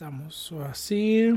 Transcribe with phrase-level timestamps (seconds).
[0.00, 1.30] Estamos, así.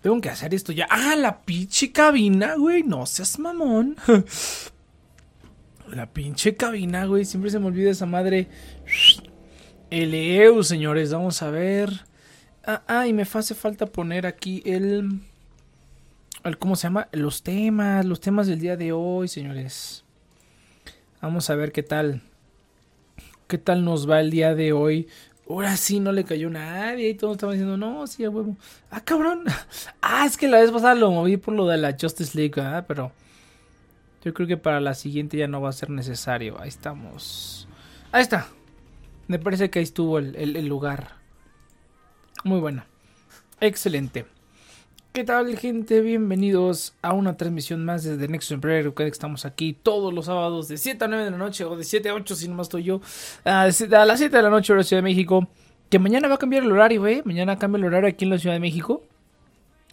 [0.00, 0.88] Tengo que hacer esto ya.
[0.90, 2.82] ¡Ah, la pinche cabina, güey!
[2.82, 3.94] No seas mamón.
[5.86, 7.24] la pinche cabina, güey.
[7.24, 8.48] Siempre se me olvida esa madre.
[9.90, 11.12] El EU, señores.
[11.12, 12.04] Vamos a ver.
[12.66, 15.20] Ah, ah, y me hace falta poner aquí el,
[16.42, 16.58] el.
[16.58, 17.06] ¿Cómo se llama?
[17.12, 18.04] Los temas.
[18.04, 20.04] Los temas del día de hoy, señores.
[21.20, 22.22] Vamos a ver qué tal.
[23.46, 25.06] ¿Qué tal nos va el día de hoy?
[25.48, 28.56] Ahora sí no le cayó nadie y todos estaban diciendo, no, sí, a huevo.
[28.90, 29.44] Ah, cabrón.
[30.00, 32.84] Ah, es que la vez pasada lo moví por lo de la Justice League, ¿verdad?
[32.86, 33.12] Pero
[34.24, 36.60] yo creo que para la siguiente ya no va a ser necesario.
[36.60, 37.68] Ahí estamos.
[38.10, 38.48] Ahí está.
[39.28, 41.16] Me parece que ahí estuvo el, el lugar.
[42.44, 42.84] Muy bueno.
[43.60, 44.26] Excelente.
[45.12, 46.00] ¿Qué tal gente?
[46.00, 48.82] Bienvenidos a una transmisión más desde Emperor.
[48.82, 51.76] Recuerden que estamos aquí todos los sábados de 7 a 9 de la noche o
[51.76, 53.02] de 7 a 8 si no más estoy yo.
[53.44, 53.94] A las 7
[54.34, 55.46] de la noche la Ciudad de México.
[55.90, 57.20] Que mañana va a cambiar el horario, ¿eh?
[57.26, 59.02] Mañana cambia el horario aquí en la Ciudad de México.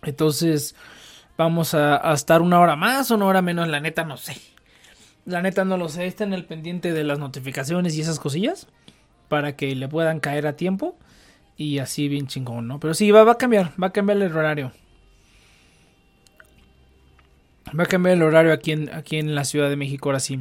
[0.03, 0.73] Entonces
[1.37, 3.67] vamos a, estar una hora más o una hora menos.
[3.67, 4.37] La neta no sé.
[5.25, 6.05] La neta no lo sé.
[6.05, 8.67] Está en el pendiente de las notificaciones y esas cosillas.
[9.27, 10.95] Para que le puedan caer a tiempo.
[11.57, 12.79] Y así bien chingón, ¿no?
[12.79, 13.73] Pero sí, va a cambiar.
[13.81, 14.71] Va a cambiar el horario.
[17.77, 20.39] Va a cambiar el horario aquí en, aquí en la Ciudad de México, ahora sí.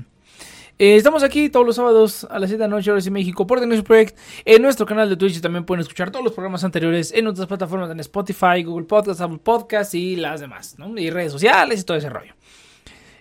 [0.80, 3.48] Eh, estamos aquí todos los sábados a las 7 de la noche, ahora en México,
[3.48, 7.12] por The Project, en nuestro canal de Twitch también pueden escuchar todos los programas anteriores
[7.12, 10.96] en otras plataformas, en Spotify, Google Podcasts, Apple Podcasts y las demás, ¿no?
[10.96, 12.32] Y redes sociales y todo ese rollo.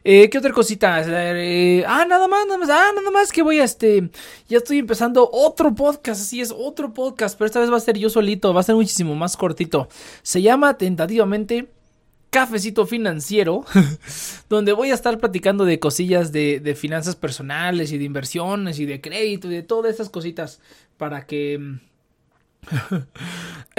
[0.04, 1.01] Eh, ¿Qué otra cosita?
[1.03, 4.10] Eh, ah, nada más, nada más, ah, nada más que voy a este,
[4.48, 7.98] ya estoy empezando otro podcast, así es, otro podcast, pero esta vez va a ser
[7.98, 9.89] yo solito, va a ser muchísimo más cortito.
[10.21, 11.69] Se llama tentativamente
[12.38, 13.66] cafecito financiero,
[14.50, 19.01] donde voy a estar platicando de cosillas de, finanzas personales y de inversiones y de
[19.01, 20.62] crédito y de todas estas cositas
[20.98, 21.60] para que...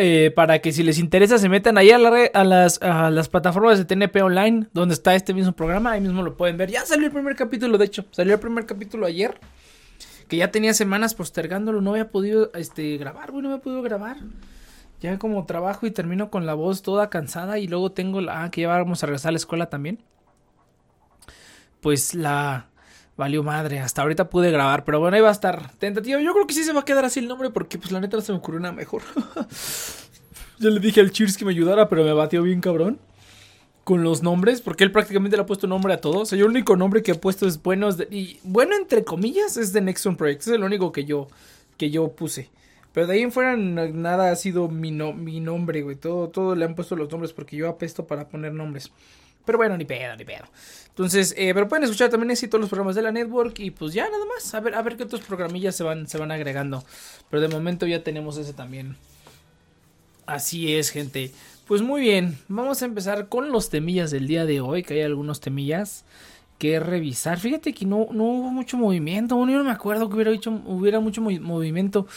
[0.00, 3.78] Eh, para que si les interesa se metan ahí a, a, las, a las plataformas
[3.78, 6.70] de TNP Online, donde está este mismo programa, ahí mismo lo pueden ver.
[6.70, 9.40] Ya salió el primer capítulo, de hecho, salió el primer capítulo ayer,
[10.28, 14.18] que ya tenía semanas postergándolo, no había podido este, grabar, güey, no había podido grabar
[15.00, 18.50] ya como trabajo y termino con la voz toda cansada y luego tengo la ah,
[18.50, 19.98] que ya vamos a regresar a la escuela también.
[21.80, 22.68] Pues la
[23.16, 26.20] valió madre, hasta ahorita pude grabar, pero bueno, ahí va a estar tentativa.
[26.20, 28.16] Yo creo que sí se va a quedar así el nombre porque pues la neta
[28.16, 29.02] no se me ocurrió nada mejor.
[30.58, 32.98] ya le dije al Cheers que me ayudara, pero me batió bien cabrón
[33.84, 36.22] con los nombres, porque él prácticamente le ha puesto nombre a todos.
[36.22, 39.56] O sea, yo el único nombre que he puesto es bueno, y bueno entre comillas
[39.56, 41.28] es de Nexon Project, es el único que yo
[41.78, 42.50] que yo puse.
[42.98, 45.94] Pero de ahí en fuera nada ha sido mi, mi nombre, güey.
[45.94, 48.90] Todo, todo le han puesto los nombres porque yo apesto para poner nombres.
[49.44, 50.46] Pero bueno, ni pedo, ni pedo.
[50.88, 53.60] Entonces, eh, pero pueden escuchar también así todos los programas de la network.
[53.60, 54.52] Y pues ya nada más.
[54.52, 56.82] A ver, a ver qué otros programillas se van, se van agregando.
[57.30, 58.96] Pero de momento ya tenemos ese también.
[60.26, 61.30] Así es, gente.
[61.68, 62.36] Pues muy bien.
[62.48, 64.82] Vamos a empezar con los temillas del día de hoy.
[64.82, 66.04] Que hay algunos temillas
[66.58, 67.38] que revisar.
[67.38, 69.36] Fíjate que no, no hubo mucho movimiento.
[69.38, 72.08] Yo no me acuerdo que hubiera, hecho, hubiera mucho movimiento.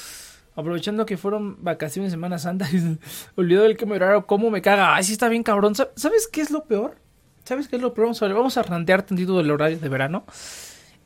[0.56, 2.68] Aprovechando que fueron vacaciones Semana Santa,
[3.36, 4.95] olvidó el horario, cómo me caga.
[4.95, 5.75] Ay, sí está bien cabrón.
[5.75, 6.98] ¿Sabes qué es lo peor?
[7.45, 8.07] ¿Sabes qué es lo peor?
[8.07, 10.25] Vamos a, vamos a rantear tantito del horario de verano.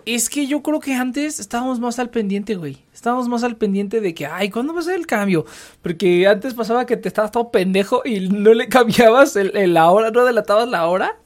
[0.06, 2.78] Es que yo creo que antes estábamos más al pendiente, güey.
[2.94, 5.46] Estábamos más al pendiente de que, ay, ¿cuándo va a ser el cambio?
[5.82, 10.12] Porque antes pasaba que te estabas todo pendejo y no le cambiabas el, la hora,
[10.12, 11.18] no delatabas la hora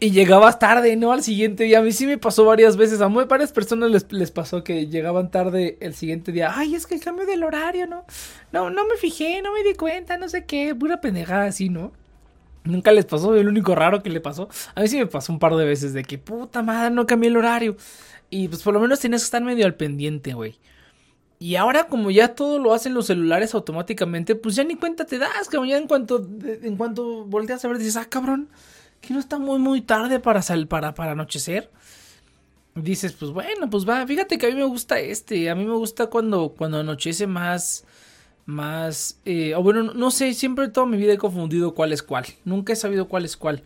[0.00, 1.12] y llegabas tarde, ¿no?
[1.12, 1.78] Al siguiente día.
[1.78, 3.00] A mí sí me pasó varias veces.
[3.00, 6.52] A muy varias personas les, les, pasó que llegaban tarde el siguiente día.
[6.54, 8.04] Ay, es que el cambio del horario, ¿no?
[8.52, 10.74] No, no me fijé, no me di cuenta, no sé qué.
[10.74, 11.92] Pura pendejada así, ¿no?
[12.64, 14.48] Nunca les pasó, el único raro que le pasó.
[14.74, 17.30] A mí sí me pasó un par de veces de que puta madre, no cambié
[17.30, 17.76] el horario.
[18.30, 20.58] Y pues por lo menos tienes que estar medio al pendiente, güey.
[21.38, 25.18] Y ahora como ya todo lo hacen los celulares automáticamente, pues ya ni cuenta te
[25.18, 25.68] das, cabrón.
[25.68, 28.48] Ya en cuanto, en cuanto volteas a ver, dices, ah, cabrón
[29.04, 31.70] que no está muy muy tarde para para, para anochecer.
[32.74, 35.74] Dices, pues bueno, pues va, fíjate que a mí me gusta este, a mí me
[35.74, 37.84] gusta cuando, cuando anochece más,
[38.46, 42.26] más, eh, o bueno, no sé, siempre toda mi vida he confundido cuál es cuál,
[42.44, 43.62] nunca he sabido cuál es cuál,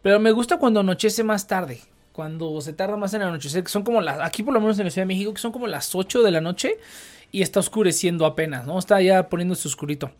[0.00, 1.80] pero me gusta cuando anochece más tarde,
[2.12, 4.86] cuando se tarda más en anochecer, que son como las, aquí por lo menos en
[4.86, 6.78] la Ciudad de México, que son como las 8 de la noche
[7.30, 8.78] y está oscureciendo apenas, ¿no?
[8.78, 10.12] Está ya poniéndose oscurito.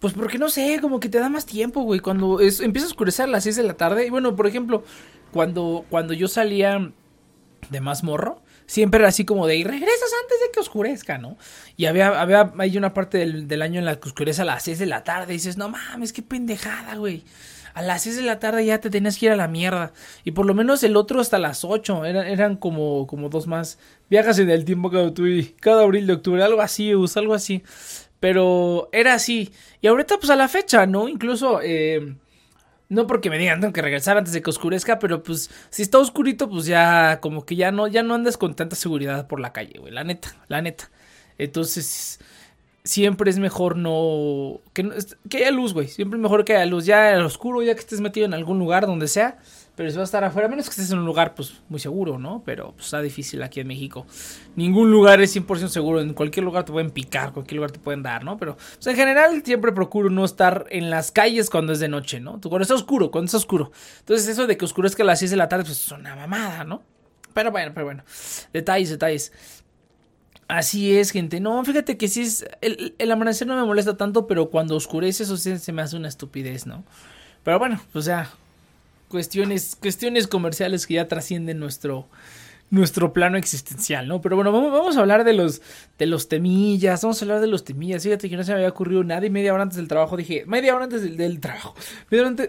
[0.00, 2.00] Pues porque no sé, como que te da más tiempo, güey.
[2.00, 4.06] Cuando empieza a oscurecer a las 6 de la tarde.
[4.06, 4.84] Y bueno, por ejemplo,
[5.32, 6.92] cuando, cuando yo salía
[7.70, 11.36] de más morro, siempre era así como de, y regresas antes de que oscurezca, ¿no?
[11.76, 14.78] Y había, había, hay una parte del, año en la que oscurece a las 6
[14.78, 17.24] de la tarde y dices, no mames, qué pendejada, güey.
[17.74, 19.92] A las 6 de la tarde ya te tenías que ir a la mierda.
[20.24, 22.04] Y por lo menos el otro hasta las 8.
[22.06, 23.78] Eran, eran como, como dos más.
[24.10, 25.12] Viajas en el tiempo cada,
[25.60, 26.42] cada abril de octubre.
[26.42, 27.62] Algo así, algo así.
[28.20, 29.52] Pero era así.
[29.80, 31.08] Y ahorita, pues a la fecha, ¿no?
[31.08, 32.16] Incluso, eh,
[32.88, 35.98] no porque me digan tengo que regresar antes de que oscurezca, pero pues si está
[35.98, 39.52] oscurito, pues ya como que ya no, ya no andas con tanta seguridad por la
[39.52, 39.92] calle, güey.
[39.92, 40.90] La neta, la neta.
[41.38, 42.18] Entonces,
[42.84, 44.60] siempre es mejor no.
[44.72, 44.88] Que,
[45.28, 45.88] que haya luz, güey.
[45.88, 46.86] Siempre es mejor que haya luz.
[46.86, 49.38] Ya en oscuro, ya que estés metido en algún lugar donde sea
[49.78, 52.18] pero si vas a estar afuera, menos que estés en un lugar pues muy seguro,
[52.18, 52.42] ¿no?
[52.44, 54.08] Pero pues, está difícil aquí en México.
[54.56, 58.02] Ningún lugar es 100% seguro, en cualquier lugar te pueden picar, cualquier lugar te pueden
[58.02, 58.38] dar, ¿no?
[58.38, 62.18] Pero pues, en general siempre procuro no estar en las calles cuando es de noche,
[62.18, 62.40] ¿no?
[62.40, 63.70] Cuando está oscuro, cuando está oscuro.
[64.00, 66.64] Entonces eso de que oscurezca a las 6 de la tarde pues es una mamada,
[66.64, 66.82] ¿no?
[67.32, 68.02] Pero bueno, pero bueno.
[68.52, 69.32] Detalles, detalles.
[70.48, 71.38] Así es, gente.
[71.38, 72.44] No, fíjate que sí es.
[72.62, 75.94] El, el amanecer no me molesta tanto, pero cuando oscurece, eso sí se me hace
[75.94, 76.82] una estupidez, ¿no?
[77.44, 78.28] Pero bueno, pues ya,
[79.08, 82.08] cuestiones, cuestiones comerciales que ya trascienden nuestro,
[82.70, 84.20] nuestro plano existencial, ¿no?
[84.20, 85.62] Pero bueno, vamos, a hablar de los,
[85.98, 88.02] de los temillas, vamos a hablar de los temillas.
[88.02, 90.44] Fíjate que no se me había ocurrido nada y media hora antes del trabajo dije,
[90.46, 91.74] media hora antes del, trabajo,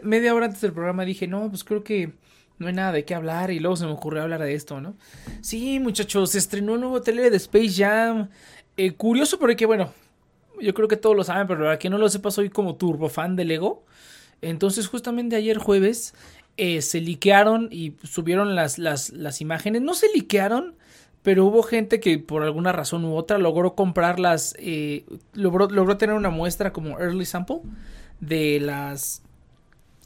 [0.03, 2.13] media hora, antes, del programa dije, no, pues creo que
[2.57, 4.95] no hay nada de qué hablar y luego se me ocurrió hablar de esto, ¿no?
[5.41, 8.29] Sí, muchachos, se estrenó un nuevo tele de Space Jam.
[8.75, 9.93] Eh, curioso porque, bueno,
[10.59, 13.07] yo creo que todos lo saben, pero para quien no lo sepa, soy como turbo
[13.07, 13.85] fan de Lego.
[14.41, 16.13] Entonces, justamente ayer jueves
[16.59, 19.81] eh, se liquearon y subieron las, las, las imágenes.
[19.81, 20.75] No se liquearon,
[21.23, 26.15] pero hubo gente que por alguna razón u otra logró comprarlas, eh, logró, logró tener
[26.15, 27.61] una muestra como early sample
[28.19, 29.21] de las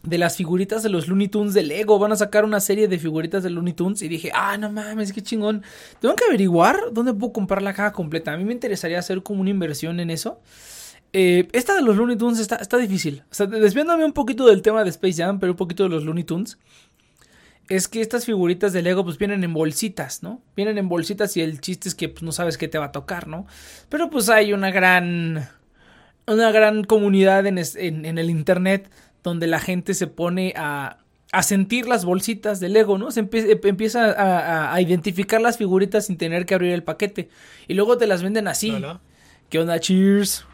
[0.03, 1.97] de las figuritas de los Looney Tunes de Lego.
[1.97, 4.01] Van a sacar una serie de figuritas de Looney Tunes.
[4.03, 5.63] Y dije, ah, no mames, qué chingón.
[6.01, 8.33] Tengo que averiguar dónde puedo comprar la caja completa.
[8.33, 10.39] A mí me interesaría hacer como una inversión en eso.
[11.13, 13.23] Eh, esta de los Looney Tunes está, está difícil.
[13.31, 16.03] O sea, desviándome un poquito del tema de Space Jam, pero un poquito de los
[16.03, 16.57] Looney Tunes.
[17.69, 20.41] Es que estas figuritas de Lego pues vienen en bolsitas, ¿no?
[20.55, 22.91] Vienen en bolsitas y el chiste es que pues, no sabes qué te va a
[22.91, 23.45] tocar, ¿no?
[23.89, 25.47] Pero pues hay una gran...
[26.25, 28.89] Una gran comunidad en, en, el internet
[29.23, 30.99] donde la gente se pone a,
[31.33, 33.11] a sentir las bolsitas de Lego, ¿no?
[33.11, 37.27] Se empieza a, a, identificar las figuritas sin tener que abrir el paquete.
[37.67, 38.73] Y luego te las venden así.
[39.49, 39.81] ¿Qué onda?
[39.81, 40.45] Cheers.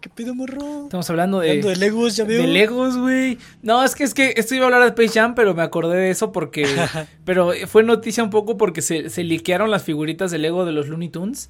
[0.00, 0.84] ¿Qué pido, morro?
[0.84, 1.50] Estamos hablando de.
[1.50, 2.42] Hablando de Legos, ya veo.
[2.42, 3.38] De Legos, güey.
[3.62, 5.96] No, es que es que esto iba a hablar de Space Jam, pero me acordé
[5.96, 6.66] de eso porque.
[7.24, 10.88] pero fue noticia un poco porque se, se liquearon las figuritas de Lego de los
[10.88, 11.48] Looney Tunes.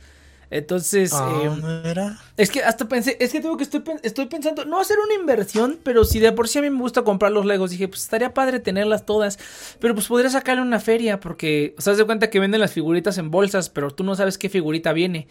[0.51, 1.13] Entonces.
[1.15, 2.19] Ah, eh, era?
[2.37, 3.17] Es que hasta pensé.
[3.19, 4.67] Es que tengo que estoy, estoy pensando.
[4.67, 7.47] No hacer una inversión, pero si de por sí a mí me gusta comprar los
[7.47, 7.71] Legos.
[7.71, 9.39] Dije, pues estaría padre tenerlas todas.
[9.79, 11.75] Pero pues podría sacarle una feria porque.
[11.79, 14.51] O sea, de cuenta que venden las figuritas en bolsas, pero tú no sabes qué
[14.51, 15.29] figurita viene.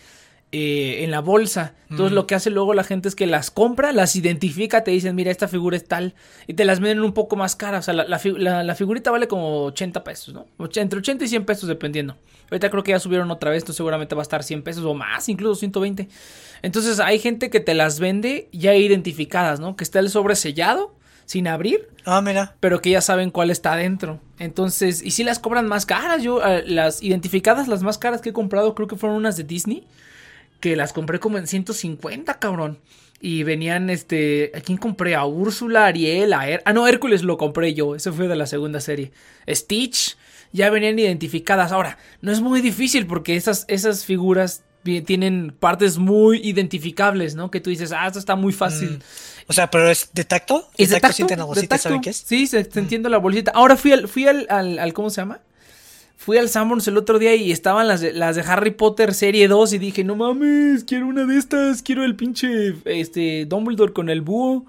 [0.51, 1.75] Eh, en la bolsa.
[1.91, 5.15] Entonces lo que hace luego la gente es que las compra, las identifica, te dicen,
[5.15, 6.15] mira, esta figura es tal,
[6.47, 7.83] y te las venden un poco más caras.
[7.83, 10.47] O sea, la, la, figurita vale como 80 pesos, ¿no?
[10.73, 12.17] Entre 80 y 100 pesos dependiendo.
[12.49, 14.95] Ahorita creo que ya subieron otra vez, entonces seguramente va a estar 100 pesos o
[14.95, 16.09] más, incluso 120.
[16.63, 19.75] Entonces hay gente que te las vende ya identificadas, ¿no?
[19.75, 20.95] Que está el sobre sellado,
[21.27, 21.89] sin abrir.
[22.05, 22.55] Ah, mira.
[22.59, 24.19] Pero que ya saben cuál está adentro.
[24.39, 28.29] Entonces, y si las cobran más caras, yo, eh, las identificadas, las más caras que
[28.29, 29.85] he comprado, creo que fueron unas de Disney
[30.59, 32.79] que las compré como en 150, cabrón.
[33.21, 35.15] Y venían, este, ¿a quién compré?
[35.15, 38.79] A Úrsula, Ariel, a Ah, no, Hércules lo compré yo, ese fue de la segunda
[38.79, 39.11] serie.
[39.47, 40.17] Stitch,
[40.53, 41.71] ya venían identificadas.
[41.71, 44.63] Ahora, no es muy difícil porque esas, esas figuras
[45.05, 47.51] tienen partes muy identificables, ¿no?
[47.51, 48.91] Que tú dices, ah, esto está muy fácil.
[48.91, 48.99] Mm.
[49.47, 50.69] O sea, pero es de tacto.
[50.77, 51.27] ¿Es de tacto?
[51.35, 52.17] la bolsita, ¿saben qué es?
[52.17, 52.77] Sí, se, mm.
[52.77, 53.51] entiende la bolsita.
[53.51, 55.41] Ahora fui al, fui al, al, ¿cómo se llama?
[56.21, 59.47] Fui al Sanborns el otro día y estaban las de, las de Harry Potter serie
[59.47, 64.09] 2 y dije, no mames, quiero una de estas, quiero el pinche este, Dumbledore con
[64.09, 64.65] el búho.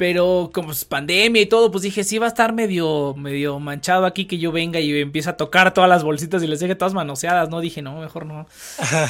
[0.00, 4.06] Pero como es pandemia y todo, pues dije, sí va a estar medio, medio manchado
[4.06, 6.94] aquí que yo venga y empiece a tocar todas las bolsitas y les deje todas
[6.94, 7.60] manoseadas, ¿no?
[7.60, 8.46] Dije, no, mejor no.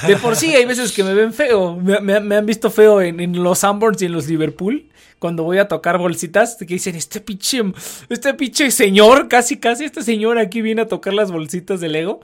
[0.08, 3.40] De por sí hay veces que me ven feo, me, han visto feo en, en
[3.40, 7.62] los Sanborns y en los Liverpool cuando voy a tocar bolsitas, que dicen, este pinche,
[8.08, 12.18] este pinche señor, casi, casi, este señor aquí viene a tocar las bolsitas de Lego.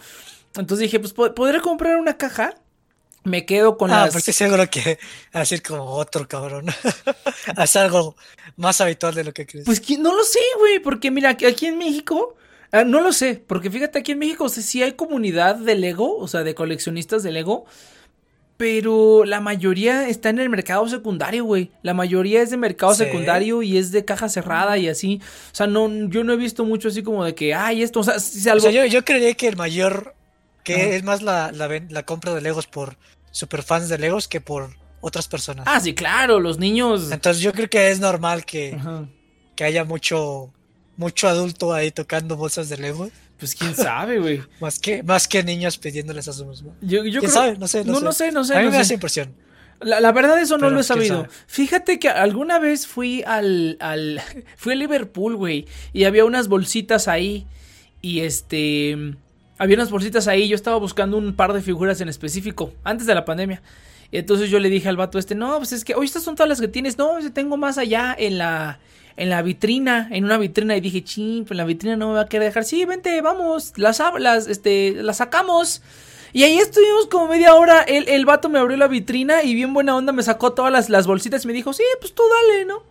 [0.56, 2.54] Entonces dije, pues, ¿podré comprar una caja?
[3.26, 4.14] Me quedo con ah, las...
[4.14, 4.98] estoy seguro que
[5.32, 6.66] hacer como otro cabrón.
[7.56, 8.14] Haz algo
[8.56, 9.66] más habitual de lo que crees.
[9.66, 12.36] Pues no lo sé, güey, porque mira, aquí en México...
[12.72, 16.16] Ah, no lo sé, porque fíjate, aquí en México o sí hay comunidad de Lego,
[16.18, 17.64] o sea, de coleccionistas de Lego,
[18.56, 21.70] pero la mayoría está en el mercado secundario, güey.
[21.82, 25.20] La mayoría es de mercado secundario y es de caja cerrada y así.
[25.52, 28.04] O sea, no, yo no he visto mucho así como de que, ay, esto, o
[28.04, 28.66] sea, si algo...
[28.66, 30.14] o sea yo, yo creería que el mayor
[30.66, 32.96] que es más la, la, la compra de Legos por
[33.36, 34.70] superfans de Legos que por
[35.02, 35.66] otras personas.
[35.68, 37.12] Ah, sí, claro, los niños.
[37.12, 38.78] Entonces yo creo que es normal que,
[39.54, 40.52] que haya mucho,
[40.96, 43.10] mucho adulto ahí tocando bolsas de Legos.
[43.38, 44.42] Pues quién sabe, güey.
[44.60, 46.74] más, que, más que niños pidiéndoles a sus mismos.
[46.80, 47.58] Yo, yo ¿Quién sabe?
[47.58, 48.32] No sé, no, no, sé.
[48.32, 48.82] no sé, A mí no me sé.
[48.82, 49.34] hace impresión.
[49.80, 51.16] La, la verdad eso no lo he ¿quién sabido.
[51.24, 51.28] sabe?
[51.46, 54.22] Fíjate que alguna vez fui al, al
[54.56, 57.46] fui a Liverpool, güey, y había unas bolsitas ahí
[58.00, 58.96] y este
[59.58, 63.14] había unas bolsitas ahí, yo estaba buscando un par de figuras en específico antes de
[63.14, 63.62] la pandemia.
[64.10, 66.36] Y entonces yo le dije al vato este, "No, pues es que, oye, estas son
[66.36, 68.78] todas las que tienes." No, yo tengo más allá en la
[69.18, 72.20] en la vitrina, en una vitrina y dije, "Chin, pues la vitrina no me va
[72.22, 75.82] a querer dejar." Sí, vente, vamos, las las este las sacamos.
[76.32, 77.82] Y ahí estuvimos como media hora.
[77.82, 80.90] El, el vato me abrió la vitrina y bien buena onda me sacó todas las,
[80.90, 82.82] las bolsitas y me dijo, sí, pues tú dale, ¿no?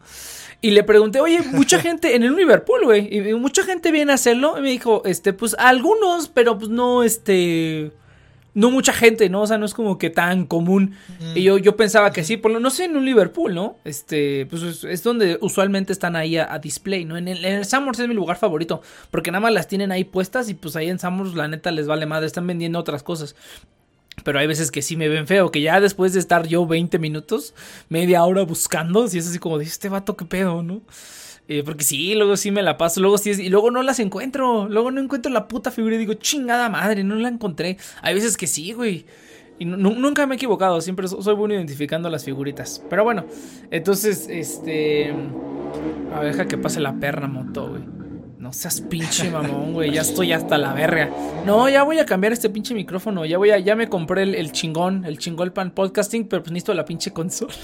[0.62, 3.16] Y le pregunté, oye, mucha gente en el Liverpool, güey.
[3.16, 4.56] Y mucha gente viene a hacerlo.
[4.58, 7.92] Y me dijo, este, pues algunos, pero pues no, este.
[8.54, 9.42] No mucha gente, ¿no?
[9.42, 10.96] O sea, no es como que tan común.
[11.36, 13.76] Y yo, yo pensaba que sí, por lo no sé, en un Liverpool, ¿no?
[13.84, 17.18] Este, pues es, es donde usualmente están ahí a, a display, ¿no?
[17.18, 18.82] En el, en el Summers es mi lugar favorito,
[19.12, 21.86] porque nada más las tienen ahí puestas y pues ahí en Summers la neta les
[21.86, 23.36] vale madre, están vendiendo otras cosas.
[24.24, 26.98] Pero hay veces que sí me ven feo, que ya después de estar yo 20
[27.00, 27.54] minutos,
[27.90, 30.82] media hora buscando, si es así como de este vato, qué pedo, ¿no?
[31.48, 34.00] Eh, porque sí, luego sí me la paso, luego sí es, y luego no las
[34.00, 37.78] encuentro, luego no encuentro la puta figura y digo, chingada madre, no la encontré.
[38.02, 39.06] Hay veces que sí, güey.
[39.60, 42.82] Y nu- nu- nunca me he equivocado, siempre so- soy bueno identificando las figuritas.
[42.90, 43.26] Pero bueno,
[43.70, 45.14] entonces, este...
[46.14, 47.82] A ver, deja que pase la perra moto, güey.
[48.46, 49.92] No seas pinche mamón, güey.
[49.92, 51.10] Ya estoy hasta la verga.
[51.48, 53.26] No, ya voy a cambiar este pinche micrófono.
[53.26, 56.52] Ya voy a, ya me compré el, el chingón, el chingón pan podcasting, pero pues
[56.52, 57.52] necesito la pinche consola.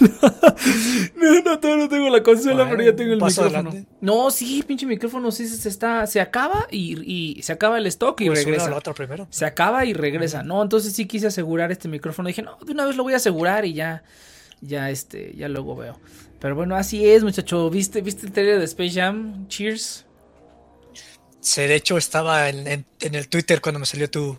[1.14, 3.46] no, no, todavía no tengo la consola, Bueno, pero ya tengo el micrófono.
[3.46, 3.86] adelante.
[4.00, 7.86] No, sí, pinche micrófono, sí se, se está, se acaba y, y se acaba el
[7.86, 8.74] stock y Pues regresa.
[8.74, 9.28] otro primero.
[9.30, 10.42] Se acaba y regresa.
[10.42, 12.26] No, entonces sí quise asegurar este micrófono.
[12.26, 14.02] Dije, no, de una vez lo voy a asegurar y ya,
[14.60, 15.96] ya este, ya luego veo.
[16.40, 17.70] Pero bueno, así es, muchacho.
[17.70, 19.46] ¿Viste, viste el trailer de Space Jam?
[19.46, 20.06] Cheers.
[21.42, 24.38] Sí, de hecho estaba en, en- en el Twitter cuando me salió tu,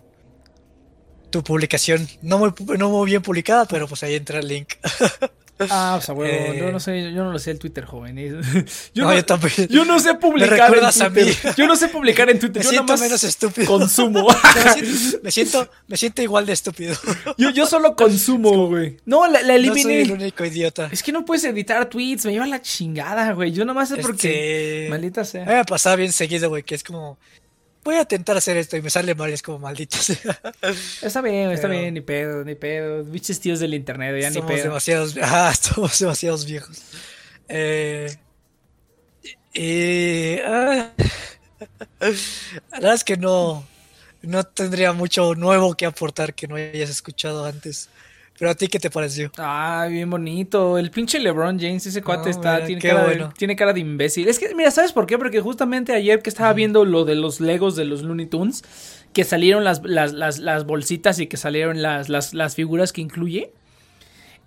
[1.30, 2.08] tu publicación.
[2.22, 4.74] No muy, no muy bien publicada, pero pues ahí entra el link.
[5.70, 6.52] Ah, pues a huevo.
[6.52, 6.58] Eh.
[6.58, 8.16] Yo no sé, yo no lo sé el Twitter, joven.
[8.94, 9.68] Yo No, no, yo también.
[9.68, 11.36] yo no sé publicar en recuerdas a Twitter.
[11.44, 11.50] mí.
[11.56, 12.58] Yo no sé publicar en Twitter.
[12.58, 13.66] Me yo siento nada más menos estúpido.
[13.66, 14.26] consumo.
[14.54, 16.96] me, siento, me, siento, me siento igual de estúpido.
[17.38, 18.96] yo, yo solo consumo, güey.
[19.04, 19.82] No, la, la No eliminé.
[19.82, 20.88] soy el único idiota.
[20.90, 23.52] Es que no puedes editar tweets, me lleva la chingada, güey.
[23.52, 24.84] Yo nada más sé porque.
[24.84, 25.44] Este, Maldita A sea.
[25.44, 27.18] me pasaba bien seguido, güey, que es como...
[27.84, 30.40] Voy a intentar hacer esto y me sale mal es como maldito sea.
[31.02, 33.04] Está bien, está Pero- bien, ni pedo, ni pedo.
[33.04, 34.62] Biches tíos del internet, ya ni somos pedo.
[34.64, 36.78] demasiados, ah, somos demasiados viejos.
[37.48, 38.16] Eh,
[39.52, 40.90] y, ah,
[42.00, 42.10] la
[42.72, 43.66] verdad es que no,
[44.22, 47.88] no tendría mucho nuevo que aportar que no hayas escuchado antes.
[48.38, 49.30] Pero a ti, ¿qué te pareció?
[49.38, 50.76] Ah, bien bonito.
[50.76, 53.32] El pinche LeBron James, ese cuate No, está, mira, tiene, cara de, bueno.
[53.38, 54.26] tiene cara de imbécil.
[54.26, 55.18] Es que, mira, ¿sabes por qué?
[55.18, 58.64] Porque justamente ayer que estaba viendo lo de los Legos de los Looney Tunes,
[59.12, 63.02] que salieron las, las, las, las bolsitas y que salieron las, las, las figuras que
[63.02, 63.52] incluye.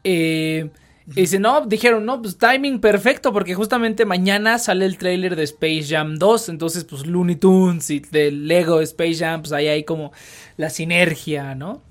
[0.04, 0.70] Eh,
[1.16, 5.44] y dice, no, dijeron, no, pues timing perfecto, porque justamente mañana sale el tráiler de
[5.44, 9.86] Space Jam 2, entonces pues Looney Tunes y del Lego Space Jam, pues ahí hay
[9.86, 10.12] como
[10.58, 11.82] la sinergia, ¿no?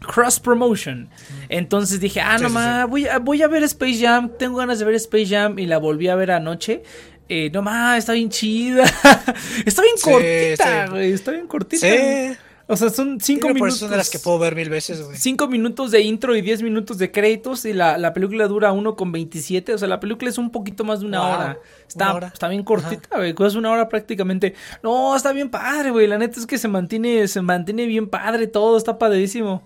[0.00, 1.08] Cross promotion.
[1.48, 4.56] Entonces dije, ah, Sí, no sí, más, voy a, voy a ver Space Jam, tengo
[4.56, 6.82] ganas de ver Space Jam y la volví a ver anoche.
[7.28, 8.84] Eh, no más, está bien chida.
[9.64, 11.86] está bien cortita, güey, está bien cortita.
[11.86, 12.36] Sí,
[12.66, 13.78] O sea, son cinco minutos.
[13.78, 15.16] son de las que puedo ver mil veces, güey.
[15.16, 18.96] Cinco minutos de intro y 10 minutos de créditos y la, la película dura 1
[18.96, 21.58] con 27, o sea, la película es un poquito más de una Wow, hora.
[21.86, 22.26] Está, una hora.
[22.28, 24.54] está bien cortita, güey, es una hora prácticamente.
[24.82, 28.46] No, está bien padre, güey, la neta es que se mantiene, se mantiene bien padre
[28.48, 29.62] todo, está padrísimo.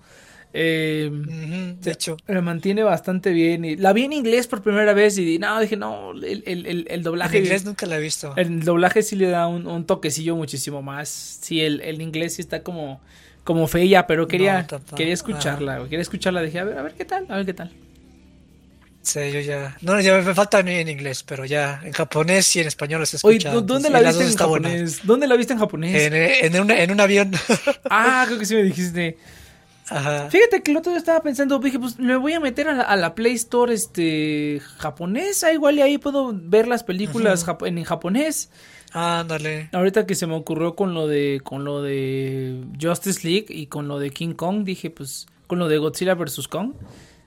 [0.57, 1.11] Eh,
[1.81, 3.65] de hecho, me mantiene bastante bien.
[3.65, 6.67] Y la vi en inglés por primera vez y no, dije, no, el, el, el,
[6.67, 7.39] el en doblaje...
[7.39, 8.33] inglés nunca la he visto.
[8.37, 11.09] El doblaje sí le da un, un toquecillo muchísimo más.
[11.09, 13.01] Sí, el, el inglés sí está como,
[13.43, 16.41] como fea, pero quería, No, quería escucharla, güey, quería escucharla.
[16.43, 17.73] Dije, a ver, a ver qué tal, a ver qué tal.
[19.03, 19.77] Sí, yo ya.
[19.83, 23.17] No, ya me falta en en inglés, pero ya en japonés y en español Oye,
[23.17, 23.61] escuchado.
[23.61, 24.69] ¿dó- ¿dónde la las viste en buena.
[24.69, 25.01] japonés?
[25.05, 26.03] ¿Dónde la viste en japonés?
[26.03, 26.15] En,
[26.55, 27.33] en, un, en un avión.
[27.91, 29.19] Ah, creo que sí me dijiste.
[29.89, 30.31] Ajá.
[30.31, 32.83] Fíjate que el otro día estaba pensando, dije, pues me voy a meter a la,
[32.85, 37.79] a la Play Store este japonesa, igual y ahí puedo ver las películas jap- en,
[37.79, 38.51] en japonés.
[38.93, 39.69] Ándale.
[39.73, 43.89] Ahorita que se me ocurrió con lo de con lo de Justice League y con
[43.89, 46.73] lo de King Kong, dije, pues con lo de Godzilla vs Kong.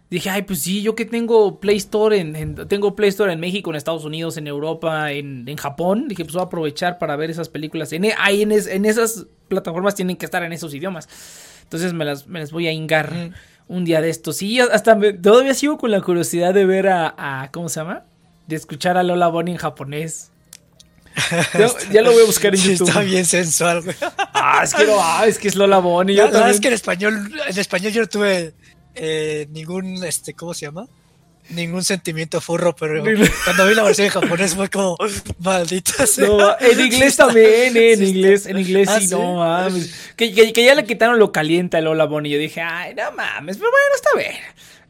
[0.10, 3.42] Dije, ay, pues sí, yo que tengo Play Store en, en- tengo Play Store en
[3.42, 6.08] México, en Estados Unidos, en Europa, en, en Japón.
[6.08, 7.92] Dije, pues voy a aprovechar para ver esas películas.
[7.92, 11.10] En, e- ahí en, es- en esas plataformas tienen que estar en esos idiomas.
[11.68, 13.34] Entonces me las, me las voy a hingar
[13.68, 14.42] un día de estos.
[14.42, 18.06] Y hasta me, todavía sigo con la curiosidad de ver a, a ¿cómo se llama?
[18.48, 20.32] De escuchar a Lola Bonnie en japonés.
[21.58, 22.88] Ya, ya, lo voy a buscar en YouTube.
[22.88, 23.96] Está bien sensual, güey.
[24.34, 26.16] Ah, es que no, ah, es que es Lola Bonnie.
[26.16, 28.54] La, verdad es que en español, en español yo no tuve
[28.94, 30.88] eh, ningún, este, ¿cómo se llama?
[31.50, 33.02] Ningún sentimiento furro, pero
[33.46, 34.98] cuando vi la versión en japonés fue como,
[35.40, 36.28] maldita sea.
[36.28, 39.94] No, en inglés también, eh, en inglés, en inglés ah, sí, no mames.
[40.16, 42.32] Que, que, que, ya le quitaron lo caliente a Lola Bonnie.
[42.34, 44.42] Yo dije, ay, no mames, pero bueno, está bien.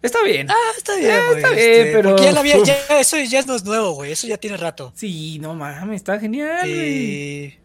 [0.01, 0.49] Está bien.
[0.49, 1.37] Ah, está bien, Ah, güey.
[1.37, 4.11] está bien, este, pero- porque ya la había, ya, eso ya no es nuevo, güey.
[4.11, 4.93] Eso ya tiene rato.
[4.95, 6.59] Sí, no mames, está genial.
[6.61, 6.89] güey.
[7.45, 7.59] Y...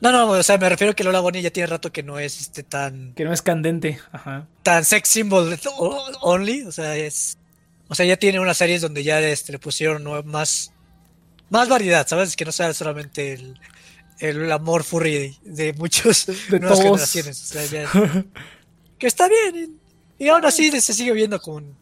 [0.00, 2.40] No, no, o sea, me refiero que Lola Bonnie ya tiene rato que no es
[2.40, 4.00] este tan Que no es candente.
[4.10, 4.48] Ajá.
[4.64, 5.56] tan sex symbol
[6.22, 7.38] only, o sea, es
[7.92, 10.72] o sea, ya tiene unas series donde ya este, le pusieron más
[11.50, 12.34] más variedad, ¿sabes?
[12.34, 13.60] Que no sea solamente el,
[14.18, 17.12] el amor furry de, de muchos De nuevas todos.
[17.12, 18.24] generaciones, o sea, ya-
[18.98, 19.78] que está bien
[20.18, 21.76] y, y aún así se sigue viendo con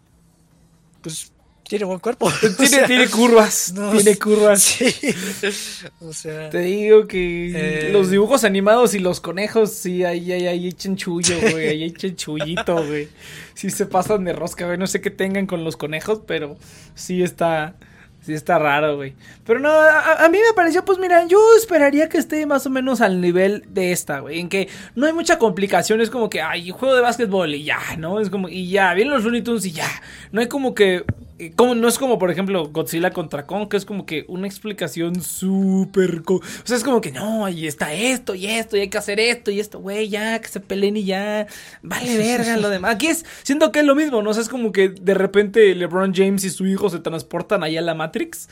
[1.02, 1.29] pues
[1.70, 2.26] tiene buen cuerpo.
[2.26, 3.72] o Tiene, sea, tiene curvas.
[3.76, 4.60] no, tiene curvas.
[4.60, 4.86] Sí.
[6.00, 7.52] O sea, Te digo que
[7.88, 7.92] Eh.
[7.92, 11.68] los dibujos animados y los conejos, sí, ahí, ahí, ahí echan chullo, güey.
[11.68, 13.08] Ahí echan chullito, güey.
[13.54, 14.78] Sí se pasan de rosca, güey.
[14.78, 16.58] No sé qué tengan con los conejos, pero
[16.96, 17.76] sí está.
[18.22, 19.14] Sí está raro, güey.
[19.46, 22.70] Pero no, a, a mí me pareció, pues mira, yo esperaría que esté más o
[22.70, 24.40] menos al nivel de esta, güey.
[24.40, 27.80] En que no hay mucha complicación, es como que, ay, juego de básquetbol y ya,
[27.98, 28.20] ¿no?
[28.20, 29.88] Es como, y ya, vienen los Looney Tunes y ya.
[30.32, 31.04] No hay como que,
[31.40, 34.46] eh, como, no es como, por ejemplo, Godzilla contra Kong, que es como que una
[34.46, 36.22] explicación súper...
[36.26, 39.18] O sea, es como que, no, y está esto y esto, y hay que hacer
[39.18, 41.46] esto y esto, güey, ya, que se peleen y ya.
[41.82, 42.94] Vale verga lo demás.
[42.94, 44.28] Aquí es, siento que es lo mismo, ¿no?
[44.28, 47.80] O sea, es como que de repente LeBron James y su hijo se transportan allá
[47.80, 48.48] a la Matrix.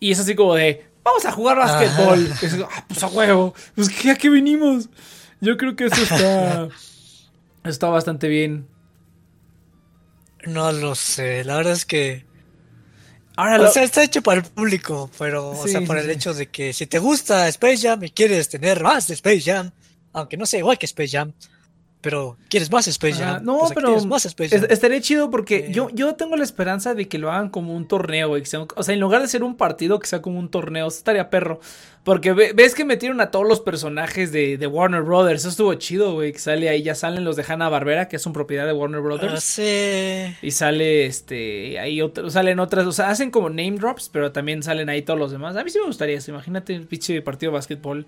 [0.00, 2.26] Y es así como de, vamos a jugar básquetbol.
[2.42, 3.54] Es, ah, pues a huevo.
[3.74, 4.88] Pues que a qué vinimos.
[5.40, 6.68] Yo creo que eso está...
[7.64, 8.66] Está bastante bien.
[10.46, 12.24] no lo sé, la verdad es que
[13.36, 16.04] Ahora O lo- sea, está hecho para el público, pero, o Sí, sea, por sí,
[16.04, 19.42] el hecho de que si te gusta Space Jam y quieres tener más de Space
[19.42, 19.70] Jam,
[20.12, 21.32] aunque no sea igual que Space Jam,
[22.00, 24.70] pero quieres más Space Jam, no, pues aquí pero tienes más Space es- Jam.
[24.70, 25.72] estaría chido porque Eh.
[25.72, 28.42] yo, yo tengo la esperanza de que lo hagan como un torneo, güey.
[28.54, 30.86] un- o sea, en lugar de ser un partido, que sea como un torneo.
[30.86, 31.60] Estaría perro.
[32.04, 35.40] Porque ve- ves que metieron a todos los personajes de, de Warner Brothers.
[35.40, 36.32] Eso estuvo chido, güey.
[36.32, 39.00] Que sale ahí, ya salen los de Hanna Barbera, que es un propiedad de Warner
[39.00, 39.42] Ah, Brothers.
[39.44, 40.34] sí.
[40.40, 41.78] Y sale este.
[41.78, 42.86] Ahí otro- salen otras.
[42.86, 45.54] O sea, hacen como name drops, pero también salen ahí todos los demás.
[45.56, 46.30] A mí sí me gustaría eso.
[46.30, 48.06] Imagínate el pinche partido de básquetbol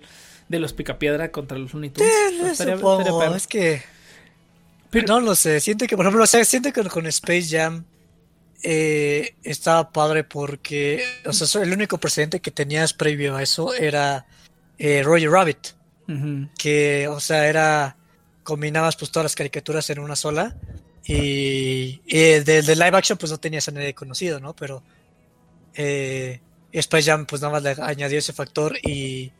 [0.49, 2.11] de los Picapiedra contra los Looney Tunes.
[2.11, 3.81] Estaría- estaría es que
[4.89, 7.85] Pero- no lo sé, siento que por ejemplo, o sea, siento que con Space Jam
[8.63, 14.25] eh, estaba padre porque, o sea, el único precedente que tenías previo a eso era
[14.77, 15.67] eh, Roger Rabbit.
[16.57, 17.95] Que, o sea, era,
[18.43, 20.57] combinabas pues todas las caricaturas en una sola
[21.05, 24.53] y, y de, de live action pues no tenías a nadie conocido, ¿no?
[24.53, 24.83] Pero
[25.73, 26.41] eh,
[26.73, 29.31] Space Jam pues nada más le añadió ese factor y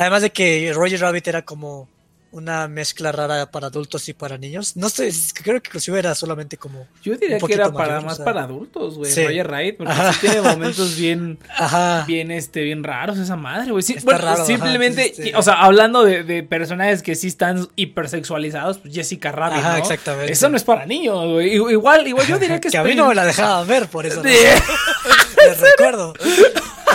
[0.00, 1.88] además de que Roger Rabbit era como
[2.32, 6.56] una mezcla rara para adultos y para niños, no sé, creo que inclusive era solamente
[6.56, 8.24] como, Yo diría un que era para mayor, más o sea.
[8.24, 9.10] para adultos, güey.
[9.10, 9.24] Sí.
[9.24, 13.82] Roger Rabbit, porque sí tiene momentos bien, ajá, bien, este, bien raros esa madre, güey.
[13.82, 18.94] Sí, bueno, raro, simplemente, o sea, hablando de, de personajes que sí están hipersexualizados, pues
[18.94, 19.78] Jessica Rabbit, Ajá, ¿no?
[19.78, 20.32] exactamente.
[20.32, 21.52] Eso no es para niños, güey.
[21.52, 24.22] Igual, igual yo diría que que a mí no me la dejaban ver por eso,
[24.22, 24.30] no,
[25.48, 26.14] les recuerdo,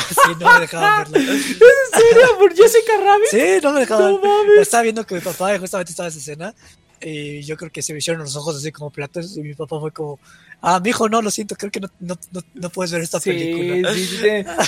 [0.10, 1.34] sí, no me dejaban verla.
[1.34, 2.38] ¿En serio?
[2.40, 3.28] ¿Por Jessica Rabbit?
[3.32, 4.12] Sí, no me dejaban.
[4.12, 4.60] No mames.
[4.62, 6.56] Estaba viendo que mi papá justamente estaba en esa escena.
[7.02, 9.36] Y yo creo que se me hicieron los ojos así como platos.
[9.38, 10.18] Y mi papá fue como,
[10.62, 13.20] ah, mi hijo, no, lo siento, creo que no, no, no, no puedes ver esta
[13.20, 13.94] Sí, película.
[13.94, 14.18] sí, sí,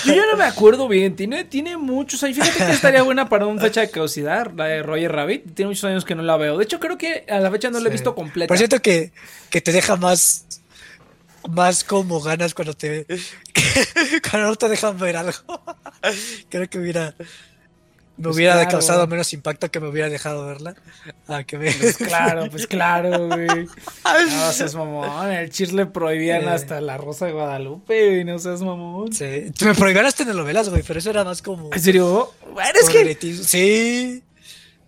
[0.08, 1.16] Yo ya no me acuerdo bien.
[1.16, 2.36] Tiene, tiene muchos años.
[2.36, 5.54] Fíjate que estaría buena para una fecha de caducidad, la de Roger Rabbit.
[5.54, 6.58] Tiene muchos años que no la veo.
[6.58, 8.48] De hecho, creo que a la fecha no la he visto completa.
[8.48, 9.10] Por cierto que,
[9.50, 10.44] que te deja más,
[11.48, 13.06] más como ganas cuando te,
[14.30, 15.32] cuando no te dejan ver algo.
[16.48, 17.14] creo que hubiera,
[18.16, 18.70] me Pues hubiera claro.
[18.70, 20.74] causado menos impacto que me hubiera dejado verla.
[21.26, 21.70] A que me...
[21.72, 23.46] Pues claro, pues claro, güey.
[24.04, 25.30] No seas mamón.
[25.32, 26.48] El le prohibían Eh.
[26.50, 28.24] hasta la Rosa de Guadalupe, güey.
[28.24, 29.12] No seas mamón.
[29.12, 29.52] Sí.
[29.64, 31.72] Me prohibieron las telenovelas, güey, pero eso era más como...
[31.72, 32.32] ¿En serio?
[32.52, 33.16] Bueno, es que.
[33.44, 34.22] Sí.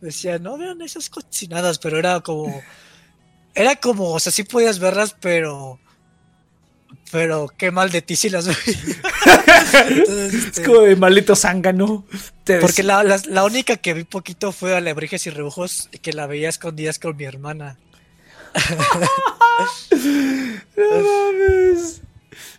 [0.00, 2.62] Decía, no vean esas cochinadas, pero era como.
[3.54, 5.78] Era como, o sea, sí podías verlas, pero.
[7.10, 8.46] Pero qué mal de ti si las.
[9.88, 12.04] Entonces, Es este, como de maldito zángano.
[12.60, 16.48] Porque la, la, la única que vi poquito fue Alebrijes y Rebujos, que la veía
[16.48, 17.78] a escondidas con mi hermana.
[20.76, 22.00] No mames.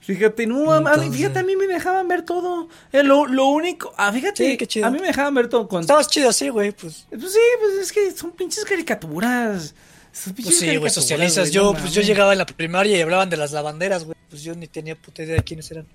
[0.01, 2.67] Fíjate, no, a mí, fíjate, a mí me dejaban ver todo.
[2.91, 4.87] Eh, lo, lo, único, ah, fíjate, qué chido.
[4.87, 5.67] a mí me dejaban ver todo.
[5.67, 5.85] Cuando...
[5.85, 7.05] Estabas chido así, güey, pues.
[7.09, 9.73] Pues sí, pues es que son pinches caricaturas.
[10.11, 11.45] Pinches pues sí, güey, socializas.
[11.45, 14.17] Wey, yo, no, pues yo llegaba en la primaria y hablaban de las lavanderas, güey.
[14.29, 15.85] Pues yo ni tenía puta idea de quiénes eran.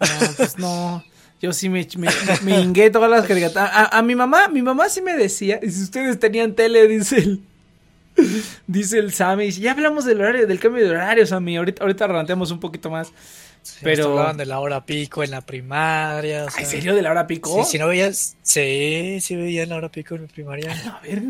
[0.00, 1.04] No, pues no.
[1.40, 2.08] Yo sí me, me,
[2.42, 3.70] me hingué todas las caricaturas.
[3.72, 7.18] A, a, mi mamá, mi mamá sí me decía, y si ustedes tenían tele, dice
[7.18, 7.42] él.
[8.66, 11.56] Dice el Sammy, ya hablamos del horario, del cambio de horario, Sammy.
[11.56, 13.12] Ahorita, ahorita un poquito más.
[13.82, 16.46] pero hablaban de la hora pico en la primaria.
[16.58, 17.64] ¿En serio de la hora pico?
[17.64, 20.72] Sí, si no veías, sí, sí veían la hora pico en la primaria.
[20.72, 21.22] A ver,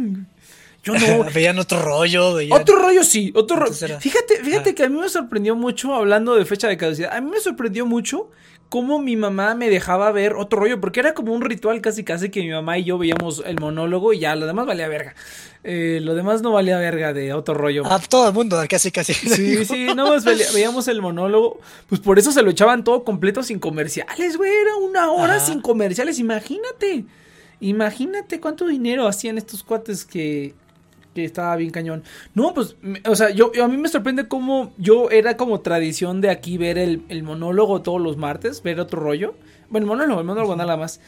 [0.83, 1.25] yo no.
[1.35, 2.37] veían otro rollo.
[2.51, 4.01] Otro rollo sí, otro rollo.
[4.01, 4.75] Fíjate, fíjate ah.
[4.75, 7.87] que a mí me sorprendió mucho, hablando de fecha de caducidad, a mí me sorprendió
[7.87, 8.31] mucho
[8.73, 12.31] cómo mi mamá me dejaba ver otro rollo, porque era como un ritual casi casi
[12.31, 15.14] que mi mamá y yo veíamos el monólogo y ya, lo demás valía verga.
[15.62, 17.85] Eh, lo demás no valía verga de otro rollo.
[17.87, 19.12] A todo el mundo, casi casi.
[19.12, 23.42] Sí, sí, no más veíamos el monólogo, pues por eso se lo echaban todo completo
[23.42, 27.05] sin comerciales, güey, era una hora sin comerciales, imagínate.
[27.61, 30.55] Imagínate cuánto dinero hacían estos cuates que,
[31.14, 32.03] que estaba bien cañón.
[32.35, 36.31] No, pues, o sea, yo, a mí me sorprende cómo yo era como tradición de
[36.31, 39.35] aquí ver el, el monólogo todos los martes, ver otro rollo.
[39.68, 41.01] Bueno, el monólogo, el monólogo nada más.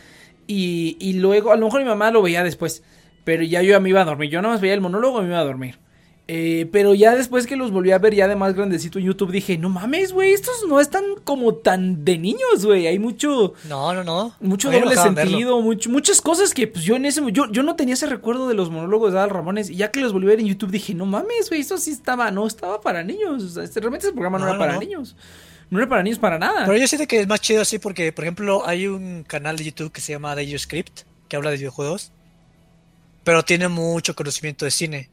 [0.46, 2.82] Y, y luego, a lo mejor mi mamá lo veía después,
[3.24, 4.30] pero ya yo ya me iba a dormir.
[4.30, 5.78] Yo nada más veía el monólogo y me iba a dormir.
[6.26, 9.30] Eh, pero ya después que los volví a ver ya de más grandecito en YouTube
[9.30, 12.86] dije, no mames, güey, estos no están como tan de niños, güey.
[12.86, 13.52] Hay mucho...
[13.68, 14.34] No, no, no.
[14.40, 17.20] Mucho doble sentido, muchas cosas que pues yo en ese...
[17.30, 20.00] Yo, yo no tenía ese recuerdo de los monólogos de Adal Ramones y ya que
[20.00, 22.80] los volví a ver en YouTube dije, no mames, güey, esto sí estaba, no estaba
[22.80, 23.42] para niños.
[23.42, 25.16] O sea, este, realmente ese programa no, era para niños.
[25.68, 26.64] No era para niños para nada.
[26.64, 29.64] Pero yo siento que es más chido así porque, por ejemplo, hay un canal de
[29.64, 32.12] YouTube que se llama The Script que habla de videojuegos,
[33.24, 35.10] pero tiene mucho conocimiento de cine.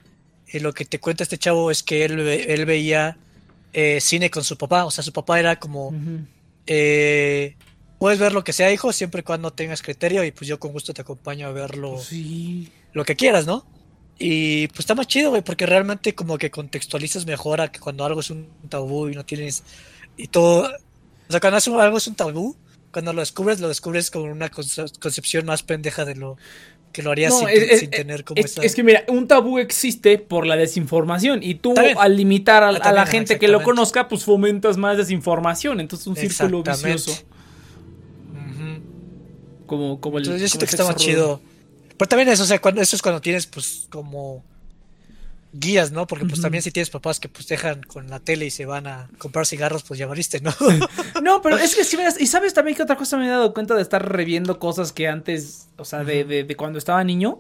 [0.52, 3.18] Y lo que te cuenta este chavo es que él, él veía
[3.74, 4.86] eh, cine con su papá.
[4.86, 5.94] O sea, su papá era como...
[6.68, 7.56] Eh,
[7.98, 10.24] puedes ver lo que sea, hijo, siempre y cuando tengas criterio.
[10.24, 12.00] Y pues yo con gusto te acompaño a verlo.
[12.00, 12.70] Sí.
[12.94, 13.66] Lo que quieras, ¿no?
[14.20, 18.06] Y pues está más chido, güey, porque realmente como que contextualizas mejor a que cuando
[18.06, 19.64] algo es un tabú y no tienes...
[20.18, 20.70] Y todo...
[21.28, 22.58] O sea, cuando algo es un tabú,
[22.92, 26.38] cuando lo descubres, lo descubres con una concepción más pendeja de lo,
[26.92, 30.56] que lo harías sin, tener como es, es, que mira, un tabú existe por la
[30.56, 35.80] desinformación y tú al limitar a, la gente que lo conozca, pues fomentas más desinformación,
[35.80, 37.24] entonces un círculo vicioso.
[39.66, 40.26] Como, como el...
[40.26, 41.40] Entonces yo siento que está más chido.
[41.98, 44.44] Pero también eso, o sea, cuando, eso es cuando tienes pues como
[45.54, 46.08] guías, ¿no?
[46.08, 48.88] Porque pues también si tienes papás que pues dejan con la tele y se van
[48.88, 50.54] a comprar cigarros, pues ya moriste, ¿no?
[51.22, 53.76] no, pero es que si y sabes también que otra cosa me he dado cuenta
[53.76, 57.40] de estar reviendo cosas que antes, o sea, de, de, de cuando estaba niño,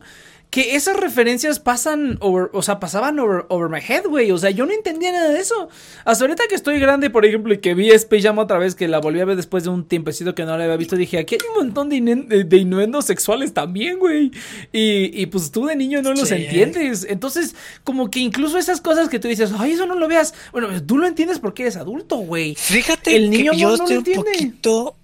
[0.51, 4.31] que esas referencias pasan over, o sea, pasaban over, over my head, güey.
[4.31, 5.69] O sea, yo no entendía nada de eso.
[6.03, 8.89] Hasta ahorita que estoy grande, por ejemplo, y que vi Space Jam otra vez, que
[8.89, 11.35] la volví a ver después de un tiempecito que no la había visto, dije, aquí
[11.35, 14.31] hay un montón de, de, innuendos sexuales también, güey.
[14.73, 17.07] Y, y, pues tú de niño no los entiendes.
[17.09, 20.33] Entonces, como que incluso esas cosas que tú dices, ay, eso no lo veas.
[20.51, 22.55] Bueno, tú lo entiendes porque eres adulto, güey.
[22.55, 24.19] Fíjate, el niño que yo no, estoy lo entiende.
[24.19, 24.95] un poquito.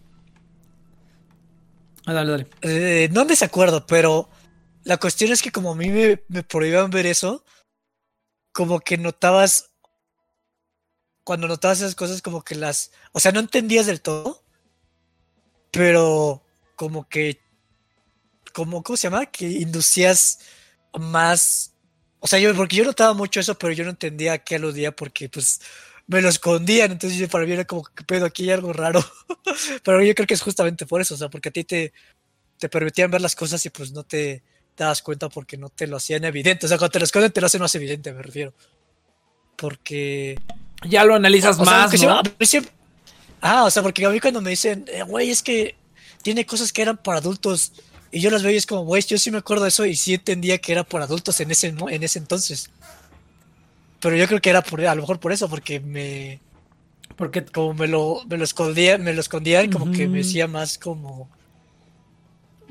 [2.05, 2.47] Ah, dale, dale.
[2.63, 4.27] Eh, no desacuerdo, pero
[4.87, 7.43] la cuestión es que como a mí me, me prohibían ver eso,
[8.53, 9.71] como que notabas,
[11.25, 14.45] cuando notabas esas cosas como que las, o sea, no entendías del todo,
[15.71, 16.41] pero
[16.77, 17.41] como que,
[18.53, 19.25] como, ¿cómo se llama?
[19.25, 20.39] Que inducías
[20.97, 21.73] más,
[22.19, 24.95] o sea, yo, porque yo notaba mucho eso, pero yo no entendía a qué aludía
[24.95, 25.59] porque pues
[26.07, 29.03] me lo escondían, entonces para mí era como que pedo, aquí hay algo raro,
[29.83, 31.91] pero yo creo que es justamente por eso, o sea, porque a ti te,
[32.57, 34.43] te permitían ver las cosas y pues no te
[34.77, 36.67] te das cuenta porque no te lo hacían evidente.
[36.67, 38.53] O sea, cuando te lo esconden te lo hacen más evidente, me refiero.
[39.55, 40.39] Porque...
[40.87, 42.21] Ya lo analizas más, ¿no?
[43.41, 45.75] ah, o sea, porque a mí cuando me dicen, eh, güey, es que
[46.21, 47.71] tiene cosas que eran para adultos.
[48.11, 49.95] Y yo las veo y es como, güey, yo sí me acuerdo de eso y
[49.95, 52.69] sí entendía que era para adultos en ese, en ese entonces.
[53.99, 56.39] Pero yo creo que era por, a lo mejor por eso, porque me...
[57.15, 60.47] Porque como me lo, me lo escondía, me lo escondía y como que me decía
[60.47, 61.31] más como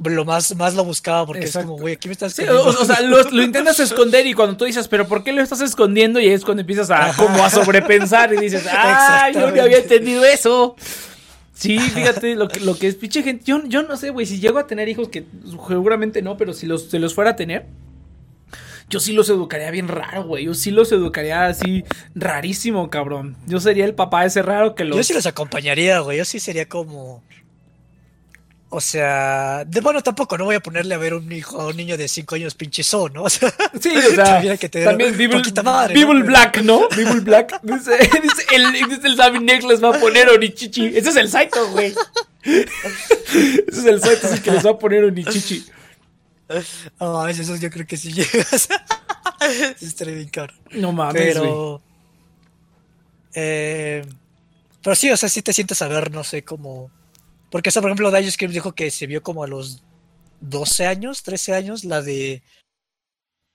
[0.04, 3.42] lo más, más lo buscaba porque es como, güey, aquí me estás o, sea, lo,
[3.42, 6.20] intentas esconder y cuando tú dices, pero ¿por qué lo estás escondiendo?
[6.20, 10.24] Y es cuando empiezas a como a sobrepensar y dices, ¡ay, yo no había entendido
[10.24, 10.76] eso!
[11.54, 13.44] Sí, fíjate, lo que, lo que es pinche gente.
[13.46, 15.24] Yo, yo no sé, güey, si llego a tener hijos, que
[15.66, 17.64] seguramente no, pero si los, se los fuera a tener,
[18.90, 20.44] yo sí los educaría bien raro, güey.
[20.44, 23.36] Yo sí los educaría así rarísimo, cabrón.
[23.46, 24.98] Yo sería el papá ese raro que los.
[24.98, 26.18] Yo sí los acompañaría, güey.
[26.18, 27.22] Yo sí sería como
[28.68, 31.76] O sea, de bueno, tampoco, no voy a ponerle a ver un hijo a un
[31.76, 33.22] niño de 5 años pinche son, ¿no?
[33.24, 36.24] O sea, sí, o sea, también, que te también Bible, madre, ¿no?
[36.24, 36.88] Black, ¿no?
[36.96, 37.60] Bible Black.
[37.62, 40.86] Dice, dice el, dice el Sammy les va a poner Onichichi.
[40.86, 41.94] Ese es el Saito, güey.
[42.42, 45.64] Ese es el Saito, el que les va a poner Onichichi.
[46.98, 48.68] Oh, a veces eso yo creo que sí llegas.
[49.80, 50.54] Estaría bien caro.
[50.72, 51.82] No mames, Pero...
[53.34, 54.04] Eh,
[54.82, 56.90] pero sí, o sea, sí te sientes a ver, no sé, como
[57.50, 59.82] porque esa, por ejemplo, Script dijo que se vio como a los
[60.40, 62.42] 12 años, 13 años, la de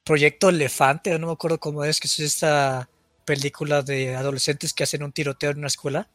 [0.03, 2.89] Proyecto Elefante, no me acuerdo cómo es, que es esta
[3.25, 6.09] película de adolescentes que hacen un tiroteo en una escuela,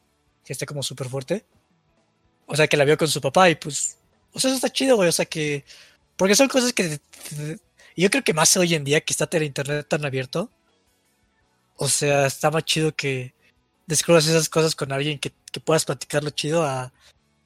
[0.44, 1.44] que está como súper fuerte.
[2.46, 3.98] O sea, que la vio con su papá y pues,
[4.32, 5.64] o sea, eso está chido, güey, o sea que,
[6.16, 7.00] porque son cosas que,
[7.96, 10.50] yo creo que más hoy en día que está el internet tan abierto,
[11.76, 13.34] o sea, está más chido que
[13.86, 16.92] descubras esas cosas con alguien que, que puedas platicarlo chido a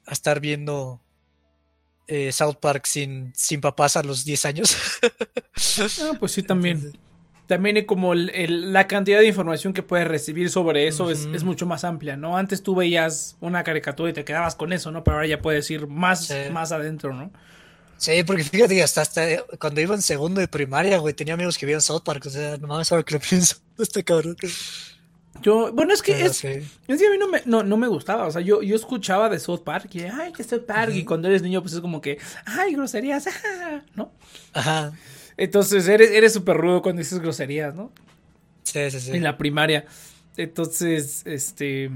[0.05, 1.01] a estar viendo
[2.07, 4.77] eh, South Park sin, sin papás a los 10 años.
[6.01, 6.91] ah, pues sí, también.
[7.47, 12.15] También como la cantidad de información que puedes recibir sobre eso es, mucho más amplia,
[12.15, 12.37] ¿no?
[12.37, 15.03] Antes tú veías una caricatura y te quedabas con eso, ¿no?
[15.03, 17.29] Pero ahora ya puedes ir más, más adentro, ¿no?
[18.01, 21.67] Sí, porque fíjate, hasta, hasta cuando iba en segundo de primaria, güey, tenía amigos que
[21.67, 24.35] veían South Park, o sea, no mames ahora que lo pienso, este cabrón.
[25.39, 28.27] Yo, bueno, es que es, es que a mí no me, no, no me gustaba,
[28.27, 31.29] o sea, yo, yo escuchaba de South Park y, ay, que South Park, y cuando
[31.29, 33.27] eres niño, pues es como que, ay, groserías,
[33.95, 34.11] ¿no?
[34.53, 34.91] Ajá.
[35.37, 37.91] Entonces, eres, eres súper rudo cuando dices groserías, ¿no?
[38.63, 39.11] Sí, sí, sí.
[39.11, 39.85] En la primaria.
[40.37, 41.89] Entonces, este,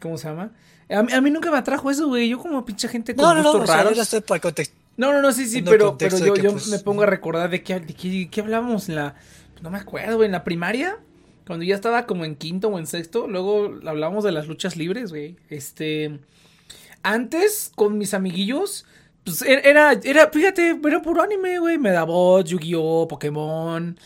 [0.00, 0.50] ¿cómo se llama?
[0.88, 3.34] A mí, a mí nunca me atrajo eso, güey, yo como pinche gente con no,
[3.34, 3.96] no, raros.
[4.96, 7.62] no, no, no, sí, sí, pero, pero yo, yo pues, me pongo a recordar de
[7.62, 9.14] qué, de qué, qué hablábamos en la,
[9.62, 10.98] no me acuerdo, güey, en la primaria
[11.50, 15.10] cuando ya estaba como en quinto o en sexto, luego hablamos de las luchas libres,
[15.10, 15.34] güey.
[15.48, 16.20] Este.
[17.02, 18.86] Antes, con mis amiguillos,
[19.24, 21.76] pues e-, era, era, fíjate, era puro anime, güey.
[21.76, 23.98] Medabot, Yu-Gi-Oh!, Pokémon.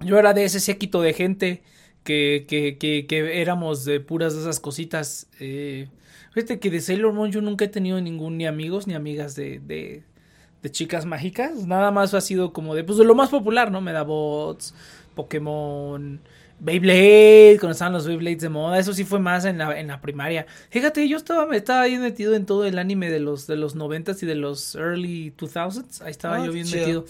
[0.00, 1.62] Yo era de ese séquito de gente
[2.04, 5.26] que, que, que, que éramos de puras de esas cositas.
[5.38, 5.90] Eh,
[6.32, 9.58] fíjate que de Sailor Moon yo nunca he tenido ningún ni amigos ni amigas de,
[9.58, 10.04] de,
[10.62, 11.66] de chicas mágicas.
[11.66, 13.82] Nada más ha sido como de, pues de lo más popular, ¿no?
[13.82, 14.74] Medabots,
[15.14, 16.22] Pokémon.
[16.58, 20.00] Beyblade, cuando estaban los Beyblades de moda, eso sí fue más en la, en la
[20.00, 20.46] primaria.
[20.70, 24.22] Fíjate, yo estaba, estaba bien metido en todo el anime de los, de los 90s
[24.22, 26.02] y de los early 2000s.
[26.02, 27.04] Ahí estaba ah, yo bien metido.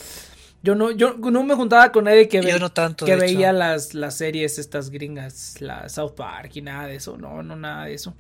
[0.62, 4.90] Yo no, yo no me juntaba con nadie que, que veía las, las series estas
[4.90, 7.16] gringas, la South Park y nada de eso.
[7.16, 8.14] No, no, nada de eso.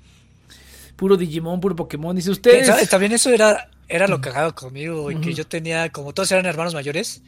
[0.94, 2.14] Puro Digimon, puro Pokémon.
[2.14, 2.88] Dice usted.
[2.88, 6.72] También eso era, era lo cagado conmigo, y que yo tenía, como todos eran hermanos
[6.72, 7.22] mayores,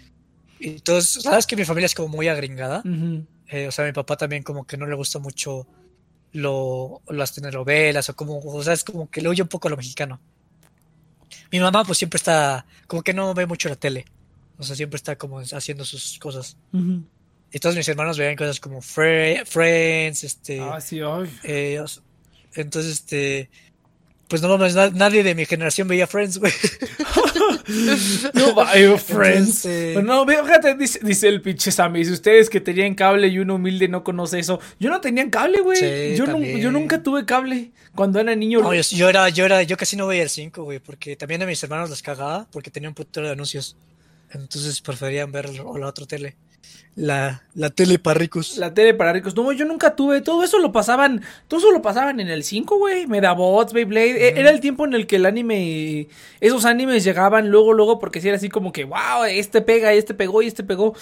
[0.61, 2.83] y todos, sabes que mi familia es como muy agringada.
[3.49, 5.67] Eh, o sea, a mi papá también como que no le gusta mucho
[6.33, 9.71] lo, las telenovelas o como, o sea, es como que le oye un poco a
[9.71, 10.21] lo mexicano.
[11.51, 14.05] Mi mamá pues siempre está, como que no ve mucho la tele.
[14.59, 16.57] O sea, siempre está como haciendo sus cosas.
[17.51, 20.61] Y todos mis hermanos veían cosas como Friends, este...
[20.61, 21.01] Ah, sí,
[21.45, 21.83] eh,
[22.55, 23.51] entonces, este
[24.29, 26.53] pues no mames, nadie de mi generación veía Friends, güey.
[28.35, 29.63] no vaya Friends.
[29.63, 33.55] Pues no, fíjate, dice, dice, el pinche Sammy, si ustedes que tenían cable y uno
[33.55, 34.61] humilde no conoce eso.
[34.79, 36.15] Yo no tenía cable, güey.
[36.15, 38.61] yo, yo nunca tuve cable cuando era niño.
[38.61, 41.47] No, yo, era, yo era, yo casi no veía el 5, güey, porque también a
[41.47, 43.77] mis hermanos les cagaba porque tenían un putero de anuncios.
[44.31, 46.37] Entonces preferían ver la otra tele.
[46.99, 48.57] La, la tele para ricos.
[48.57, 49.37] La tele para ricos.
[49.37, 50.21] No, yo nunca tuve.
[50.21, 51.23] Todo eso lo pasaban.
[51.47, 53.07] Todo eso lo pasaban en el 5, güey.
[53.07, 54.31] Medabots, Beyblade.
[54.31, 56.09] E, era el tiempo en el que el anime.
[56.41, 60.13] Esos animes llegaban luego, luego, porque si era así como que, wow, este pega, este
[60.13, 60.97] pegó, y este pegó.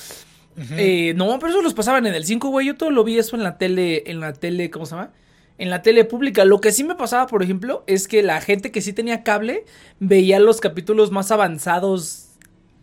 [0.76, 2.66] eh, no, pero eso los pasaban en el 5, güey.
[2.66, 4.02] Yo todo lo vi eso en la tele.
[4.06, 5.12] En la tele, ¿cómo se llama?
[5.56, 6.44] En la tele pública.
[6.44, 9.64] Lo que sí me pasaba, por ejemplo, es que la gente que sí tenía cable
[9.98, 12.25] veía los capítulos más avanzados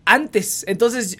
[0.05, 0.65] antes.
[0.67, 1.17] Entonces,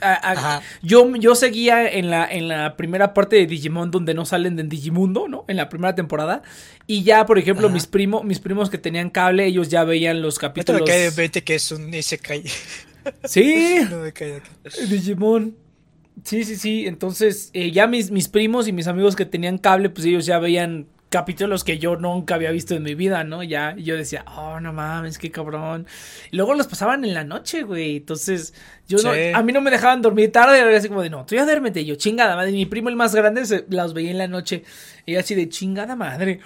[0.81, 4.63] yo, yo seguía en la, en la primera parte de Digimon donde no salen de
[4.63, 5.45] Digimundo, ¿no?
[5.47, 6.41] En la primera temporada.
[6.87, 10.39] Y ya, por ejemplo, mis primos, mis primos que tenían cable, ellos ya veían los
[10.39, 10.81] capítulos.
[10.81, 12.43] Me cae de que es un Isekai.
[13.25, 13.79] Sí.
[13.89, 14.41] no me cae
[14.89, 15.55] Digimon.
[16.23, 16.85] Sí, sí, sí.
[16.87, 20.39] Entonces, eh, ya mis, mis primos y mis amigos que tenían cable, pues ellos ya
[20.39, 23.43] veían capítulos que yo nunca había visto en mi vida, ¿no?
[23.43, 25.85] Ya, yo decía, oh, no mames, qué cabrón.
[26.31, 27.97] Y luego los pasaban en la noche, güey.
[27.97, 28.55] Entonces,
[28.87, 31.35] yo no, a mí no me dejaban dormir tarde, era así como de, no, tú
[31.35, 31.85] ya duérmete.
[31.85, 32.51] yo, chingada madre.
[32.51, 34.63] Mi primo, el más grande, se, las veía en la noche.
[35.05, 36.39] Y así de, chingada madre.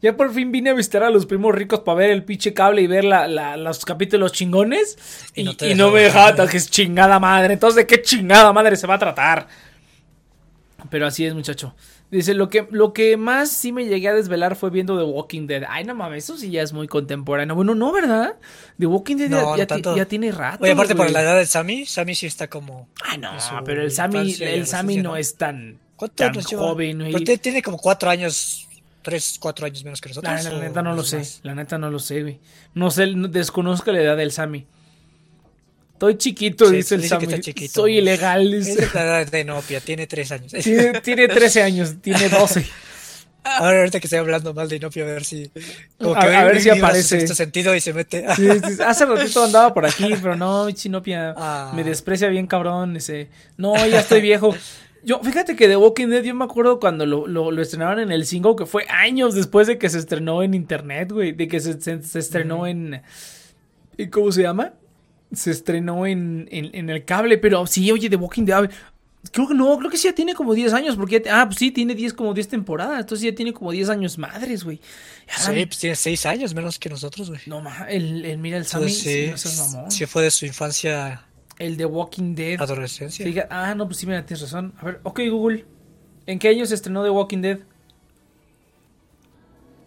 [0.00, 2.80] ya por fin vine a visitar a los primos ricos para ver el pinche cable
[2.80, 4.96] y ver la, la, los capítulos chingones.
[5.34, 5.44] Y,
[5.74, 7.52] no, me dejaban, que es chingada madre.
[7.52, 9.46] Entonces, ¿de qué chingada madre se va a tratar?
[10.88, 11.74] Pero así es, muchacho.
[12.08, 15.48] Dice, lo que, lo que más sí me llegué a desvelar fue viendo The Walking
[15.48, 15.64] Dead.
[15.68, 17.56] Ay, no mames, eso sí ya es muy contemporáneo.
[17.56, 18.36] Bueno, no, ¿verdad?
[18.78, 19.96] The Walking Dead No, ya, no tanto.
[19.96, 20.62] ya tiene rato.
[20.62, 22.88] Oye, aparte por la edad de Sammy, Sammy sí está como...
[23.04, 23.30] Ah, no,
[23.64, 26.98] pero el Sammy, y el Sammy no es tan, ¿Cuántos tan joven.
[27.00, 27.24] güey.
[27.24, 28.68] Pero tiene- como cuatro años,
[29.02, 30.44] tres, cuatro años menos que nosotros.
[30.44, 32.38] La, la ¿o neta no lo sé, la neta no lo sé, güey.
[32.74, 34.64] No sé, no- desconozco la edad del Sammy.
[35.96, 37.40] Estoy chiquito, Sí, dice el dice Sammy.
[37.40, 37.72] chiquito.
[37.72, 38.86] Soy ilegal, Es dice.
[38.92, 40.52] la edad de Inopia, tiene tres años.
[40.52, 42.66] Tiene, tiene 13 años, tiene 12.
[43.44, 45.50] Ahora ahorita que estoy hablando mal de Inopia, a ver si...
[45.98, 47.20] como A- que a ver si aparece.
[47.20, 48.26] sexto sentido y se mete...
[48.34, 51.72] Sí, sí, hace ratito andaba por aquí, pero no, mi chinopia Ah.
[51.74, 52.96] me desprecia bien cabrón.
[52.96, 53.28] Ese.
[53.56, 54.54] No, ya estoy viejo.
[55.04, 58.10] Yo, fíjate que The Walking Dead, yo me acuerdo cuando lo, lo, lo estrenaron en
[58.10, 61.30] el 5, que fue años después de que se estrenó en internet, güey.
[61.32, 63.00] De que se, se- se estrenó en.
[63.96, 64.72] ¿y ¿Cómo se llama?
[65.32, 68.70] Se estrenó en, en, en el cable, pero sí, oye, The Walking Dead.
[69.32, 71.58] Creo que no, creo que sí ya tiene como 10 años, porque ya ah, pues
[71.58, 74.80] sí, tiene 10 como 10 temporadas, entonces ya tiene como 10 años madres, güey.
[75.36, 77.40] Sí, pues tiene seis años menos que nosotros, güey.
[77.46, 81.26] No, ma, el, el- mira el Sammy, Entonces, sí, sí, no fue de su infancia,
[81.58, 82.60] El de Walking Dead.
[82.62, 83.26] adolescencia.
[83.26, 84.72] Fija- ah, no, pues sí, mira, tienes razón.
[84.78, 85.64] A ver, ok, Google.
[86.26, 87.58] ¿En qué año se estrenó The Walking Dead?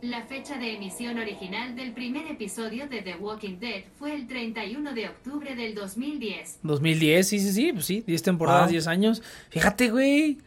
[0.01, 4.93] La fecha de emisión original del primer episodio de The Walking Dead fue el 31
[4.93, 6.59] de octubre del 2010.
[6.63, 8.71] 2010, sí, sí, sí, pues sí, 10 temporadas, Ah.
[8.71, 9.21] 10 años.
[9.49, 10.37] Fíjate, güey.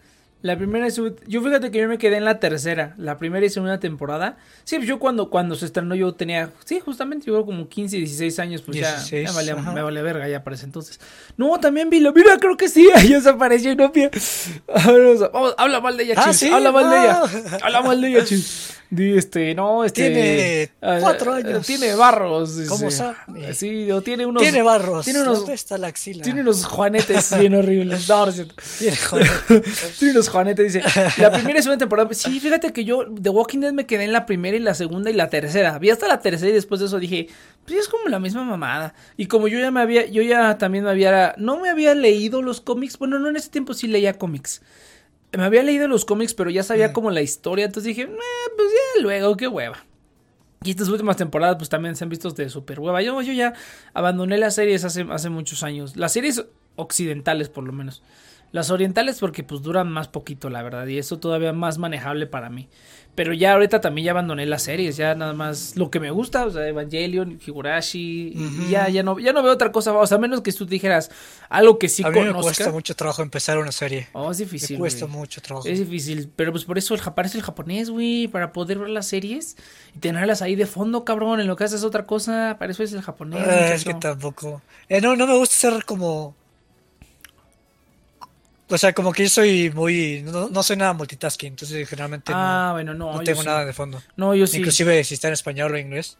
[0.43, 3.47] La primera y su- Yo fíjate que yo me quedé en la tercera, la primera
[3.47, 4.36] y segunda temporada.
[4.64, 8.38] Sí, pues yo cuando, cuando se estrenó yo tenía, sí, justamente yo como 15, 16
[8.40, 10.99] años, pues ya 16, me valía, me valía verga ya para ese entonces.
[11.36, 14.11] No, también vi la, mira, creo que sí, ahí se apareció Inopia.
[14.74, 16.49] A ver, vamos, vamos, habla mal de ella, Ah, Chis, ¿sí?
[16.49, 17.24] habla mal de Ah.
[17.32, 18.74] ella, habla mal de ella, Chis.
[18.93, 20.11] Di, este, no, este...
[20.11, 21.66] Tiene ah, cuatro ah, años.
[21.66, 22.59] Tiene barros.
[22.68, 23.55] ¿Cómo sabe?
[23.55, 24.43] Sí, o tiene unos...
[24.43, 25.07] tiene barros.
[25.07, 26.22] Tiene unos, ¿Dónde está la axila?
[26.22, 28.07] tiene unos juanetes bien horribles.
[28.07, 28.32] No, no.
[29.99, 30.83] Tiene unos juanetes, dice.
[31.20, 32.09] La primera y segunda temporada.
[32.12, 35.11] Sí, fíjate que yo The Walking Dead me quedé en la primera y la segunda
[35.11, 35.78] y la tercera.
[35.78, 37.28] Vi hasta la tercera y después de eso dije,
[37.64, 38.95] pues es como la misma mamada.
[39.16, 42.43] Y como yo ya me había, yo ya también me había, no me había leído
[42.43, 42.99] los cómics.
[42.99, 44.62] Bueno, no en ese tiempo sí leía cómics.
[45.37, 46.93] Me había leído los cómics, pero ya sabía Mm.
[46.93, 47.64] como la historia.
[47.66, 48.16] Entonces dije, "Eh,
[48.57, 49.85] pues ya luego, qué hueva.
[50.64, 53.03] Y estas últimas temporadas, pues también se han visto de super hueva.
[53.03, 53.53] Yo, yo ya
[53.95, 55.97] abandoné las series hace, hace muchos años.
[55.97, 56.45] Las series
[56.76, 58.03] occidentales, por lo menos.
[58.53, 60.86] Las orientales, porque pues duran más poquito, la verdad.
[60.86, 62.68] Y eso todavía más manejable para mí.
[63.14, 64.96] Pero ya ahorita también ya abandoné las series.
[64.96, 68.32] Ya nada más lo que me gusta, o sea, Evangelion, Higurashi.
[68.34, 68.68] y Ujú.
[68.70, 69.92] ya, ya, no, ya no veo otra cosa.
[69.92, 71.11] O sea, menos que tú dijeras
[71.48, 74.09] algo que sí A mí me cuesta mucho trabajo empezar una serie.
[74.12, 74.76] Oh, es difícil.
[74.76, 75.18] me cuesta güey.
[75.18, 75.66] mucho trabajo.
[75.68, 77.00] Es difícil, pero pues por eso el,
[77.34, 79.57] el japonés, güey, para poder ver las series
[79.94, 82.92] y tenerlas ahí de fondo, cabrón, en lo que haces otra cosa, para eso es
[82.92, 83.46] el japonés.
[83.46, 84.62] Ah, es que tampoco.
[84.88, 86.34] Eh, no, no me gusta ser como.
[88.68, 90.22] O sea, como que yo soy muy.
[90.24, 93.46] No, no soy nada multitasking, entonces generalmente Ah, no, bueno, no, no tengo sí.
[93.46, 94.02] nada de fondo.
[94.16, 94.58] No, yo sí.
[94.58, 96.16] Inclusive si está en español o inglés,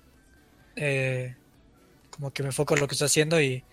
[0.77, 1.35] eh,
[2.11, 3.65] como que me enfoco en lo que estoy haciendo y,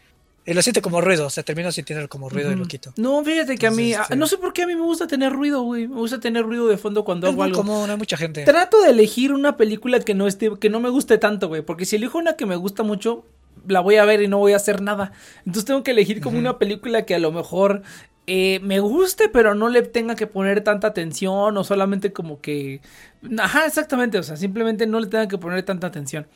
[0.45, 2.93] y lo siento como ruido, o sea, termino sintiendo como ruido y lo quito.
[2.95, 5.33] No, fíjate que a mí, ah, no sé por qué a mí me gusta tener
[5.33, 5.87] ruido, güey.
[5.87, 7.57] Me gusta tener ruido de fondo cuando Es hago algo.
[7.57, 8.45] común, hay mucha gente.
[8.45, 11.61] Trato de elegir una película que no esté, que no me guste tanto, güey.
[11.63, 13.25] Porque si elijo una que me gusta mucho,
[13.67, 15.11] la voy a ver y no voy a hacer nada.
[15.39, 17.83] Entonces tengo que elegir como una película que a lo mejor
[18.31, 21.57] eh, me guste, pero no le tenga que poner tanta atención.
[21.57, 22.79] O solamente como que.
[23.39, 24.19] Ajá, exactamente.
[24.19, 26.27] O sea, simplemente no le tenga que poner tanta atención.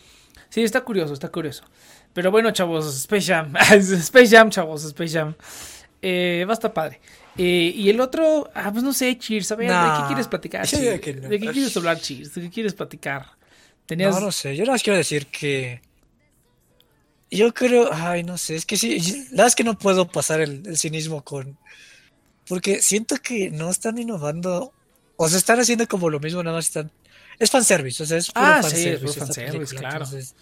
[0.50, 1.64] Sí, está curioso, está curioso.
[2.14, 3.54] Pero bueno, chavos, Space Jam.
[3.72, 5.36] Space Jam, chavos, Space Jam.
[6.02, 7.00] Eh, va a estar padre.
[7.38, 9.52] Eh, y el otro, ah, pues no sé, Cheers.
[9.52, 10.66] A ver, ¿de qué Nah, quieres platicar?
[10.68, 10.82] Cheers?
[10.84, 11.30] digo que no.
[11.30, 12.34] ¿De qué quieres hablar, Cheers?
[12.34, 13.28] ¿De qué quieres platicar?
[13.86, 14.16] Tenías.
[14.16, 15.82] No, no sé, yo nada más quiero decir que
[17.38, 20.08] yo creo, ay, no sé, es que sí, yo- la verdad es que no puedo
[20.10, 21.58] pasar el, el cinismo con,
[22.48, 24.74] porque siento que no están innovando,
[25.18, 26.92] o sea, están haciendo como lo mismo, nada más están,
[27.40, 30.06] es fanservice, o sea, es puro Ah, sí, es fanservice puro fanservice, película, claro.
[30.06, 30.36] entonces,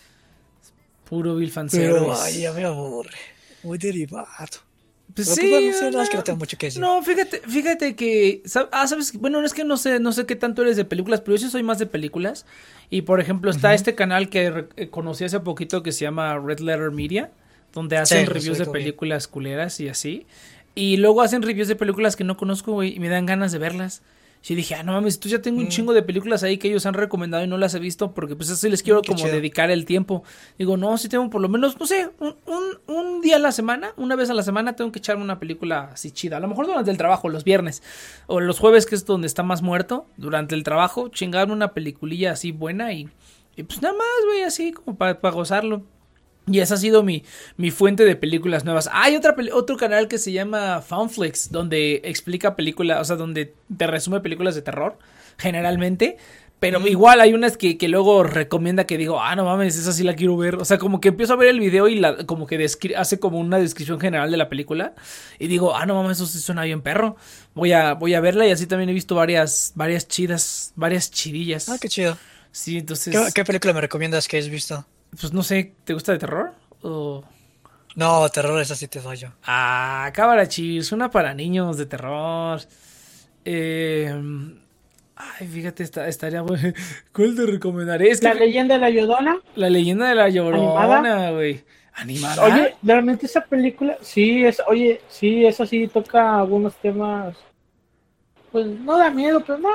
[1.06, 1.94] Puro Bill Fanservice.
[2.00, 3.18] pero, ay, ya me aburre,
[3.64, 4.28] muy derivado.
[5.14, 6.10] Pues Pero, sí, pues, bueno, no.
[6.10, 6.82] que no tengo mucho que decir.
[6.82, 10.62] No, fíjate, fíjate que, ah, sabes, bueno, es que no sé, no sé qué tanto
[10.62, 12.46] eres de películas, pero yo sí soy más de películas.
[12.92, 16.60] Y por ejemplo, está este canal que eh, conocí hace poquito que se llama Red
[16.60, 17.32] Letter Media,
[17.74, 18.74] donde hacen reviews de bien.
[18.74, 20.28] películas culeras y así.
[20.76, 23.60] Y luego hacen reviews de películas que no conozco, güey, y me dan ganas de
[23.60, 24.04] verlas.
[24.50, 25.70] Y dije, ah, no mames, tú ya tengo un Mm.
[25.70, 28.50] chingo de películas ahí que ellos han recomendado y no las he visto porque pues
[28.50, 29.32] así les quiero Qué como chido.
[29.32, 30.24] dedicar el tiempo.
[30.58, 33.52] Digo, no, si tengo por lo menos, no sé, un, un, un día a la
[33.52, 36.38] semana, una vez a la semana tengo que echarme una película así chida.
[36.38, 37.84] A lo mejor durante el trabajo, los viernes
[38.28, 42.32] o los jueves que es donde está más muerto, durante el trabajo, chingarme una peliculilla
[42.32, 43.08] así buena y,
[43.56, 45.84] y pues nada más, güey, así como para gozarlo.
[46.48, 47.24] Y esa ha sido mi,
[47.58, 48.90] mi fuente de películas nuevas.
[48.94, 53.88] Hay otra otro canal que se llama Foundflix, donde explica películas, o sea, donde te
[53.88, 54.98] resume películas de terror,
[55.38, 56.18] generalmente.
[56.62, 60.04] Pero igual hay unas que, que luego recomienda que digo, ah, no mames, esa sí
[60.04, 60.58] la quiero ver.
[60.58, 62.64] O sea, como que empiezo a ver el video y la, como que
[62.96, 64.94] hace como una descripción general de la película.
[65.40, 67.16] Y digo, ah, no mames, eso sí suena bien perro.
[67.56, 71.68] Voy a, voy a verla y así también he visto varias, varias chidas, varias chidillas.
[71.68, 72.16] Ah, qué chido.
[72.52, 74.86] Sí, entonces, ¿Qué, qué película me recomiendas que hayas visto?
[75.20, 76.54] Pues no sé, ¿te gusta de terror?
[76.82, 77.24] O...
[77.96, 79.34] No, terror, esa sí te fallo.
[79.44, 82.62] Ah, Cámara Cheers, una para niños de terror.
[83.44, 84.14] Eh,
[85.16, 86.74] ay, fíjate, esta, estaría bueno.
[87.14, 88.10] ¿Cuál te recomendaré?
[88.10, 89.40] Es que La leyenda de la Llorona.
[89.56, 91.32] la leyenda de la llorona, ¿Animada?
[91.32, 91.64] güey.
[91.94, 92.44] ¿Animada?
[92.46, 97.36] Oye, realmente esa película, sí, es, oye, sí, eso sí toca algunos temas.
[98.54, 99.70] Pues no da miedo, pero no,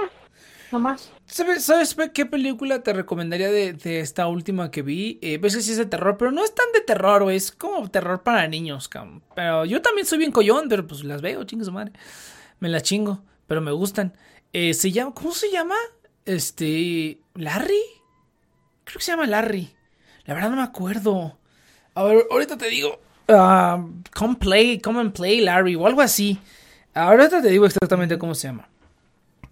[0.72, 1.10] no más.
[1.26, 5.18] ¿Sabes, ¿Sabes pe- qué película te recomendaría de, esta última que vi?
[5.22, 7.36] Eh, pues sí es de terror, pero no es tan de terror, güey.
[7.36, 8.88] Es como terror para niños.
[9.34, 11.92] Pero yo también soy bien collón, pero pues las veo, chingue su madre.
[12.60, 14.14] Me las chingo, pero me gustan.
[14.52, 15.74] Eh, se llama, ¿cómo se llama?
[16.24, 17.82] Este, ¿Larry?
[18.84, 19.74] Creo que se llama Larry.
[20.24, 21.38] La verdad no me acuerdo.
[21.94, 23.00] A ver, ahorita te digo.
[23.28, 26.38] ah, come play, come and play, Larry, o algo así.
[26.94, 28.68] Ahorita te digo exactamente cómo se llama.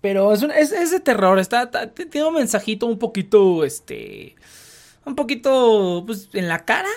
[0.05, 4.35] Pero es, un- es, es de terror, está, está- tiene un mensajito un poquito, este,
[5.07, 6.91] un poquito, pues, en la cara.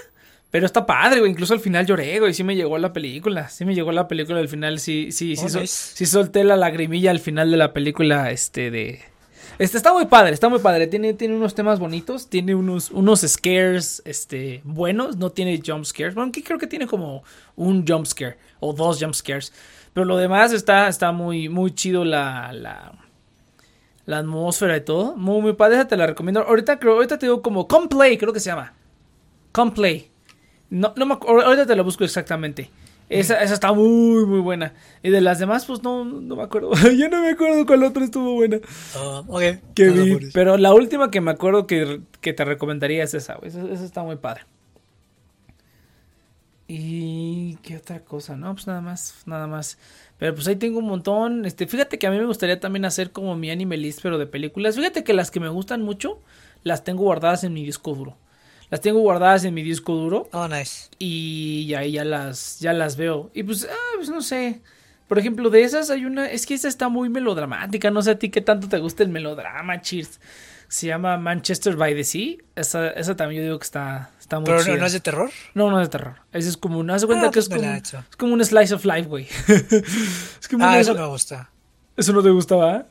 [0.51, 1.31] Pero está padre, güey.
[1.31, 2.33] Incluso al final lloré, güey.
[2.33, 3.47] Sí me llegó la película.
[3.47, 4.79] Sí me llegó la película al final.
[4.79, 5.45] Sí, sí, sí.
[5.45, 5.91] Oh, sol- nice.
[5.95, 8.99] sí solté la lagrimilla al final de la película, este, de...
[9.59, 10.87] Este, está muy padre, está muy padre.
[10.87, 12.29] Tiene, tiene unos temas bonitos.
[12.29, 15.15] Tiene unos, unos scares, este, buenos.
[15.15, 16.13] No tiene jump scares.
[16.13, 17.23] Bueno, creo que tiene como
[17.55, 18.37] un jump scare.
[18.59, 19.53] O dos jump scares.
[19.97, 22.93] Pero lo demás está, está muy, muy chido la, la,
[24.05, 25.15] la atmósfera y todo.
[25.15, 26.41] Muy, muy padre, esa te la recomiendo.
[26.41, 28.75] Ahorita creo, ahorita te digo como Complay, creo que se llama.
[29.51, 30.11] Complay.
[30.69, 32.69] No, no me ahorita te la busco exactamente.
[33.09, 34.75] Esa, esa está muy, muy buena.
[35.01, 36.73] Y de las demás, pues no, no me acuerdo.
[36.95, 38.59] ya no me acuerdo cuál otra estuvo buena.
[38.95, 39.41] Ah, ok.
[39.73, 40.29] Que vi.
[40.31, 43.49] Pero la última que me acuerdo que, que te recomendaría es esa, güey.
[43.49, 44.41] Esa, esa está muy padre.
[46.67, 49.77] Y qué otra cosa, no, pues nada más, nada más.
[50.17, 51.45] Pero pues ahí tengo un montón.
[51.45, 54.25] Este, fíjate que a mí me gustaría también hacer como mi anime list, pero de
[54.27, 54.75] películas.
[54.75, 56.21] Fíjate que las que me gustan mucho,
[56.63, 58.17] las tengo guardadas en mi disco duro.
[58.69, 60.89] Las tengo guardadas en mi disco duro Oh, nice.
[60.99, 63.31] y ahí ya las, ya las veo.
[63.33, 64.59] Y pues, ah, pues no sé.
[65.07, 66.29] Por ejemplo, de esas hay una.
[66.29, 67.91] Es que esa está muy melodramática.
[67.91, 70.19] No sé a ti qué tanto te gusta el melodrama, cheers.
[70.69, 72.35] Se llama Manchester by the Sea.
[72.55, 74.75] Esa, esa también yo digo que está, está muy Pero no, chida.
[74.77, 75.29] no es de terror.
[75.53, 76.15] No, no es de terror.
[76.33, 76.83] Ese es como.
[76.83, 79.03] No haz de cuenta Ah, que es pues como, es como un slice of life,
[79.07, 79.27] güey.
[79.47, 81.49] es como Ah, eso me gusta.
[81.95, 82.85] eso no te gustaba.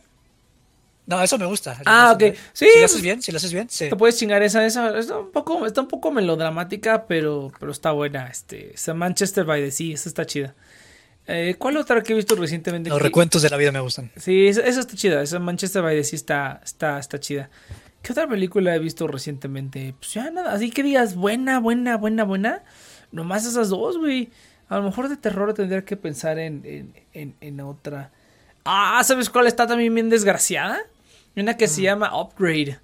[1.08, 1.80] No, eso me gusta.
[1.86, 2.34] Ah, ok.
[2.52, 3.88] Sí, Si lo pues- haces bien, si lo haces bien, sí.
[3.88, 4.98] Te puedes chingar esa, esa.
[4.98, 8.26] Está un poco, está un poco melodramática, pero, pero está buena.
[8.26, 8.74] Este.
[8.74, 9.94] Esa Manchester by the Sea.
[9.94, 10.54] Esa está chida.
[11.28, 12.88] Eh, ¿Cuál otra que he visto recientemente?
[12.88, 14.10] Los que- recuentos de la vida me gustan.
[14.16, 15.22] Sí, esa, está chida.
[15.22, 17.50] Esa Manchester by the Sea está, está, está chida.
[18.02, 19.94] ¿Qué otra película he visto recientemente?
[19.98, 20.52] Pues ya nada.
[20.52, 22.62] Así que digas, buena, buena, buena, buena.
[23.10, 24.30] Nomás esas dos, güey.
[24.68, 28.12] A lo mejor de terror tendría que pensar en, en, en, en otra.
[28.64, 30.78] Ah, ¿sabes cuál está también bien desgraciada?
[31.36, 32.78] Una que se llama Upgrade.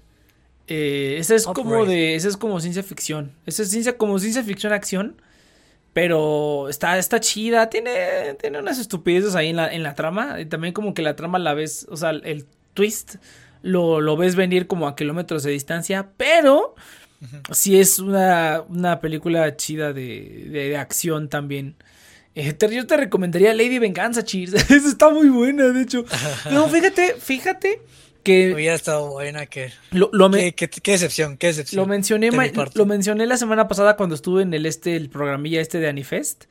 [0.67, 2.15] Eh, esa es como de.
[2.15, 3.31] Esa es como ciencia ficción.
[3.45, 5.21] Esa es ciencia, como ciencia ficción acción.
[5.93, 7.69] Pero está, está chida.
[7.69, 10.41] Tiene, tiene unas estupideces ahí en la, en la trama.
[10.41, 11.85] Y también como que la trama la ves.
[11.89, 13.15] O sea, el twist
[13.61, 16.09] lo, lo ves venir como a kilómetros de distancia.
[16.17, 16.75] Pero
[17.51, 21.75] sí es una, una película chida de, de, de acción también.
[22.35, 24.53] Eh, te- yo te recomendaría Lady Venganza, Cheers.
[24.71, 26.03] Esa está muy buena, de hecho.
[26.51, 27.81] No, fíjate, fíjate
[28.23, 29.71] que Hubiera estado buena que...
[29.91, 31.81] lo, Qué, qué- qué decepción, qué decepción.
[31.81, 35.61] lo mencioné, de lo mencioné la semana pasada cuando estuve en el este, el programilla
[35.61, 36.45] este de Anifest.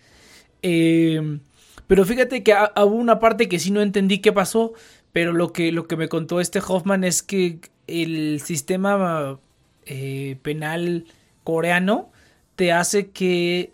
[0.62, 1.38] Eh,
[1.86, 4.72] pero fíjate que hubo una parte que sí no entendí qué pasó.
[5.12, 9.38] Pero lo que, lo que me contó este Hoffman es que el sistema
[9.84, 11.04] eh, penal
[11.44, 12.10] coreano
[12.56, 13.72] te hace que,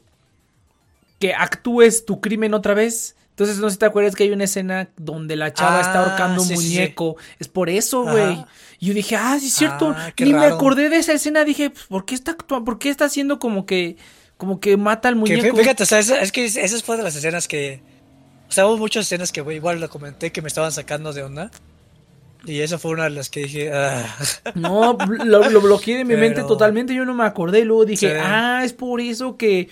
[1.21, 3.15] que actúes tu crimen otra vez.
[3.39, 6.05] Entonces, no sé si te acuerdas que hay una escena donde la chava está Ah,
[6.11, 6.69] ahorcando un sí, sí, sí.
[6.75, 7.17] muñeco.
[7.39, 8.45] Es por eso, güey.
[8.81, 9.95] Y yo dije, ah, sí es cierto.
[9.97, 11.45] Ah, Ni me acordé de esa escena.
[11.45, 12.65] Dije, pues, ¿por qué está actuando?
[12.65, 13.97] ¿Por qué está haciendo como que,
[14.39, 15.57] como que mata al Que muñeco?
[15.57, 17.81] fíjate, o sea, es que esa fue de las escenas que...
[18.49, 21.23] O sea, hubo muchas escenas que güey, igual lo comenté que me estaban sacando de
[21.23, 21.53] onda.
[22.45, 23.71] Y esa fue una de las que dije...
[23.73, 24.05] ah.
[24.57, 26.93] No, lo, lo bloqueé de mi Pero- mente totalmente.
[26.93, 27.61] Yo no me acordé.
[27.61, 28.17] Y luego dije, Sí.
[28.21, 29.69] ah, es por eso que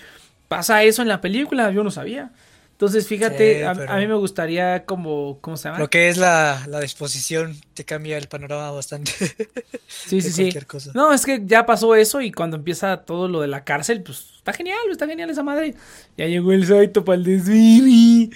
[0.47, 1.69] pasa eso en la película.
[1.71, 2.31] Yo no sabía.
[2.77, 5.79] Entonces, fíjate, Sí, a, a mí me gustaría como, ¿cómo se llama?
[5.79, 9.11] Lo que es la, la disposición te cambia el panorama bastante.
[9.87, 10.43] sí, sí, sí.
[10.43, 10.91] cualquier cosa.
[10.93, 14.27] No, es que ya pasó eso y cuando empieza todo lo de la cárcel, pues
[14.37, 15.73] está genial, está genial esa madre.
[16.17, 18.29] Ya llegó el Saito para el desfile.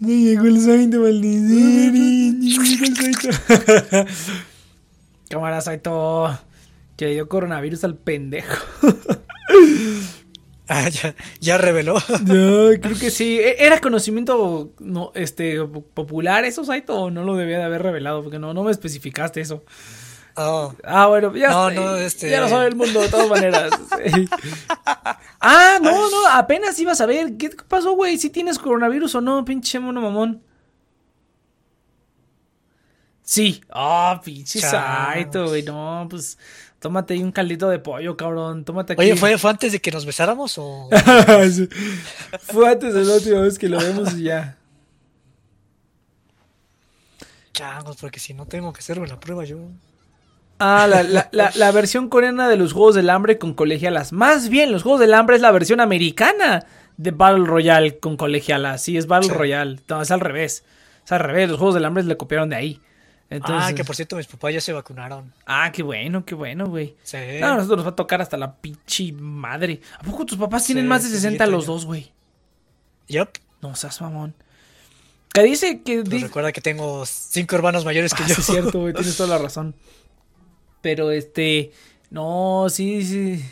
[0.00, 2.34] Ya llegó el Saito para el desfile.
[2.42, 4.06] Ya llegó el Saito.
[5.30, 6.38] Cámara, Saito.
[6.94, 8.66] Que le dio coronavirus al pendejo.
[10.70, 11.94] Ah, ya, ya reveló.
[12.26, 13.38] No, creo que sí.
[13.38, 16.94] E- ¿Era conocimiento no, este, popular eso, Saito?
[17.02, 18.22] ¿O no lo debía de haber revelado?
[18.22, 19.64] Porque no, no me especificaste eso.
[20.36, 23.70] Oh, Ah, bueno, ya, No, este- ya lo sabe el mundo de todas maneras.
[24.14, 24.28] Sí.
[25.40, 27.36] ah, no, no, apenas ibas a ver.
[27.36, 28.18] ¿Qué pasó, güey?
[28.18, 30.42] ¿Si tienes coronavirus o no, pinche mono mamón?
[33.22, 33.60] Sí.
[33.70, 34.60] Ah, pinche.
[34.60, 35.62] Saito, güey.
[35.62, 36.38] No, pues
[36.78, 38.64] tómate ahí un caldito de pollo, cabrón.
[38.64, 39.02] Tómate aquí.
[39.02, 40.88] Oye, ¿fue, ¿fue antes de que nos besáramos o...?
[42.40, 44.56] Fue antes de la última vez que lo vemos y ya.
[47.52, 49.58] Changos, porque si no tengo que hacerme la prueba yo.
[50.60, 54.12] Ah, la, la, la, la versión coreana de los Juegos del Hambre con colegialas.
[54.12, 56.66] Más bien, los Juegos del Hambre es la versión americana
[56.96, 58.82] de Battle Royale con colegialas.
[58.82, 59.34] Sí, es Battle Sí.
[59.36, 59.80] Royale.
[59.88, 60.64] No, es al revés.
[61.04, 61.48] Es al revés.
[61.48, 62.80] Los Juegos del Hambre le copiaron de ahí.
[63.30, 65.32] Entonces, Ah, que por cierto, mis papás ya se vacunaron.
[65.46, 66.96] ah, qué bueno, qué bueno, güey.
[67.02, 67.16] Sí.
[67.40, 69.80] No, a nosotros nos va a tocar hasta la pinche madre.
[69.98, 72.10] ¿A poco tus papás tienen Sí, más de sí, 60 yo los dos, güey?
[73.08, 73.28] Yup.
[73.60, 74.34] No seas mamón.
[75.32, 76.02] Que dice que...
[76.04, 78.34] Pues recuerda que tengo cinco hermanos mayores que Ah, yo.
[78.36, 79.74] sí, es cierto, güey, tienes toda la razón.
[80.80, 81.72] Pero este,
[82.10, 83.44] no, sí, sí.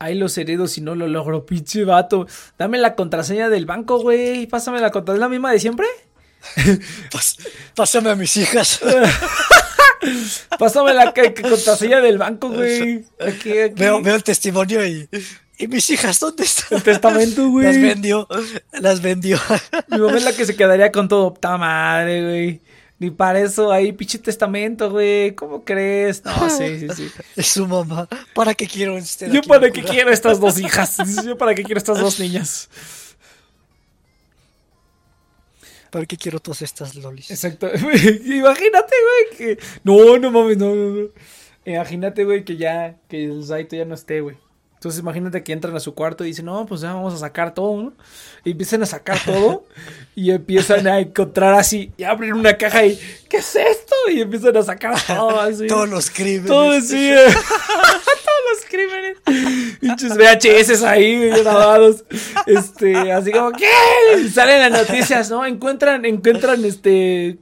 [0.00, 2.26] Ahí los heredo si no lo logro, pinche vato.
[2.58, 4.46] Dame la contraseña del banco, güey.
[4.46, 5.86] Pásame la contraseña, ¿la misma de siempre?
[7.74, 8.80] Pásame a mis hijas.
[10.58, 13.04] Pásame la contraseña del banco, güey.
[13.20, 13.74] Aquí, aquí.
[13.74, 15.08] veo, veo el testimonio y.
[15.60, 16.78] ¿Y mis hijas dónde están?
[16.78, 17.66] El testamento, güey.
[17.66, 18.28] Las vendió.
[18.80, 19.40] Las vendió.
[19.88, 21.32] Mi mamá es la que se quedaría con todo.
[21.32, 22.60] ¡Ta madre, güey!
[23.00, 25.34] Ni para eso ahí, pinche testamento, güey.
[25.34, 26.24] ¿Cómo crees?
[26.24, 27.10] No, sí, sí, sí.
[27.36, 28.08] Es su mamá.
[28.34, 30.96] ¿Para qué quiero este Yo para qué quiero estas dos hijas.
[31.24, 32.68] Yo para qué quiero estas dos niñas.
[35.90, 37.30] ¿Para qué quiero todas estas lolis?
[37.30, 37.68] Exacto.
[37.74, 39.58] Imagínate, güey, que.
[39.84, 41.08] No, no mames, no, no, no.
[41.64, 42.96] Imagínate, güey, que ya.
[43.08, 44.36] Que el Zaito ya no esté, güey.
[44.78, 47.52] Entonces imagínate que entran a su cuarto y dicen, no, pues ya vamos a sacar
[47.52, 47.92] todo, ¿no?
[48.44, 49.64] Y empiezan a sacar todo
[50.14, 52.96] y empiezan a encontrar así y abren una caja y,
[53.28, 53.96] ¿qué es esto?
[54.08, 55.66] Y empiezan a sacar todo así.
[55.66, 56.46] Todos los crímenes.
[56.46, 57.26] Todo así, eh.
[58.68, 59.18] Crímenes.
[59.80, 62.04] Pinches VHS ahí, grabados.
[62.46, 63.66] Este, así como, ¿qué?
[64.32, 65.44] Salen las noticias, ¿no?
[65.44, 67.38] Encuentran, encuentran, este,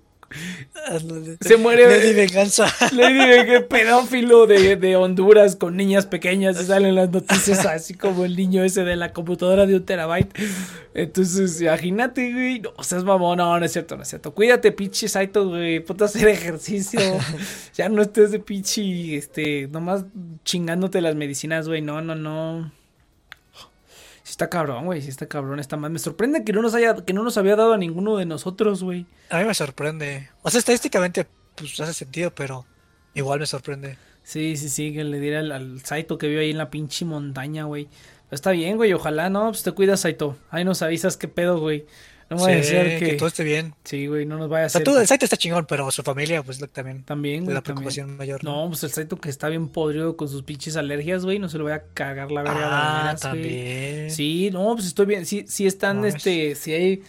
[1.40, 2.66] Se muere- Lady Venganza.
[2.92, 8.24] Lady Gaga, pedófilo de, de Honduras con niñas pequeñas y salen las noticias así como
[8.24, 10.32] el niño ese de la computadora de un terabyte.
[10.94, 12.60] Entonces, imagínate, güey.
[12.60, 14.32] No, seas mamón, no, no es cierto, no es cierto.
[14.32, 15.80] Cuídate, pinche Saito, güey.
[15.80, 17.00] Ponte a hacer ejercicio.
[17.74, 20.04] ya no estés de pinche, este, nomás
[20.44, 21.82] chingándote las medicinas, güey.
[21.82, 22.72] No, no, no.
[24.36, 25.00] Está cabrón, güey.
[25.00, 25.60] Sí está cabrón.
[25.60, 25.90] Está mal.
[25.90, 28.82] Me sorprende que no nos haya, que no nos había dado a ninguno de nosotros,
[28.82, 29.06] güey.
[29.30, 30.28] A mí me sorprende.
[30.42, 32.66] O sea, estadísticamente, pues hace sentido, pero
[33.14, 33.96] igual me sorprende.
[34.24, 37.06] Sí, sí, sí, que le diera al, al Saito que vio ahí en la pinche
[37.06, 37.88] montaña, güey.
[38.30, 39.46] Está bien, güey, ojalá, ¿no?
[39.46, 40.36] Pues te cuidas, Saito.
[40.50, 41.86] Ahí nos avisas qué pedo, güey.
[42.28, 43.10] No a Sí, ser que...
[43.10, 43.72] que todo esté bien.
[43.84, 44.92] Sí, güey, no nos vaya a O sea, hacer...
[44.92, 47.04] tú, el site está chingón, pero su familia, pues lo- también.
[47.04, 47.74] También, güey, la también.
[47.76, 48.42] preocupación mayor.
[48.42, 51.38] No, pues el Saito que está bien podrido con sus pinches alergias, güey.
[51.38, 52.58] No se lo voy a cagar la verga.
[52.62, 53.32] Ah, veras, güey.
[53.32, 54.10] también.
[54.10, 55.24] Sí, no, pues estoy bien.
[55.24, 57.02] Sí, sí están, este, sí hay...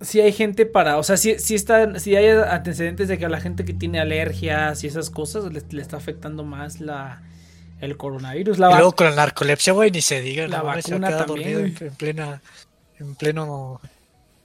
[0.00, 3.28] Sí hay gente para, o sea, sí, sí están, sí hay antecedentes de que a
[3.28, 7.22] la gente que tiene alergias y esas cosas le, le está afectando más la
[7.80, 8.58] el coronavirus.
[8.58, 10.46] La Y luego con la narcolepsia, güey, ni se diga.
[10.48, 12.42] La no mames, se va a vacuna quedar también, en plena,
[13.04, 13.80] en pleno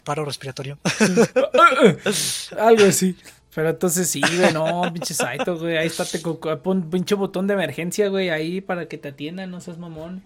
[0.03, 0.78] paro respiratorio.
[2.60, 3.16] Algo así.
[3.53, 5.78] Pero entonces sí, güey, no, pinche Saito, güey.
[5.78, 9.60] Ahí está, te pon pinche botón de emergencia, güey, ahí para que te atiendan, no
[9.60, 10.22] seas mamón.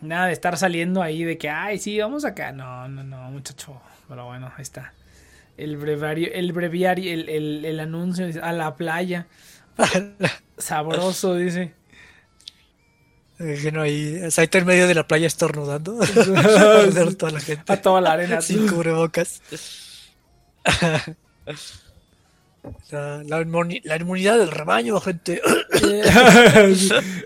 [0.00, 2.52] Nada de estar saliendo ahí de que, ay, sí, vamos acá.
[2.52, 3.80] No, no, no, muchacho.
[4.08, 4.92] Pero bueno, ahí está.
[5.56, 9.26] El breviario, el breviario, el, el, el anuncio a la playa.
[10.58, 11.74] Sabroso, dice.
[13.38, 15.98] Bueno, ahí, Saito en medio de la playa estornudando.
[16.36, 17.72] a ver toda la gente.
[17.72, 18.40] A toda la arena.
[18.40, 19.40] Sin cubrebocas.
[22.90, 25.40] La, la, inmuni- la inmunidad del rebaño, gente.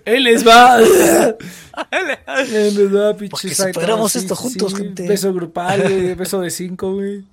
[0.05, 0.79] Él les va.
[0.81, 5.09] Él les va, pinche superamos esto juntos, gente.
[5.09, 6.15] Beso grupal, güey.
[6.15, 7.25] Beso de cinco, güey.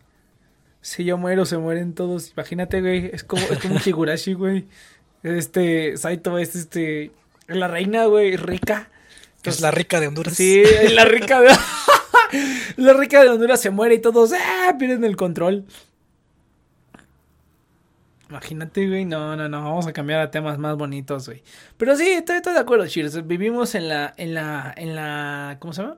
[0.82, 2.32] Si yo muero, se mueren todos.
[2.36, 3.12] Imagínate, güey.
[3.14, 4.66] Es como, es como un Higurashi, güey.
[5.22, 7.12] Este, Saito es este.
[7.50, 8.90] La reina, güey, rica.
[9.42, 10.36] Que es la rica de Honduras.
[10.36, 11.50] Sí, la rica de.
[12.78, 14.76] La rica de Honduras se muere y todos ¡ah!
[14.78, 15.66] pierden el control.
[18.30, 19.06] Imagínate, güey.
[19.06, 19.64] No, no, no.
[19.64, 21.44] Vamos a cambiar a temas más bonitos, güey.
[21.78, 23.26] Pero sí, estoy, estoy de acuerdo, Cheers.
[23.26, 25.58] Vivimos en la, en la, en la.
[25.60, 25.98] ¿Cómo se llama?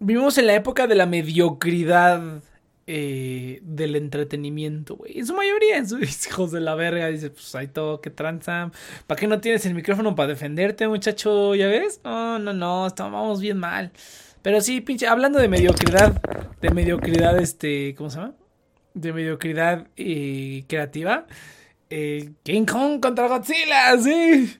[0.00, 2.42] Vivimos en la época de la mediocridad
[2.86, 5.18] eh, del entretenimiento, güey.
[5.18, 7.08] En su mayoría, en sus hijos de la verga.
[7.08, 8.70] Dice, pues hay todo que tranza.
[9.06, 11.54] ¿Para qué no tienes el micrófono para defenderte, muchacho?
[11.54, 12.00] ¿Ya ves?
[12.04, 12.86] No, no, no.
[12.86, 13.92] Estábamos bien mal.
[14.42, 15.06] Pero sí, pinche.
[15.06, 16.20] Hablando de mediocridad.
[16.60, 17.94] De mediocridad, este.
[17.96, 18.34] ¿Cómo se llama?
[18.96, 21.26] de mediocridad y creativa.
[21.90, 24.58] Eh, King Kong contra Godzilla, sí.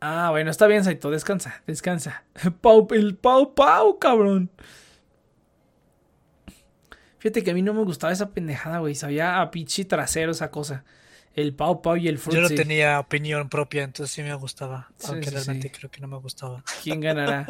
[0.00, 2.24] Ah, bueno, está bien, Saito, descansa, descansa.
[2.60, 4.50] Pau, el Pau Pau, cabrón.
[7.24, 8.94] Fíjate que a mí no me gustaba esa pendejada, güey.
[8.94, 10.84] Sabía a pichi trasero esa cosa.
[11.32, 12.42] El Pau Pau y el Fruitsy.
[12.42, 14.90] Yo no tenía opinión propia, entonces sí me gustaba.
[14.98, 15.74] Sí, aunque sí, realmente sí.
[15.74, 16.62] creo que no me gustaba.
[16.82, 17.46] ¿Quién ganará?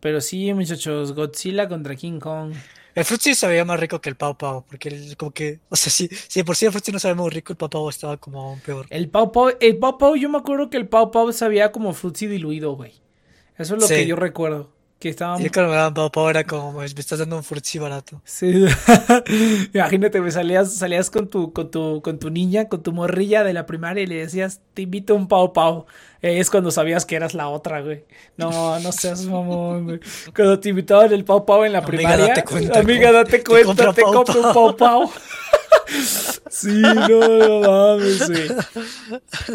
[0.00, 2.54] Pero sí, muchachos, Godzilla contra King Kong.
[2.96, 5.92] El Fruitsy sabía más rico que el Pau Pau, porque el, como que, o sea,
[5.92, 8.42] sí, de por sí el Fruitsy no sabía muy rico, el Pau Pau estaba como
[8.42, 8.88] aún peor.
[8.90, 11.94] El Pau Pau, el Pau Pau, yo me acuerdo que el Pau Pau sabía como
[11.94, 12.94] frutzi diluido, güey.
[13.58, 14.74] Eso es lo que yo recuerdo.
[15.04, 17.78] Que estaba Y cuando me daban Pau Pau era como, me estás dando un Fruitsy
[17.78, 18.22] barato.
[18.24, 18.64] Sí.
[19.74, 23.52] Imagínate, me salías, salías con tu, con tu, con tu niña, con tu morrilla de
[23.52, 25.84] la primaria y le decías, te invito a un pau pau.
[26.26, 28.04] Es cuando sabías que eras la otra, güey.
[28.38, 30.00] No, no seas mamón, güey.
[30.34, 32.26] Cuando te invitaban el pau pau en la Amiga, primaria.
[32.28, 34.76] date cuenta, amiga, date te cuenta, te compro un Pau.
[34.76, 35.10] pau.
[36.50, 38.48] Sí, no, no mames, güey.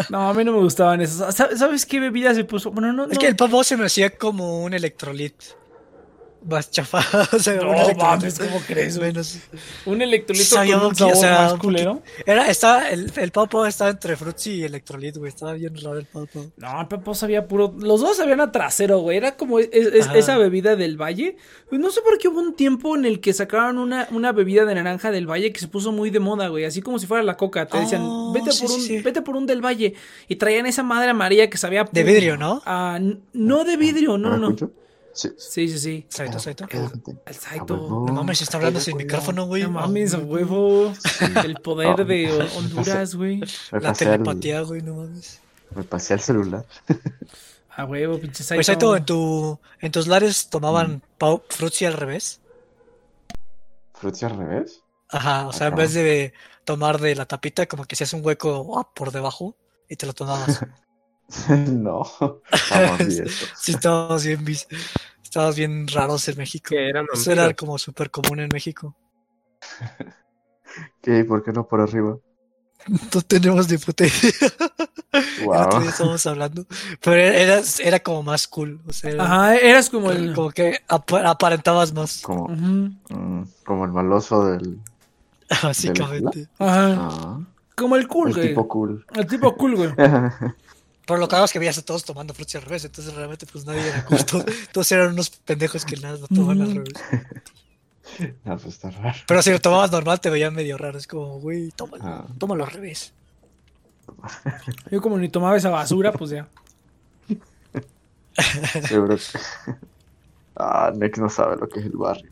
[0.09, 1.34] No, a mí no me gustaban esos.
[1.34, 2.72] Sa- ¿Sabes qué bebida se puso?
[2.72, 3.20] Bueno, no, Es no.
[3.20, 5.34] que el Pau Pau se me hacía como un electrolit.
[6.47, 6.99] Más chafa.
[7.33, 9.09] O sea, No mames, ¿cómo crees, güey?
[9.11, 9.37] menos.
[9.85, 12.01] Un electrolito con un sabor o sea, más culero.
[12.25, 15.29] Era, estaba, el, el Pau Pau estaba entre Fruitsy y electrolit, güey.
[15.29, 16.49] Estaba bien raro el Pau Pau.
[16.57, 17.73] No, el Pepo sabía puro.
[17.79, 19.17] Los dos sabían a trasero, güey.
[19.17, 21.35] Era como es- esa bebida del valle.
[21.71, 24.75] No sé por qué hubo un tiempo en el que sacaron una, una bebida de
[24.75, 26.63] naranja del valle que se puso muy de moda, güey.
[26.65, 27.65] Así como si fuera la coca.
[27.67, 29.01] Te decían, Oh, vete, sí, por un, sí.
[29.01, 29.93] vete por un del valle.
[30.27, 31.83] Y traían esa madre amarilla que sabía.
[31.91, 32.61] De vidrio, ¿no?
[32.65, 32.97] Ah,
[33.33, 34.55] no de vidrio, no, ¿Me no.
[35.14, 35.30] Sí.
[35.38, 36.05] Sí, sí.
[36.10, 36.66] Saito, Saito.
[37.26, 37.76] El Saito.
[37.78, 39.64] No mames, está hablando sin micrófono, güey.
[39.64, 40.93] No mames, a huevo.
[41.43, 43.41] El poder de Honduras, güey.
[43.72, 45.41] La telepatía, güey, no mames.
[45.76, 46.66] me pasé al celular.
[47.76, 48.57] A huevo, pinche Saito.
[48.57, 52.41] Pues Saito, en, tu, en tus lares tomaban Pau Fruitsy al revés.
[53.93, 54.82] ¿Frutti al revés?
[55.10, 56.34] Ajá, o sea, en vez de
[56.64, 59.55] tomar de la tapita, como que hacías un hueco ah, por debajo
[59.88, 60.60] y te lo tomabas.
[61.67, 62.03] no.
[62.99, 63.45] Vi eso.
[63.57, 64.45] Sí, estábamos bien,
[65.23, 66.75] estábamos bien raros en México.
[66.75, 68.95] Eran Eso era como súper común en México.
[71.01, 71.23] ¿Qué?
[71.25, 72.17] ¿Por qué no por arriba?
[73.13, 74.32] No tenemos ni puta idea.
[75.11, 75.82] El otro Wow.
[75.82, 76.65] día estábamos hablando.
[77.01, 78.82] Pero era, era como más cool.
[78.88, 80.34] O sea, era- Ajá, eras como el.
[80.34, 82.55] como que ap- aparentabas más, Como, Ujú.
[83.09, 84.80] mm, como el maloso del.
[85.61, 86.47] básicamente.
[86.57, 86.95] Ajá.
[86.97, 87.39] Ah,
[87.75, 88.47] Como el cool, el güey.
[88.49, 89.05] tipo cool.
[89.13, 89.89] El tipo cool, güey.
[91.10, 93.66] Pero lo cagado es que veías a todos tomando frutas al revés, entonces realmente pues
[93.66, 94.45] nadie era justo.
[94.72, 96.93] Todos eran unos pendejos que nada lo toman al revés.
[98.45, 99.18] no, pues está raro.
[99.28, 100.99] Pero si lo tomabas normal te veían medio raro.
[100.99, 102.28] Es como, güey, tómalo, Ah.
[102.38, 103.12] tómalo al revés.
[104.91, 106.47] Yo como ni tomaba esa basura, pues ya.
[108.88, 109.24] Seguro que.
[110.55, 112.30] Ah, Nex no sabe lo que es el barrio.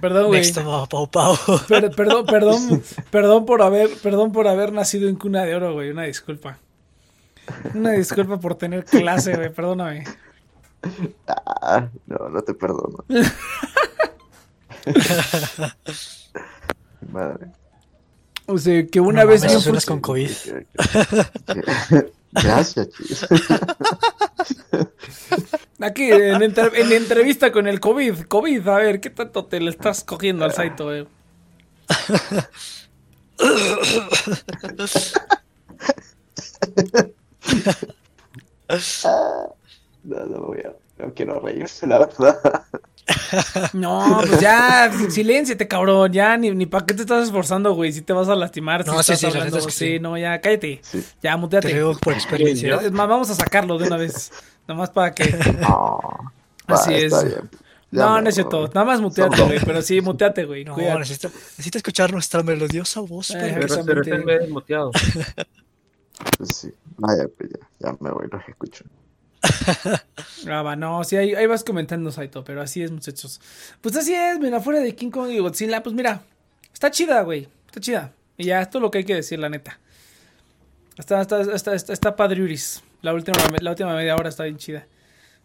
[0.00, 0.52] Perdón, güey.
[0.52, 1.36] Pau Pau.
[1.68, 5.90] Per- perdón, perdón, perdón por haber, perdón por haber nacido en cuna de oro, güey.
[5.90, 6.58] Una disculpa.
[7.74, 9.52] Una disculpa por tener clase, güey.
[9.52, 10.04] Perdóname.
[11.26, 13.04] Ah, no, no te perdono.
[17.12, 17.46] Madre.
[18.46, 20.30] O sea, que una No vez fut- con COVID.
[22.42, 23.26] Gracias, chis.
[25.80, 29.70] Aquí en, entre- en entrevista con el COVID, COVID, a ver, ¿qué tanto te le
[29.70, 31.06] estás cogiendo al Saito, güey?
[40.04, 40.72] No, no voy a.
[41.02, 42.64] No quiero reírse, la verdad.
[43.74, 46.12] No, pues ya, silénciate, cabrón.
[46.12, 47.92] Ya, ni, ni para qué te estás esforzando, güey.
[47.92, 49.58] Si te vas a lastimar, si sí, estás sí, la hablando.
[49.58, 49.98] es que sí, sí.
[50.00, 50.80] no, ya, cállate.
[50.82, 51.04] Sí.
[51.22, 51.74] Ya, Te muteate.
[51.74, 52.76] digo por experiencia.
[52.76, 54.32] Es más, vamos a sacarlo de una vez.
[54.66, 55.24] Nada más para que.
[55.60, 56.00] No.
[56.66, 57.04] Así Va, es.
[57.04, 57.50] está bien.
[57.90, 58.66] Ya No, me no es cierto.
[58.74, 59.60] Nada más muteate, güey.
[59.64, 60.64] Pero sí, muteate, güey.
[60.64, 60.98] No, cuídate.
[61.00, 63.30] necesita, necesita escuchar nuestra melodiosa voz.
[63.32, 64.90] Eh, Pero recién desmuteado.
[66.38, 66.72] Pues sí.
[66.96, 68.84] Vaya, pues ya, ya me voy, los escucho.
[70.46, 73.40] Ah, va, no, sí, ahí, ahí vas comentando, Saito, pero así es, muchachos.
[73.80, 76.20] Pues así es, mira, fuera de King Kong y Godzilla, pues mira,
[76.72, 78.12] está chida, güey, está chida.
[78.36, 79.78] Y ya, esto es lo que hay que decir, la neta.
[80.98, 82.82] Está, está, está, está, está padriuris.
[83.00, 84.86] La última, la última media hora está bien chida.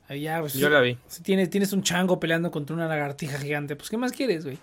[0.09, 0.97] Ahí ya, pues, Yo la vi.
[1.07, 4.57] si tienes, tienes un chango peleando contra una lagartija gigante, pues ¿qué más quieres, güey?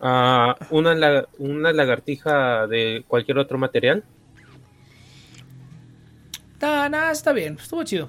[0.00, 4.04] Ah, una, una lagartija de cualquier otro material.
[6.60, 8.08] Nah, nah, está bien, estuvo chido.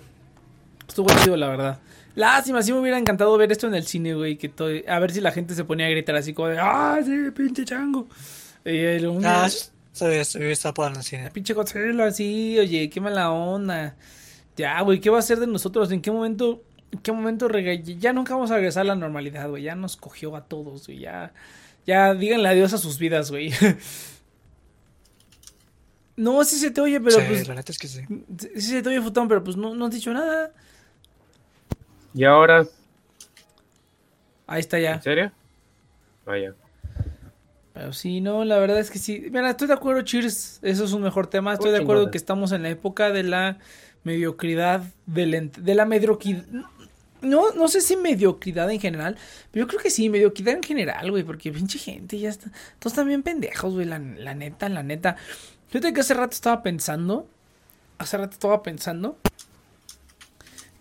[0.88, 1.80] Estuvo chido, la verdad.
[2.16, 4.38] Lástima, sí me hubiera encantado ver esto en el cine, güey.
[4.38, 7.00] Que todo- a ver si la gente se ponía a gritar así como de, ¡ah,
[7.04, 8.08] sí, pinche chango!
[8.64, 11.30] Y el, un- Ah, estaba por en el cine.
[11.32, 13.96] pinche Godzilla, sí, oye, qué mala onda.
[14.56, 15.92] Ya, güey, ¿qué va a hacer de nosotros?
[15.92, 19.64] ¿En qué momento, en qué momento Ya nunca vamos a regresar a la normalidad, güey.
[19.64, 21.00] Ya nos cogió a todos, güey.
[21.00, 21.34] Ya,
[21.86, 23.52] ya díganle adiós a sus vidas, güey.
[26.18, 27.48] no, sí se te oye, pero sí, pues.
[27.48, 28.02] la neta es que sí.
[28.56, 30.52] Sí se te oye, futón, pero pues no, no has dicho nada.
[32.14, 32.66] Y ahora,
[34.48, 34.94] Ahí está ya.
[34.94, 35.32] ¿en serio?
[36.26, 36.54] Vaya.
[37.74, 39.28] Pero sí, no, la verdad es que sí.
[39.32, 40.60] Mira, estoy de acuerdo, Cheers.
[40.62, 41.54] Eso es un mejor tema.
[41.54, 43.58] Estoy de acuerdo que estamos en la época de la
[44.04, 46.44] mediocridad, de la mediocridad.
[47.22, 49.18] No, no sé si mediocridad en general,
[49.52, 52.52] pero yo creo que sí, mediocridad en general, güey, porque pinche gente ya está.
[52.78, 55.18] Todos están bien pendejos, güey, la, la neta, la neta.
[55.76, 57.28] Fíjate que hace rato estaba pensando.
[57.98, 59.18] Hace rato estaba pensando.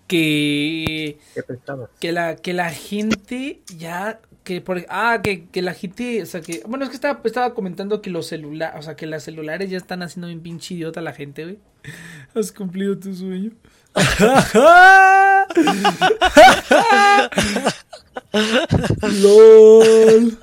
[0.06, 1.90] Que ¿Qué pensabas?
[1.98, 6.42] que la que la gente ya que por ah que, que la gente o sea
[6.42, 9.68] que bueno es que estaba, estaba comentando que los celulares o sea que los celulares
[9.68, 11.58] ya están haciendo bien pinche idiota a la gente güey
[12.36, 13.50] has cumplido tu sueño
[19.22, 20.38] lol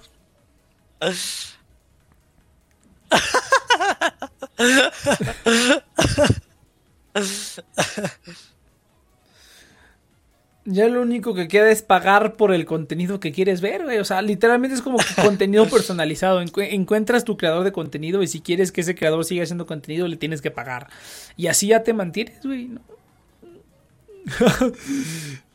[10.63, 13.97] Ya lo único que queda es pagar por el contenido que quieres ver, güey.
[13.97, 16.39] O sea, literalmente es como contenido personalizado.
[16.39, 20.07] Encu- encuentras tu creador de contenido y si quieres que ese creador siga haciendo contenido,
[20.07, 20.87] le tienes que pagar.
[21.35, 22.69] Y así ya te mantienes, güey.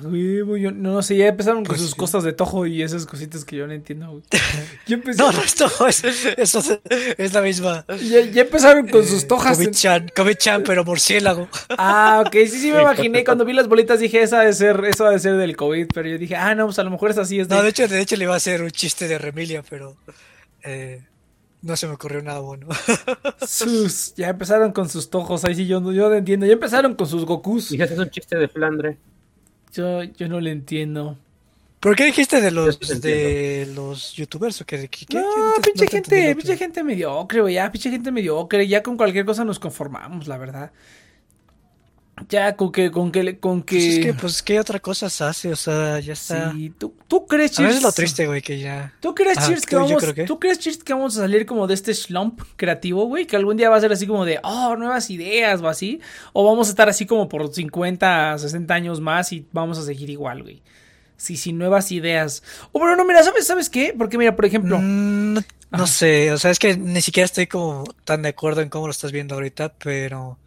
[0.00, 1.96] güey, güey, yo no, no sé, ya empezaron con Pues sus sí.
[1.96, 4.22] cosas de tojo y esas cositas que yo no entiendo, güey.
[4.86, 6.04] Ya, No, no, esto es,
[6.36, 6.80] eso es,
[7.18, 7.84] es la misma.
[8.02, 9.58] ya, ya empezaron con sus Eh, tojas.
[9.58, 11.48] en- Kobe-chan, Kobe-chan, pero murciélago.
[11.70, 13.24] Ah, ok, sí, sí me imaginé.
[13.24, 15.86] Cuando vi las bolitas dije, esa de ser, eso ha de ser del COVID.
[15.94, 17.40] Pero yo dije, ah, no, pues a lo mejor es así.
[17.40, 17.54] Es de...
[17.56, 19.96] No, de hecho, de hecho le iba a hacer un chiste de Remilia, pero
[20.64, 21.02] eh,
[21.62, 22.66] no se me ocurrió nada bueno.
[23.46, 25.44] sus, ya empezaron con sus tojos.
[25.44, 26.46] Ahí sí yo, no- yo no entiendo.
[26.46, 27.70] Ya empezaron con sus Gokus.
[27.70, 28.98] Dijiste es un chiste de Flandre.
[29.76, 31.16] Yo, yo no le entiendo.
[31.80, 34.88] ¿Por qué dijiste de los, de los youtubers o qué?
[34.88, 35.18] ¿Qué- qué?
[35.18, 35.24] No,
[35.56, 35.62] ¿Qué?
[35.62, 37.52] pinche te gente, pinche gente mediocre.
[37.52, 38.66] Ya, pinche gente mediocre.
[38.66, 40.72] Ya con cualquier cosa nos conformamos, la verdad.
[42.30, 43.76] Ya con que, con que, con que.
[43.76, 45.52] Pues es que, pues, ¿qué otra cosa se hace?
[45.52, 46.50] O sea, ya está.
[46.52, 47.94] sí, ¿tú, tú crees, A veces es lo Cheers?
[47.96, 48.94] triste, güey, que ya.
[49.00, 51.66] ¿Tú crees, Ajá, Cheers, que vamos, que- ¿tú crees, Cheers, que vamos a salir como
[51.66, 53.26] de este slump creativo, güey?
[53.26, 56.00] Que algún día va a ser así como de, oh, nuevas ideas o así.
[56.32, 60.08] O vamos a estar así como por 50, 60 años más y vamos a seguir
[60.08, 60.62] igual, güey.
[61.18, 62.42] Sí, sin nuevas ideas.
[62.72, 63.94] O bueno, no, mira, ¿sabes, ¿sabes qué?
[63.96, 65.40] Porque mira, por ejemplo, Mm, no,
[65.70, 65.86] no Ajá.
[65.86, 68.90] sé, o sea, es que ni siquiera estoy como tan de acuerdo en cómo lo
[68.90, 70.38] estás viendo ahorita, pero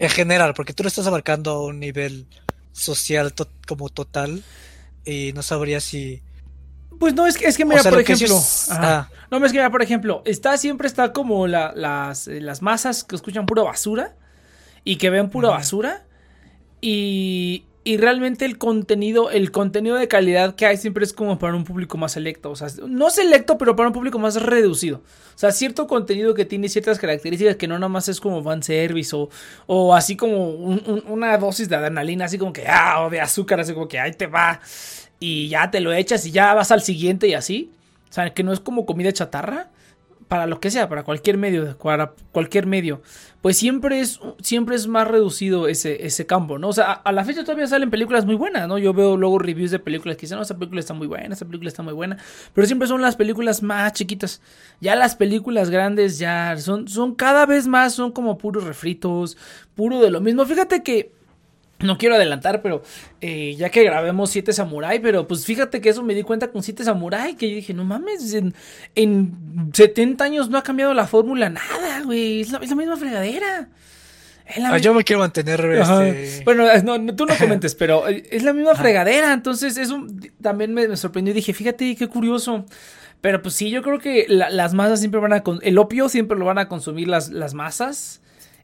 [0.00, 2.26] en general, porque tú lo estás abarcando a un nivel
[2.72, 4.42] social to- como total
[5.04, 6.22] y no sabría si...
[6.98, 8.36] pues no, es que, es que o mira, sea, por ejemplo.
[8.36, 9.08] es- ajá.
[9.12, 12.62] ah, No, es que mira, por ejemplo, está siempre está como la- las, eh, las
[12.62, 14.16] masas que escuchan pura basura
[14.84, 16.04] y que ven pura basura
[16.80, 21.54] y, y realmente el contenido, el contenido de calidad que hay siempre es como para
[21.56, 24.98] un público más selecto, o sea, no selecto, pero para un público más reducido.
[24.98, 29.16] O sea, cierto contenido que tiene ciertas características que no nada más es como fanservice
[29.16, 29.28] o,
[29.66, 33.20] o así como un- un- una dosis de adrenalina, así como que, ah, o de
[33.20, 34.60] azúcar, así como que ahí te va
[35.18, 37.72] y ya te lo echas y ya vas al siguiente y así.
[38.08, 39.70] O sea, que no es como comida chatarra.
[40.28, 43.02] Para lo que sea, para cualquier medio, para cualquier medio.
[43.42, 46.68] Pues siempre es, siempre es más reducido ese, ese campo, ¿no?
[46.68, 48.76] O sea, a, la fecha todavía salen películas muy buenas, ¿no?
[48.76, 51.46] Yo veo luego reviews de películas que dicen, no, esta película está muy buena, esta
[51.46, 52.18] película está muy buena.
[52.52, 54.42] Pero siempre son las películas más chiquitas.
[54.80, 59.38] Ya las películas grandes ya son, son cada vez más, son como puros refritos,
[59.74, 60.44] puro de lo mismo.
[60.44, 61.10] Fíjate que
[61.80, 62.82] no quiero adelantar, pero
[63.20, 66.62] eh, ya que grabemos Siete Samurai, pero pues fíjate que eso me di cuenta con
[66.62, 68.54] Siete Samurai, que yo dije, no mames, en,
[68.94, 72.96] en 70 años no ha cambiado la fórmula nada, güey, es la, es la misma
[72.96, 73.68] fregadera.
[74.64, 76.42] Ah, yo me quiero mantener este...
[76.44, 78.82] Bueno, eh, no, no, tú no comentes, pero eh, es la misma Ajá.
[78.82, 80.04] fregadera, entonces eso
[80.42, 82.66] también me, me sorprendió y dije, fíjate qué curioso.
[83.20, 85.42] Pero pues sí, yo creo que la- las masas siempre van a...
[85.44, 88.22] con- el opio siempre lo van a consumir las, las masas.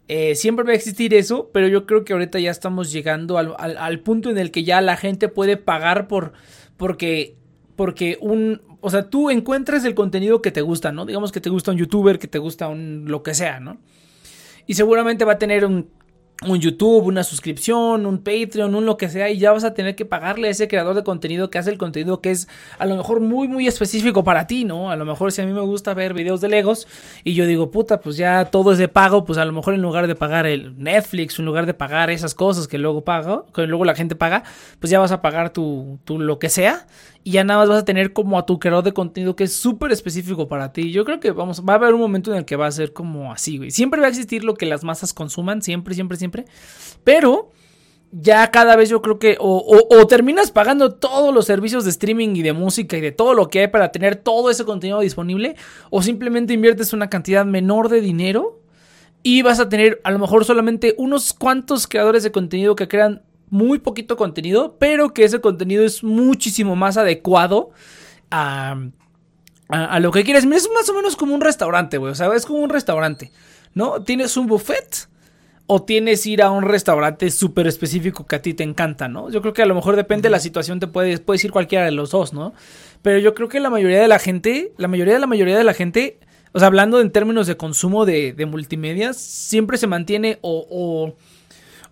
[0.09, 3.55] Eh, siempre va a existir eso, pero yo creo que ahorita ya estamos llegando al,
[3.59, 6.33] al- al punto en el que ya la gente puede pagar por...
[6.77, 7.35] Porque
[7.75, 11.07] Porque un, o sea, tú encuentras el contenido que te gusta, ¿no?
[11.07, 13.79] Digamos que te gusta un youtuber, que te gusta un lo que sea, ¿no?
[14.67, 15.89] Y seguramente va a tener un,
[16.45, 19.97] un YouTube, una suscripción, un Patreon, un lo que sea, y ya vas a tener
[19.97, 22.47] que pagarle a ese creador de contenido que hace el contenido que es
[22.79, 24.91] a lo mejor muy, muy específico para ti, ¿no?
[24.91, 26.87] A lo mejor si a mí me gusta ver videos de Legos
[27.25, 29.83] y yo digo, puta, pues ya todo es de pago, pues a lo mejor en
[29.83, 33.67] lugar de pagar el Netflix, en lugar de pagar esas cosas que luego pago, que
[33.67, 34.45] luego la gente paga,
[34.79, 36.87] pues ya vas a pagar tu, tu lo que sea
[37.27, 39.53] y ya nada más vas a tener como a tu creador de contenido que es
[39.53, 40.93] súper específico para ti.
[40.93, 42.93] Yo creo que vamos, va a haber un momento en el que va a ser
[42.93, 43.73] como así, güey.
[43.73, 46.45] Siempre va a existir lo que las masas consuman, siempre, siempre, siempre.
[47.03, 47.51] Pero
[48.13, 52.43] ya cada vez yo creo que o, terminas pagando todos los servicios de streaming y
[52.43, 55.57] de música y de todo lo que hay para tener todo ese contenido disponible,
[55.91, 58.61] o simplemente inviertes una cantidad menor de dinero
[59.25, 63.23] y vas a tener a lo mejor solamente unos cuantos creadores de contenido que crean
[63.51, 67.71] muy poquito contenido, pero que ese contenido es muchísimo más adecuado
[68.31, 68.77] a,
[69.69, 70.45] a, a lo que quieres.
[70.45, 72.13] Mira, Es más o menos como un restaurante, güey.
[72.13, 73.33] O sea, es como un restaurante,
[73.75, 74.03] ¿no?
[74.03, 75.09] Tienes un buffet
[75.67, 79.31] o tienes ir a un restaurante súper específico que a ti te encanta, ¿no?
[79.31, 81.85] Yo creo que a lo mejor depende de la situación, te puedes, puedes ir cualquiera
[81.85, 82.55] de los dos, ¿no?
[83.03, 85.65] Pero yo creo que la mayoría de la gente, la mayoría de la mayoría de
[85.65, 86.21] la gente,
[86.53, 91.17] o sea, hablando en términos de consumo de, de multimedia, siempre se mantiene o, o,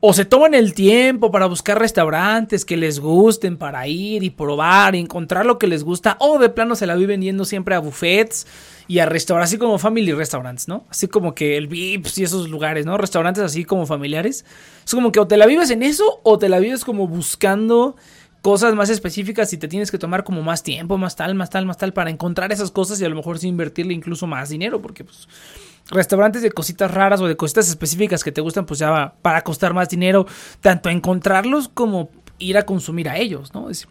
[0.07, 4.95] o se toman el tiempo para buscar restaurantes que les gusten, para ir y probar
[4.95, 7.79] y encontrar lo que les gusta, o de plano se la viven yendo siempre a
[7.79, 8.47] buffets
[8.87, 10.85] y a restaurantes, así como family restaurants, ¿no?
[10.91, 12.99] Así como que el Vips y esos lugares, ¿no?
[12.99, 14.45] Restaurantes así como familiares.
[14.85, 17.97] Es como que o te la vives en eso o te la vives como buscando
[18.43, 21.65] cosas más específicas y te tienes que tomar como más tiempo, más tal, más tal,
[21.65, 24.83] más tal para encontrar esas cosas y a lo mejor sí invertirle incluso más dinero
[24.83, 25.27] porque pues
[25.91, 29.43] restaurantes de cositas raras o de cositas específicas que te gustan pues ya va para
[29.43, 30.27] costar más dinero
[30.61, 33.71] tanto encontrarlos como ir a consumir a ellos, ¿no?
[33.71, 33.87] Es-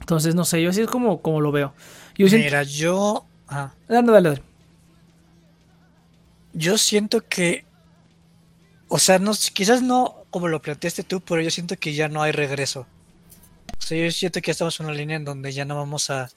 [0.00, 1.74] Entonces no sé, yo así es como, como lo veo.
[2.16, 2.44] Yo siento...
[2.46, 3.26] Mira, yo.
[3.48, 4.42] ah, Dale, dale, dale.
[6.52, 7.64] yo siento que.
[8.88, 12.22] O sea, no, quizás no como lo planteaste tú, pero yo siento que ya no
[12.22, 12.86] hay regreso.
[13.78, 16.08] O sea, yo siento que ya estamos en una línea en donde ya no vamos
[16.10, 16.28] a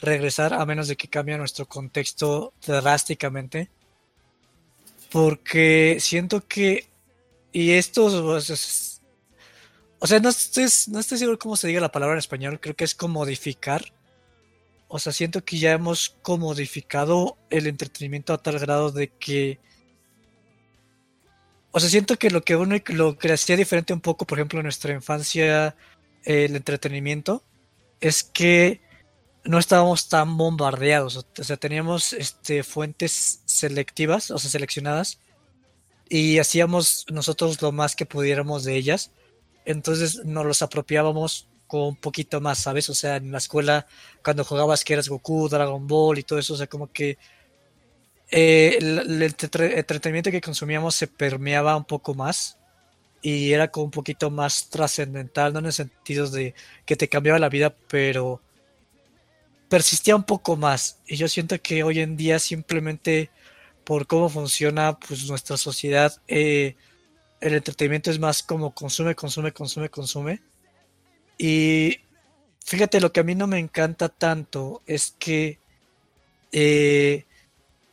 [0.00, 3.70] regresar a menos de que cambie nuestro contexto drásticamente.
[5.10, 6.88] Porque siento que.
[7.52, 8.06] Y esto.
[8.06, 12.60] o sea, no estoy, no estoy seguro cómo se diga la palabra en español.
[12.60, 13.84] Creo que es comodificar.
[14.88, 19.58] O sea, siento que ya hemos comodificado el entretenimiento a tal grado de que.
[21.72, 24.58] O sea, siento que lo que uno lo que hacía diferente un poco, por ejemplo,
[24.60, 25.76] en nuestra infancia,
[26.24, 27.44] el entretenimiento,
[28.00, 28.80] es que
[29.44, 31.16] no estábamos tan bombardeados.
[31.16, 35.20] O sea, teníamos este, fuentes selectivas, o sea, seleccionadas,
[36.08, 39.12] y hacíamos nosotros lo más que pudiéramos de ellas.
[39.64, 42.90] Entonces nos los apropiábamos con un poquito más, ¿sabes?
[42.90, 43.86] O sea, en la escuela,
[44.24, 47.16] cuando jugabas que eras Goku, Dragon Ball y todo eso, o sea, como que
[48.32, 52.58] eh, el, el entre- entretenimiento que consumíamos se permeaba un poco más
[53.22, 57.38] y era como un poquito más trascendental, no en el sentido de que te cambiaba
[57.38, 58.40] la vida, pero
[59.70, 61.00] persistía un poco más.
[61.06, 63.30] Y yo siento que hoy en día simplemente
[63.84, 66.76] por cómo funciona pues nuestra sociedad, eh,
[67.40, 70.42] el entretenimiento es más como consume, consume, consume, consume.
[71.38, 72.00] Y
[72.64, 75.58] fíjate, lo que a mí no me encanta tanto es que
[76.52, 77.24] eh,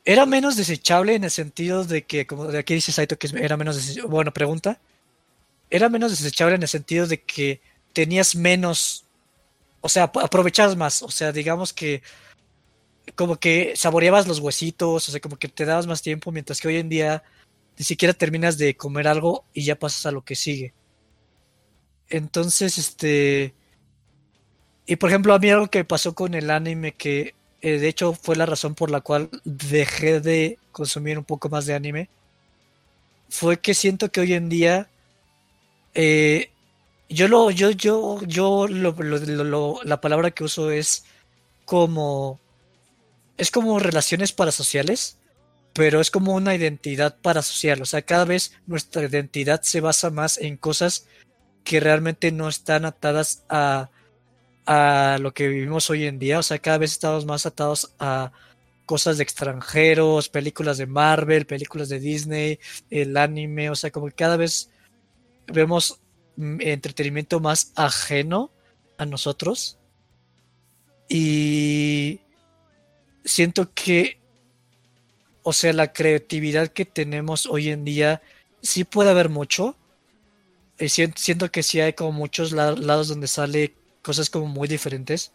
[0.04, 3.56] era menos desechable en el sentido de que, como de aquí dice Saito que era
[3.56, 4.10] menos desechable.
[4.10, 4.82] Bueno, pregunta.
[5.70, 7.62] Era menos desechable en el sentido de que
[7.94, 9.07] tenías menos.
[9.82, 11.04] O sea, ap- aprovechabas más.
[11.04, 12.02] O sea, digamos que.
[13.16, 15.08] Como que saboreabas los huesitos.
[15.10, 16.32] O sea, como que te dabas más tiempo.
[16.32, 17.24] Mientras que hoy en día
[17.78, 20.74] ni siquiera terminas de comer algo y ya pasas a lo que sigue.
[22.10, 23.54] Entonces, este.
[24.86, 28.14] Y por ejemplo, a mí algo que pasó con el anime que eh, de hecho
[28.14, 32.10] fue la razón por la cual dejé de consumir un poco más de anime,
[33.30, 34.90] fue que siento que hoy en día
[35.94, 36.52] eh,
[37.10, 41.06] yo lo, yo, yo, yo lo, lo- la palabra que uso es
[41.66, 42.40] como
[43.38, 45.18] es como relaciones parasociales,
[45.74, 47.82] pero es como una identidad parasocial.
[47.82, 51.08] O sea, cada vez nuestra identidad se basa más en cosas
[51.64, 53.90] que realmente no están atadas a
[54.66, 56.40] a lo que vivimos hoy en día.
[56.40, 58.32] O sea, cada vez estamos más atados a
[58.86, 63.70] cosas de extranjeros, películas de Marvel, películas de Disney, el anime.
[63.70, 64.70] O sea, como que cada vez
[65.48, 66.00] vemos
[66.38, 68.52] entretenimiento más ajeno
[68.98, 69.78] a nosotros.
[71.10, 72.20] Y
[73.24, 74.20] siento que,
[75.44, 78.22] o sea, la creatividad que tenemos hoy en día,
[78.62, 79.76] sí puede haber mucho.
[80.80, 84.68] Y sien- siento que sí hay como muchos la- lados donde sale cosas como muy
[84.68, 85.32] diferentes.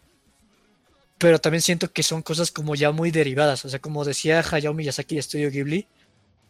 [1.18, 3.64] pero también siento que son cosas como ya muy derivadas.
[3.64, 5.86] O sea, como decía Hayao Miyazaki de Studio Ghibli,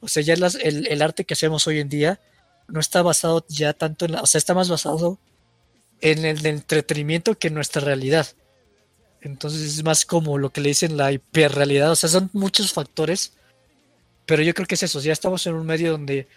[0.01, 2.21] o sea, ya las- el, el arte que hacemos hoy en día
[2.69, 5.19] no está basado ya tanto en la, o sea, está más basado
[6.03, 8.27] en el entretenimiento que en nuestra realidad.
[9.23, 11.93] Entonces es más como lo que le dicen la hiperrealidad.
[11.93, 13.35] O sea, son muchos factores.
[14.27, 15.01] Pero yo creo que es eso.
[15.01, 16.29] Ya estamos en un medio donde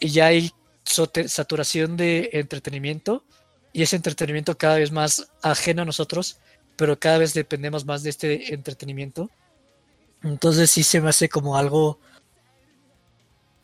[0.00, 0.52] ya hay
[0.84, 3.24] saturación de entretenimiento.
[3.72, 6.38] Y ese entretenimiento cada vez más ajeno a nosotros.
[6.76, 9.28] Pero cada vez dependemos más de este entretenimiento.
[10.22, 11.98] Entonces sí se me hace como algo.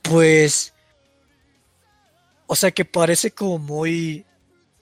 [0.03, 0.74] Pues.
[2.53, 4.26] O sea que parece como muy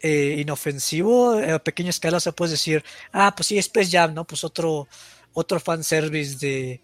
[0.00, 2.16] eh, inofensivo a pequeña escala.
[2.16, 4.24] O sea, puedes decir, ah, pues sí, Space Jam, ¿no?
[4.24, 4.88] Pues otro,
[5.34, 6.80] otro fanservice de,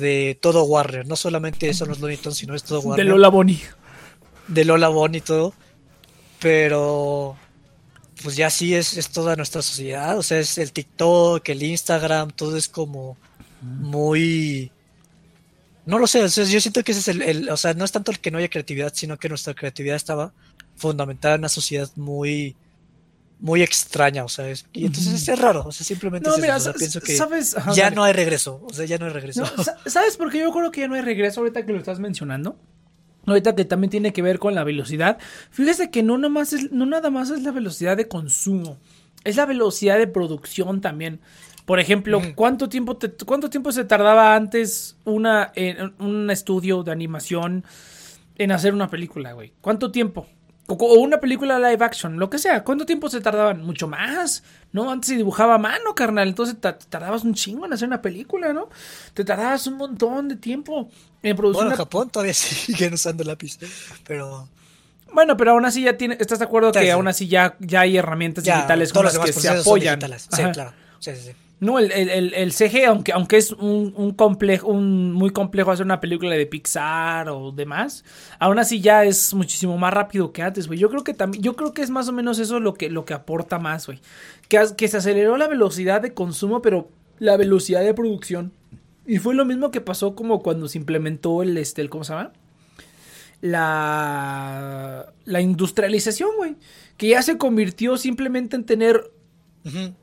[0.00, 1.06] de todo Warner.
[1.06, 3.06] No solamente son los Looney Tunes, sino es todo De Warner.
[3.06, 3.62] Lola Bonnie.
[4.48, 5.54] de Lola Bonnie y todo.
[6.40, 7.36] Pero.
[8.20, 10.18] Pues ya sí es, es toda nuestra sociedad.
[10.18, 13.16] O sea, es el TikTok, el Instagram, todo es como
[13.60, 14.72] muy.
[15.90, 17.84] No lo sé, o sea, yo siento que ese es el, el- O sea, no
[17.84, 20.32] es tanto el que no haya creatividad, sino que nuestra creatividad estaba
[20.76, 22.56] fundamentada en una sociedad muy.
[23.42, 26.56] Muy extraña, o sea, es- y entonces es raro, o sea, simplemente No, es mira,
[26.56, 27.56] o sea, pienso que ¿sabes?
[27.56, 27.96] Ajá, ya dale.
[27.96, 29.42] no hay regreso, o sea, ya no hay regreso.
[29.56, 32.00] No, ¿Sabes por qué yo creo que ya no hay regreso ahorita que lo estás
[32.00, 32.58] mencionando?
[33.24, 35.16] Ahorita que también tiene que ver con la velocidad.
[35.50, 38.76] Fíjese que no, nomás es, no nada más es la velocidad de consumo,
[39.24, 41.20] es la velocidad de producción también.
[41.64, 42.20] Por ejemplo.
[42.34, 45.52] ¿cuánto tiempo, te- ¿cuánto tiempo se tardaba antes una,
[45.98, 47.64] un estudio de animación
[48.36, 49.52] en hacer una película, güey?
[49.60, 50.26] ¿Cuánto tiempo?
[50.66, 52.62] O, o una película live action, lo que sea.
[52.64, 53.62] ¿Cuánto tiempo se tardaban?
[53.62, 54.42] Mucho más.
[54.72, 56.28] No, antes se dibujaba a mano, carnal.
[56.28, 58.68] Entonces ta- tardabas un chingo en hacer una película, ¿no?
[59.14, 60.88] Te tardabas un montón de tiempo
[61.22, 63.58] en producir Bueno, en una- Japón todavía siguen usando lápiz,
[64.06, 64.48] pero
[65.12, 66.90] Bueno, pero aún así ya tiene, ¿estás de acuerdo Sí, que sí.
[66.90, 70.00] aún así ya, ya hay herramientas ya digitales con las que se apoyan?
[70.00, 70.72] Sí, claro.
[71.00, 71.32] Sí, sí, sí.
[71.60, 75.84] No, el, el, el, CG, aunque, aunque es un, un complejo, un muy complejo hacer
[75.84, 78.02] una película de Pixar o demás,
[78.38, 80.78] aún así ya es muchísimo más rápido que antes, güey.
[80.78, 83.04] Yo creo que también, yo creo que es más o menos eso lo que, lo
[83.04, 84.00] que aporta más, güey.
[84.48, 86.88] Que, que se aceleró la velocidad de consumo, pero
[87.18, 88.52] la velocidad de producción.
[89.06, 92.14] Y fue lo mismo que pasó como cuando se implementó el, este, el ¿cómo se
[92.14, 92.32] llama?
[93.42, 96.56] La, la industrialización, güey.
[96.96, 99.10] Que ya se convirtió simplemente en tener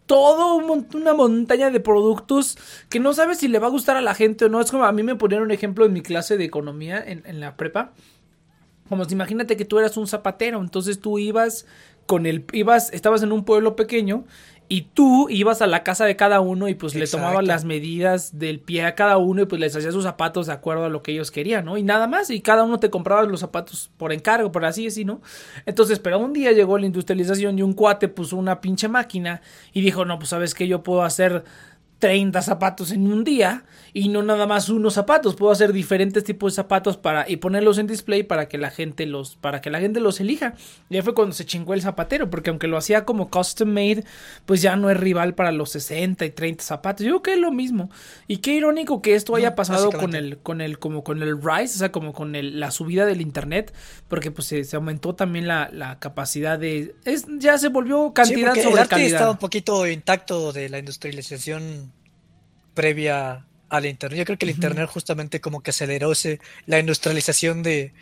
[0.06, 2.58] Todo una montaña de productos
[2.90, 4.62] que no sabes si le va a gustar a la gente o no.
[4.62, 7.40] Es como a mí me ponieron un ejemplo en mi clase de economía en, en
[7.40, 7.94] la prepa.
[8.88, 11.66] Como si imagínate que tú eras un zapatero, entonces tú ibas
[12.06, 14.24] con el ibas estabas en un pueblo pequeño
[14.70, 18.38] y tú ibas a la casa de cada uno y pues le tomaban las medidas
[18.38, 21.02] del pie a cada uno y pues les hacías sus zapatos de acuerdo a lo
[21.02, 21.78] que ellos querían, ¿no?
[21.78, 25.06] Y nada más y cada uno te compraba los zapatos por encargo, por así decir,
[25.06, 25.22] ¿no?
[25.66, 29.42] Entonces, pero un día llegó la industrialización y un cuate puso una pinche máquina
[29.72, 31.46] y dijo, no, pues sabes que yo puedo hacer
[32.00, 33.64] 30 zapatos en un día
[34.00, 37.80] y no nada más unos zapatos, puedo hacer diferentes tipos de zapatos para y ponerlos
[37.80, 40.54] en display para que la gente los para que la gente los elija.
[40.90, 44.04] Y ahí fue cuando se chingó el zapatero, porque aunque lo hacía como custom made,
[44.46, 47.04] pues ya no es rival para los 60 y 30 zapatos.
[47.06, 47.90] Yo creo que es lo mismo.
[48.28, 51.76] Y qué irónico que esto haya pasado con el con el como con el rise,
[51.76, 53.74] o sea, como con el- la subida del internet,
[54.08, 58.14] porque pues se, se aumentó también la, la capacidad de es ya se volvió Sí,
[58.14, 59.12] cantidad el sobre arte calidad.
[59.14, 61.92] estaba un poquito intacto de la industrialización
[62.76, 64.20] previa al internet.
[64.20, 67.94] Yo creo que el internet justamente como que aceleró ese, la industrialización de,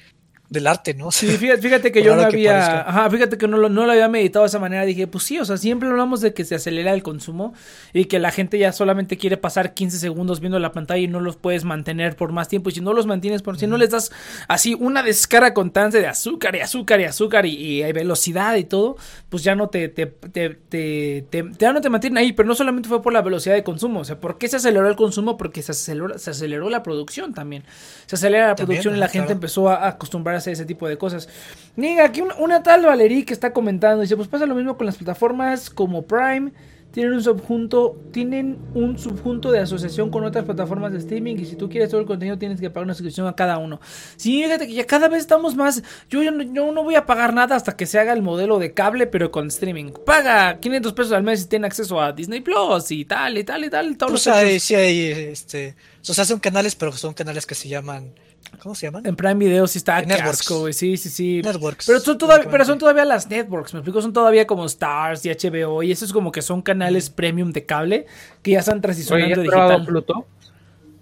[0.49, 1.11] del arte, ¿no?
[1.11, 3.91] Sí, fíjate, fíjate que yo no que había, ajá, fíjate que no lo, no lo
[3.91, 4.85] había meditado de esa manera.
[4.85, 7.53] Dije, pues sí, o sea, siempre hablamos de que se acelera el consumo
[7.93, 11.19] y que la gente ya solamente quiere pasar 15 segundos viendo la pantalla y no
[11.19, 12.69] los puedes mantener por más tiempo.
[12.69, 14.11] Y si no los mantienes, por si no les das
[14.47, 18.65] así una descarga constante de azúcar y azúcar y azúcar y, y hay velocidad y
[18.65, 18.97] todo,
[19.29, 21.25] pues ya no te, te, te,
[21.57, 22.33] ya no te mantienen ahí.
[22.33, 24.87] Pero no solamente fue por la velocidad de consumo, o sea, ¿por qué se aceleró
[24.87, 25.37] el consumo?
[25.37, 27.63] Porque se aceleró, se aceleró la producción también.
[28.05, 29.95] Se acelera la También, producción y la gente empezó a
[30.34, 31.27] a a ese tipo de cosas.
[31.75, 34.85] Niga, aquí una, una tal Valerie que está comentando, dice, pues pasa lo mismo con
[34.85, 36.51] las plataformas como Prime,
[36.91, 41.57] tienen un subjunto, tienen un subjunto de asociación con otras plataformas de streaming y si
[41.57, 43.81] tú quieres todo el contenido tienes que pagar una suscripción a cada uno.
[44.15, 47.05] Sí, fíjate que ya cada vez estamos más, yo, yo, no- yo no voy a
[47.05, 49.91] pagar nada hasta que se haga el modelo de cable pero con streaming.
[50.05, 53.65] Paga 500 pesos al mes y tiene acceso a Disney Plus y tal y tal
[53.65, 53.97] y tal.
[53.97, 55.75] Todos Pues los hay, sí hay, este,
[56.07, 58.13] o sea, son canales, pero son canales que se llaman,
[58.61, 59.05] ¿cómo se llaman?
[59.05, 60.39] En Prime Video sí está En qué Networks.
[60.41, 60.73] asco, güey.
[60.73, 61.41] Sí, sí, sí.
[61.43, 62.79] Networks, Pero son, todavía, pero son básicamente.
[62.79, 66.31] todavía las networks, me explico, son todavía como Stars y HBO y eso es como
[66.31, 68.05] que son canales premium de cable
[68.41, 69.85] que ya están Oye, transicionando a ¿has probado digital.
[69.85, 70.27] Pluto?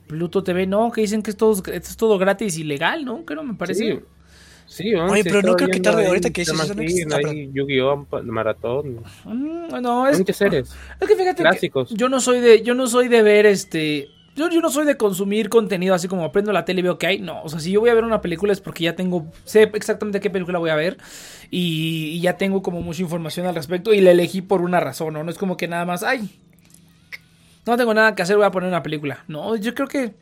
[0.08, 3.26] Pluto TV, no, que dicen que es todo, esto es todo gratis y legal, ¿no?
[3.26, 3.84] Que no me parece.
[3.94, 4.00] Sí.
[4.66, 7.14] Sí, vamos, Oye, pero no creo que tarde, ahí ahorita que dices eso, no existe-
[7.14, 8.08] ah, hay Yu-Gi-Oh!
[8.24, 9.04] Maratón.
[9.26, 10.70] Mm, no, Hay es, muchas series.
[11.02, 11.90] es que fíjate que Clásicos.
[11.92, 14.08] yo no soy de, yo no soy de ver este.
[14.36, 17.08] Yo, yo no soy de consumir contenido así como prendo la tele y veo que
[17.08, 17.20] hay.
[17.20, 19.64] No, o sea, si yo voy a ver una película es porque ya tengo, sé
[19.74, 20.98] exactamente qué película voy a ver
[21.52, 25.14] y, y ya tengo como mucha información al respecto y la elegí por una razón,
[25.14, 25.24] ¿no?
[25.24, 26.30] No es como que nada más, ay,
[27.66, 29.24] no tengo nada que hacer, voy a poner una película.
[29.28, 30.16] No, yo creo que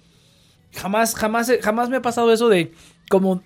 [0.73, 2.73] jamás, jamás, jamás me ha pasado eso de
[3.09, 3.41] como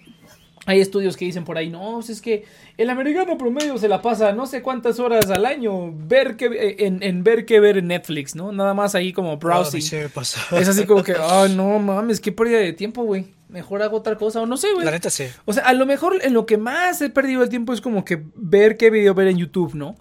[0.66, 2.46] hay estudios que dicen por ahí, no, pues es que
[2.78, 6.76] el americano promedio se la pasa no sé cuántas horas al año ver que, eh,
[6.86, 8.52] en, en ver qué ver en Netflix, ¿no?
[8.52, 9.82] Nada más ahí como browsing.
[9.82, 10.42] sí me pasa.
[10.58, 13.28] Es así como que, ah, no mames, qué pérdida de tiempo, güey.
[13.48, 14.86] Mejor hago otra cosa, o no sé, güey.
[14.86, 15.26] La neta sí.
[15.46, 18.04] O sea, a lo mejor en lo que más he perdido el tiempo es como
[18.04, 19.96] que ver qué video ver en YouTube, ¿no?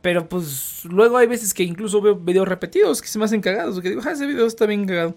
[0.00, 3.80] Pero pues luego hay veces que incluso veo videos repetidos que se me hacen cagados.
[3.80, 5.14] Que digo, ah, ese video está bien cagado.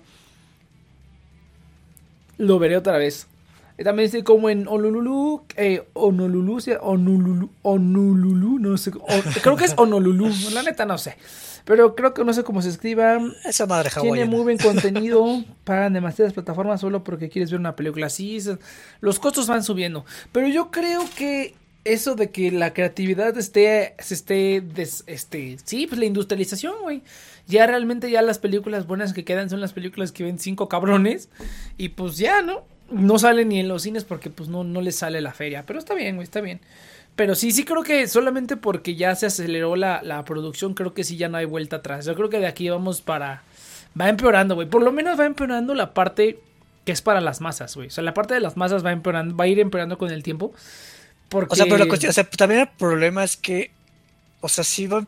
[2.37, 3.28] Lo veré otra vez.
[3.83, 8.91] También estoy como en Honolulu, eh, Honolulu, Honolulu, Honolulu, no sé,
[9.41, 11.15] creo que es Honolulu, la neta no sé,
[11.65, 14.31] pero creo que no sé cómo se escriba, Esa madre tiene hawaiana.
[14.31, 18.37] muy buen contenido para demasiadas plataformas solo porque quieres ver una película así.
[19.01, 20.05] Los costos van subiendo.
[20.31, 25.87] Pero yo creo que eso de que la creatividad esté, se esté, des- este, sí,
[25.87, 27.01] pues la industrialización, güey.
[27.47, 31.29] Ya realmente ya las películas buenas que quedan son las películas que ven cinco cabrones
[31.77, 32.63] y pues ya, ¿no?
[32.91, 35.65] No salen ni en los cines porque pues no, no les sale la feria.
[35.65, 36.61] Pero está bien, güey, está bien.
[37.15, 41.03] Pero sí, sí creo que solamente porque ya se aceleró la, la producción, creo que
[41.03, 42.05] sí ya no hay vuelta atrás.
[42.05, 43.43] Yo creo que de aquí vamos para...
[43.99, 44.69] Va empeorando, güey.
[44.69, 46.39] Por lo menos va empeorando la parte
[46.85, 47.87] que es para las masas, güey.
[47.87, 50.23] O sea, la parte de las masas va empeorando, va a ir empeorando con el
[50.23, 50.53] tiempo.
[51.27, 51.53] Porque...
[51.53, 53.71] O sea, pero la cuestión, o sea, también el problema es que,
[54.41, 55.05] o sea, sí va,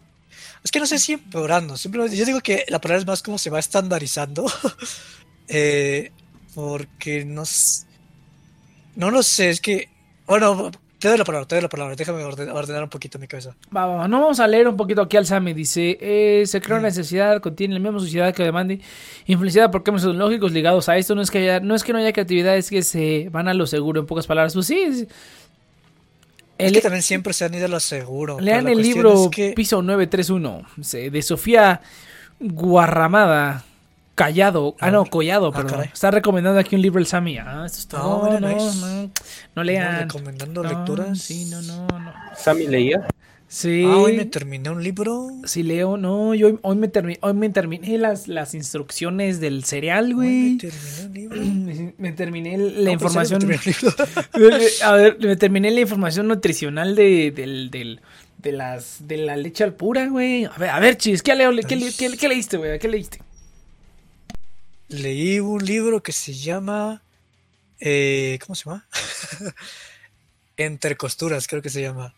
[0.64, 3.38] es que no sé si empeorando, simplemente, yo digo que la palabra es más como
[3.38, 4.45] se va estandarizando,
[5.48, 6.12] eh,
[6.56, 7.44] porque no,
[8.95, 9.90] no lo sé, es que,
[10.28, 13.28] bueno, te doy la palabra, te doy la palabra, déjame orden- ordenar un poquito mi
[13.28, 13.56] cabeza.
[13.76, 14.07] Va, va.
[14.07, 15.53] No vamos a leer un poquito aquí al Sami.
[15.53, 16.91] Dice, eh, se crea una Mm.
[16.91, 18.80] necesidad, contiene la misma sociedad que demande
[19.26, 21.15] influenciada por cambios tecnológicos ligados a esto.
[21.15, 23.53] No es que haya, no es que no haya creatividad, es que se van a
[23.56, 24.53] lo seguro, en pocas palabras.
[24.53, 25.07] Pues sí.
[26.60, 28.40] es- que también siempre se han ido a lo seguro.
[28.40, 31.82] Lean el libro es que- Piso 931 se- de Sofía
[32.40, 33.65] Guarramada.
[34.26, 35.72] Callado, ah no, Collado, Ah, perdón.
[35.72, 35.89] caray.
[35.91, 37.38] Está recomendando aquí un libro el Sami.
[37.39, 38.23] Ah, esto es Ah, todo.
[38.26, 38.80] mira, No, no, nice.
[38.80, 39.11] no,
[39.56, 39.99] no lean.
[40.02, 41.18] recomendando No, lecturas.
[41.19, 42.14] Sí, no, no, no.
[42.38, 43.07] Sammy leía.
[43.48, 43.84] Sí.
[43.85, 45.27] Ah, hoy me terminé un libro.
[45.45, 49.64] Sí, leo, no, yo hoy, hoy me, termi- hoy me terminé las, las instrucciones del
[49.65, 50.52] cereal, Hoy güey.
[50.52, 51.41] me terminé un libro.
[51.41, 53.41] Me, me terminé la No, información.
[53.48, 53.76] me terminé
[54.35, 54.57] un libro.
[54.85, 58.02] A ver, me terminé la información nutricional de, del, del,
[58.38, 60.45] de las de la leche al pura, güey.
[60.45, 62.77] A ver, a ver, chis, ¿qué, leo, qué, le- qué- qué leíste, güey?
[62.77, 63.19] ¿Qué leíste?
[64.91, 67.01] Leí un libro que se llama.
[67.80, 68.85] eh, ¿Cómo se llama?
[70.57, 72.13] Entre costuras, creo que se llama.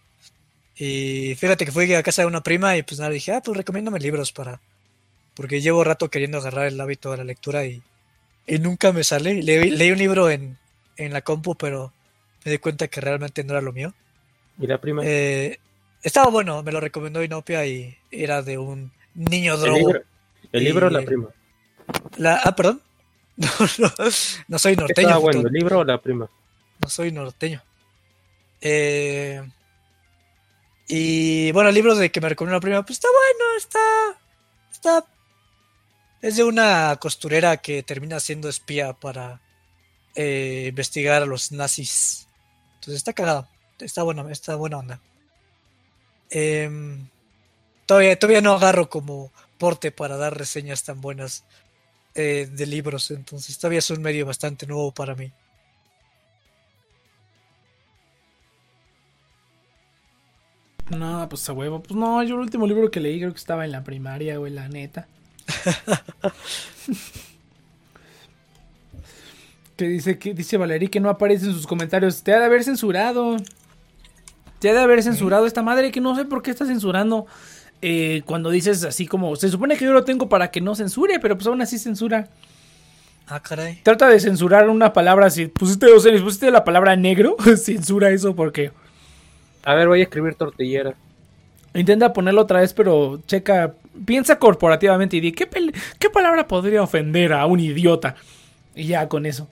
[0.75, 3.55] Y fíjate que fui a casa de una prima y pues nada, dije, ah, pues
[3.55, 4.59] recomiéndame libros para.
[5.35, 7.81] Porque llevo rato queriendo agarrar el hábito de la lectura y,
[8.47, 9.41] y nunca me sale.
[9.43, 10.57] Leí, leí un libro en,
[10.97, 11.93] en la compu, pero
[12.43, 13.93] me di cuenta que realmente no era lo mío.
[14.59, 15.03] Y la prima.
[15.05, 15.59] Eh,
[16.01, 19.77] estaba bueno, me lo recomendó Inopia y era de un niño el drogo.
[19.77, 20.03] libro,
[20.51, 21.29] el libro la prima.
[22.17, 22.81] La, ah, perdón.
[23.35, 23.49] No,
[23.79, 23.91] no,
[24.47, 25.07] no soy norteño.
[25.07, 26.29] Estaba bueno, el libro o la prima.
[26.79, 27.63] No soy norteño.
[28.61, 29.41] Eh,
[30.87, 34.19] y bueno, el libro de que me recomendó la prima, pues está bueno, está.
[34.71, 35.05] Está.
[36.21, 39.41] Es de una costurera que termina siendo espía para
[40.15, 42.27] eh, investigar a los nazis.
[42.75, 43.47] Entonces está cagado.
[43.79, 45.01] Está buena, está buena onda.
[46.29, 47.07] Em,
[47.85, 51.43] todavía, todavía no agarro como porte para dar reseñas tan buenas
[52.15, 55.31] eh, de libros, entonces todavía es un medio bastante nuevo para mí.
[60.89, 61.81] No, pues a huevo.
[61.81, 64.51] Pues no, yo el último libro que leí creo que estaba en la primaria, güey,
[64.51, 65.07] la neta.
[69.75, 72.21] que dice que dice Valerie que no aparece en sus comentarios.
[72.23, 73.37] Te ha de haber censurado.
[74.59, 77.25] Te ha de haber censurado esta madre que no sé por qué está censurando.
[77.85, 81.19] Eh, cuando dices así como, se supone que yo lo tengo para que no censure,
[81.19, 82.29] pero pues aún así censura.
[83.27, 83.81] Ah, caray.
[83.83, 88.09] Trata de censurar una palabra, si pusiste, o sea, si pusiste la palabra negro, censura
[88.09, 88.71] eso porque
[89.65, 90.93] A ver, voy a escribir tortillera.
[91.73, 93.73] intenta ponerlo otra vez, pero checa,
[94.05, 95.49] piensa corporativamente y di, ¿qué,
[95.99, 98.15] qué palabra podría ofender a un idiota?
[98.75, 99.49] Y ya con eso.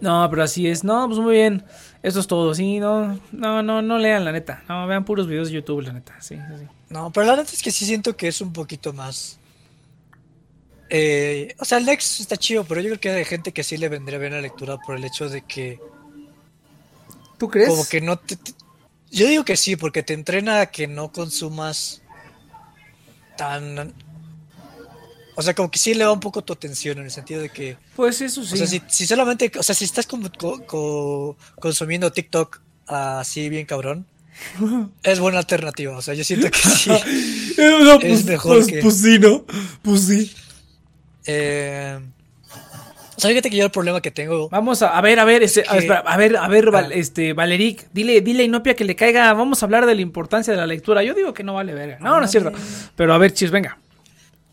[0.00, 0.84] No, pero así es.
[0.84, 1.64] No, pues muy bien.
[2.02, 2.54] Eso es todo.
[2.54, 4.62] Sí, no, no, no, no lean la neta.
[4.68, 6.20] No, vean puros videos de YouTube, la neta.
[6.20, 6.66] Sí, sí, sí.
[6.90, 9.38] No, pero la neta es que sí siento que es un poquito más.
[10.90, 13.76] Eh, o sea, el Lex está chido, pero yo creo que hay gente que sí
[13.78, 15.80] le vendría bien la lectura por el hecho de que
[17.38, 17.70] ¿Tú crees?
[17.70, 18.52] como que no te, te-
[19.10, 22.02] yo digo que sí, porque te entrena a que no consumas
[23.36, 23.94] tan
[25.34, 27.48] o sea, como que sí le va un poco tu atención en el sentido de
[27.48, 28.54] que Pues eso sí.
[28.54, 33.48] o sea, si, si solamente, o sea, si estás como co- co- consumiendo TikTok así
[33.48, 34.06] bien cabrón,
[35.02, 35.96] es buena alternativa.
[35.96, 36.90] O sea, yo siento que sí.
[37.58, 39.44] Eh, no, es pues, mejor pues- que- pues sí, ¿no?
[39.82, 40.32] Pues sí.
[41.26, 41.98] Eh,
[43.14, 44.48] o sea, fíjate que yo el problema que tengo.
[44.48, 46.90] Vamos a, a ver, a ver, este, a, que- espera, a ver, a ver, Val-
[46.90, 46.94] Ah.
[46.94, 50.52] este, Valeric, dile, dile a Inopia que le caiga, vamos a hablar de la importancia
[50.52, 51.02] de la lectura.
[51.04, 51.98] Yo digo que no vale verga.
[52.00, 52.52] No, no es cierto.
[52.96, 53.78] Pero a ver, chis, venga.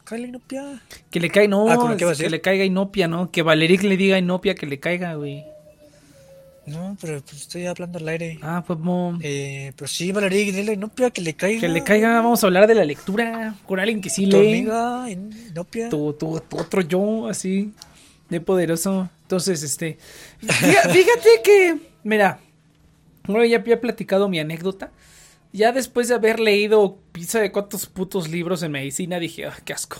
[0.10, 0.82] Cállate, Inopia.
[1.12, 2.32] Que le caiga, no, Ah, ¿cómo qué vas a que decir?
[2.32, 3.30] le caiga Inopia, ¿no?
[3.32, 5.44] Que Valeric le diga Inopia que le caiga, güey.
[6.66, 8.38] No, pero pues estoy hablando al aire.
[8.44, 11.60] Ah, pues mo- Eh, pero sí, Valerie, dile a Inopia que le caiga.
[11.62, 14.60] que le caiga, vamos a hablar de la lectura con alguien que sí Tu lee.
[14.60, 15.90] amiga, Inopia.
[15.90, 17.74] tu, tu- tu otro yo, así,
[18.30, 19.10] de poderoso.
[19.24, 19.98] Entonces, este,
[20.40, 22.40] fíjate, fíjate que, mira,
[23.26, 24.92] bueno, ya había platicado mi anécdota.
[25.52, 29.74] Ya después de haber leído pizza de cuántos putos libros en medicina, dije, ah, qué
[29.74, 29.98] asco.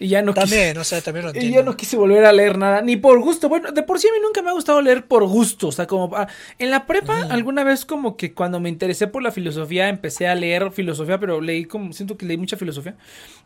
[0.00, 1.58] Y ya no quise, También, o sea, también lo y entiendo.
[1.58, 3.48] ya no quise volver a leer nada, ni por gusto.
[3.48, 5.66] Bueno, de por sí a mí nunca me ha gustado leer por gusto.
[5.68, 6.28] O sea, como ah,
[6.60, 10.36] en la prepa, alguna vez como que cuando me interesé por la filosofía, empecé a
[10.36, 12.96] leer filosofía, pero leí como, siento que leí mucha filosofía.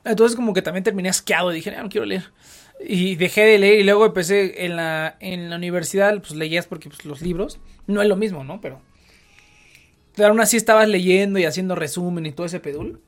[0.04, 2.24] Entonces como que también terminé asqueado, dije, "Ah, no quiero leer.
[2.86, 6.90] Y dejé de leer y luego empecé en la, en la universidad, pues leías porque
[6.90, 8.60] pues, los libros, no es lo mismo, ¿no?
[8.60, 8.82] Pero
[10.18, 13.00] aún así estabas leyendo y haciendo resumen y todo ese pedul.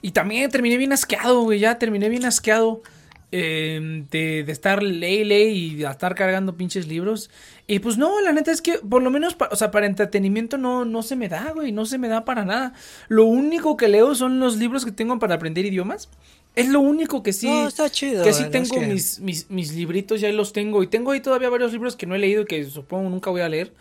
[0.00, 1.60] Y también terminé bien asqueado, güey.
[1.60, 2.82] Ya terminé bien asqueado
[3.30, 7.30] eh, de, de estar ley, ley y de estar cargando pinches libros.
[7.68, 10.58] Y pues no, la neta es que por lo menos, pa- o sea, para entretenimiento
[10.58, 11.70] no, no se me da, güey.
[11.72, 12.74] No se me da para nada.
[13.08, 16.08] Lo único que leo son los libros que tengo para aprender idiomas.
[16.56, 17.46] Es lo único que sí.
[17.48, 18.24] No, está chido.
[18.24, 20.82] que sí tengo mis, mis, mis libritos, ya los tengo.
[20.82, 23.40] Y tengo ahí todavía varios libros que no he leído y que supongo nunca voy
[23.40, 23.72] a leer.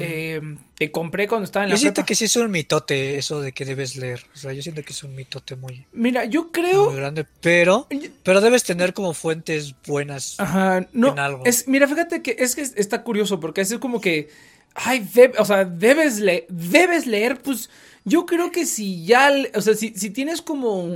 [0.00, 0.40] Eh,
[0.74, 2.06] que compré cuando estaba en Yo la siento prepa.
[2.06, 4.24] que sí es un mitote eso de que debes leer.
[4.34, 6.86] O sea, yo siento que es un mitote muy, Mira, yo creo.
[6.90, 7.26] muy grande.
[7.40, 7.86] Pero,
[8.22, 10.34] pero debes tener como fuentes buenas.
[10.38, 11.12] Ajá, no.
[11.12, 11.42] en algo.
[11.44, 14.28] Es, mira, fíjate que es que está curioso porque es como que.
[14.74, 15.08] Ay,
[15.38, 16.46] o sea, debes leer.
[16.48, 17.70] Debes leer, pues.
[18.04, 19.30] Yo creo que si ya.
[19.54, 20.86] O sea, si, si tienes como.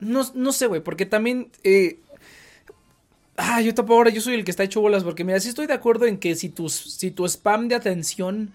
[0.00, 1.48] No, no sé, güey, porque también.
[1.64, 1.98] eh,
[3.40, 5.02] ah, yo tampoco ahora yo soy el que está hecho bolas.
[5.04, 8.52] Porque mira, sí estoy de acuerdo en que si tu, si tu spam de atención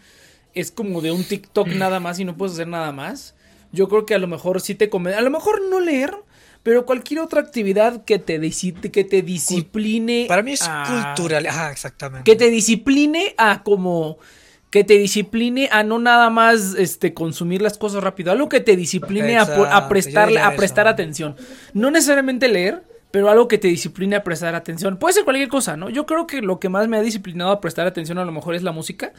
[0.53, 3.36] es como de un TikTok nada más y no puedes hacer nada más.
[3.72, 5.18] Yo creo que a lo mejor sí te conviene.
[5.18, 6.14] A lo mejor no leer.
[6.64, 8.40] Pero cualquier otra actividad que te,
[8.91, 10.26] que te discipline.
[10.28, 11.45] Para mí es a- cultural.
[11.45, 12.24] Ajá, exactamente.
[12.30, 14.18] Que te discipline a como.
[14.72, 18.32] Que te discipline a no nada más este, consumir las cosas rápido.
[18.32, 21.36] Algo que te discipline a, a prestarle, a prestar atención.
[21.74, 22.84] No necesariamente leer,
[23.16, 24.98] pero algo que te discipline a prestar atención.
[24.98, 25.90] Puede ser cualquier cosa, ¿no?
[25.90, 28.56] Yo creo que lo que más me ha disciplinado a prestar atención a lo mejor
[28.56, 29.14] es la música.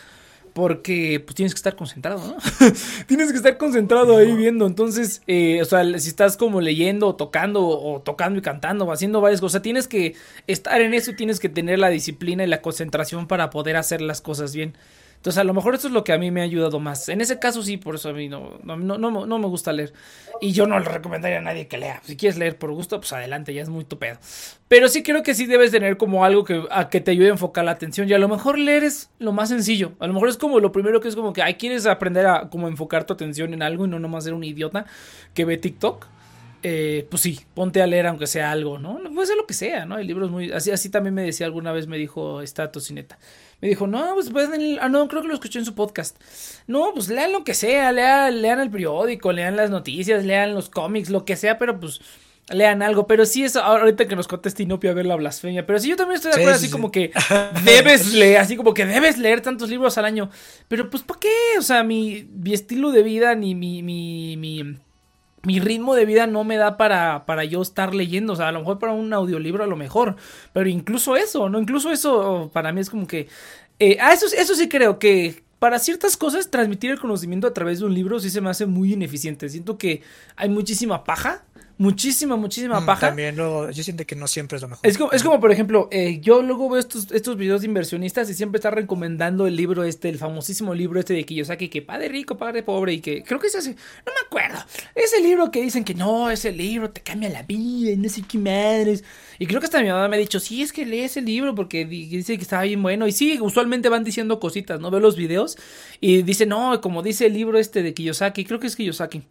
[0.52, 2.36] Porque pues tienes que estar concentrado, ¿no?
[3.06, 4.66] tienes que estar concentrado ahí viendo.
[4.66, 8.92] Entonces, eh, o sea, si estás como leyendo o tocando o tocando y cantando o
[8.92, 10.14] haciendo varias cosas, tienes que
[10.46, 14.02] estar en eso y tienes que tener la disciplina y la concentración para poder hacer
[14.02, 14.74] las cosas bien.
[15.16, 17.08] Entonces, a lo mejor eso es lo que a mí me ha ayudado más.
[17.08, 19.92] En ese caso, sí, por eso a mí no, no, no, no, me gusta leer.
[20.40, 22.00] Y yo no le recomendaría a nadie que lea.
[22.04, 24.18] Si quieres leer por gusto, pues adelante, ya es muy tu pedo.
[24.68, 27.32] Pero sí creo que sí debes tener como algo que, a que te ayude a
[27.32, 28.08] enfocar la atención.
[28.08, 29.92] Y a lo mejor leer es lo más sencillo.
[29.98, 32.48] A lo mejor es como lo primero que es como que, ay, quieres aprender a
[32.48, 34.86] como enfocar tu atención en algo y no nomás ser un idiota
[35.34, 36.06] que ve TikTok.
[36.62, 39.00] Eh, pues sí, ponte a leer aunque sea algo, ¿no?
[39.14, 39.96] Puede ser lo que sea, ¿no?
[39.96, 40.50] Hay libros muy...
[40.50, 43.18] Así, así también me decía alguna vez, me dijo esta tocineta.
[43.60, 44.78] Me dijo, no, pues pueden...
[44.80, 46.20] Ah, no, creo que lo escuché en su podcast.
[46.66, 50.68] No, pues lean lo que sea, lean, lean el periódico, lean las noticias, lean los
[50.68, 52.00] cómics, lo que sea, pero pues
[52.50, 53.06] lean algo.
[53.06, 55.66] Pero sí, eso, ahorita que nos conteste Inopia a ver la blasfemia.
[55.66, 56.72] Pero sí, yo también estoy de acuerdo, sí, así sí.
[56.72, 57.12] como que
[57.64, 60.30] debes leer, así como que debes leer tantos libros al año.
[60.68, 61.58] Pero pues, ¿para qué?
[61.58, 64.76] O sea, mi, mi estilo de vida, ni mi, mi, mi,
[65.46, 68.32] mi ritmo de vida no me da para, para yo estar leyendo.
[68.32, 70.16] O sea, a lo mejor para un audiolibro a lo mejor.
[70.52, 71.60] Pero incluso eso, ¿no?
[71.60, 73.28] Incluso eso para mí es como que...
[73.78, 77.78] Eh, ah, eso, eso sí creo que para ciertas cosas transmitir el conocimiento a través
[77.78, 79.48] de un libro sí se me hace muy ineficiente.
[79.48, 80.02] Siento que
[80.34, 81.44] hay muchísima paja.
[81.78, 83.08] Muchísima, muchísima Mm, paja.
[83.08, 84.86] También luego, yo siento que no siempre es lo mejor.
[84.86, 88.30] Es como, es como, por ejemplo, eh, yo luego veo estos, estos videos de inversionistas
[88.30, 92.08] y siempre está recomendando el libro este, el famosísimo libro este de Kiyosaki, que padre
[92.08, 93.76] rico, padre pobre, y que creo que es ese, no
[94.12, 94.58] me acuerdo,
[94.94, 98.22] ese libro que dicen que no, ese libro te cambia la vida, y no sé
[98.22, 99.04] qué madres.
[99.38, 101.54] Y creo que hasta mi mamá me ha dicho, sí, es que lee ese libro
[101.54, 103.06] porque di- dice que está bien bueno.
[103.06, 104.90] Y sí, usualmente van diciendo cositas, ¿no?
[104.90, 105.58] Veo los videos
[106.00, 109.22] y dice, no, como dice el libro este de Kiyosaki, creo que es Kiyosaki.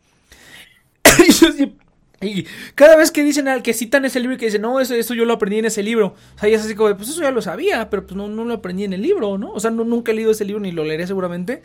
[2.25, 4.93] y, cada vez que dicen al que citan ese libro y que dicen, no, eso,
[4.95, 6.15] eso yo lo aprendí en ese libro.
[6.35, 8.45] O sea, ya es así como, pues eso ya lo sabía, pero pues no, no
[8.45, 9.51] lo aprendí en el libro, ¿no?
[9.51, 11.61] O sea, no, nunca he leído ese libro ni lo leeré seguramente.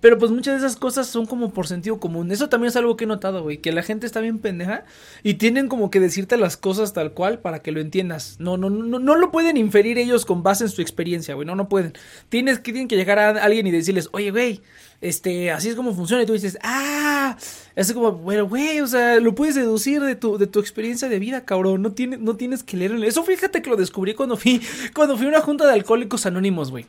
[0.00, 2.30] Pero pues muchas de esas cosas son como por sentido común.
[2.30, 3.58] Eso también es algo que he notado, güey.
[3.58, 4.84] Que la gente está bien pendeja
[5.22, 8.36] y tienen como que decirte las cosas tal cual para que lo entiendas.
[8.38, 11.46] No, no, no, no lo pueden inferir ellos con base en su experiencia, güey.
[11.46, 11.94] No, no pueden.
[12.28, 14.60] Tienes que, tienen que llegar a alguien y decirles, oye, güey,
[15.00, 16.22] este, así es como funciona.
[16.22, 17.36] Y tú dices, ah,
[17.76, 21.18] es como, bueno, güey, o sea, lo puedes deducir de tu, de tu experiencia de
[21.18, 21.82] vida, cabrón.
[21.82, 23.04] No, tiene, no tienes que leerlo.
[23.04, 24.60] Eso fíjate que lo descubrí cuando fui,
[24.94, 26.86] cuando fui a una junta de alcohólicos anónimos, güey.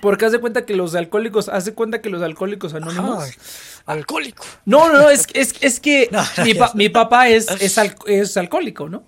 [0.00, 3.24] Porque haz de cuenta que los alcohólicos, haz de cuenta que los alcohólicos anónimos.
[3.84, 4.44] Alcohólico.
[4.64, 7.96] No, no, no, es, es, es que No, mi, pa- mi papá es, es, al-
[8.06, 9.02] es alcohólico, ¿no?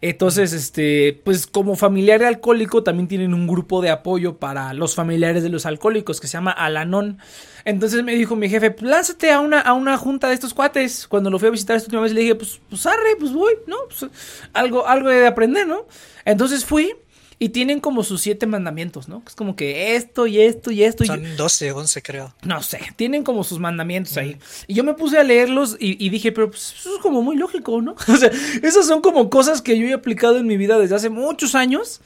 [0.00, 4.94] Entonces, este, pues como familiar de alcohólico también tienen un grupo de apoyo para los
[4.94, 7.18] familiares de los alcohólicos que se llama Alanón.
[7.64, 11.08] Entonces me dijo mi jefe, "Pues, lánzate a una, a una junta de estos cuates.
[11.08, 13.54] Cuando lo fui a visitar esta última vez le dije, pues, pues arre, pues voy,
[13.66, 13.76] ¿no?
[13.88, 14.10] Pues,
[14.52, 15.86] algo, algo de aprender, ¿no?
[16.24, 16.94] Entonces fui
[17.38, 19.22] y tienen como sus siete mandamientos, ¿no?
[19.26, 21.04] Es como que esto y esto y esto.
[21.04, 22.34] y Son 12, 11 creo.
[22.42, 24.38] no sé, tienen como sus mandamientos ahí.
[24.66, 27.36] Y yo me puse a leerlos y, y dije, pero pues, eso es como muy
[27.36, 27.94] lógico, ¿no?
[28.08, 28.30] O sea,
[28.62, 32.00] esas son como cosas que yo he aplicado en mi vida desde hace muchos años.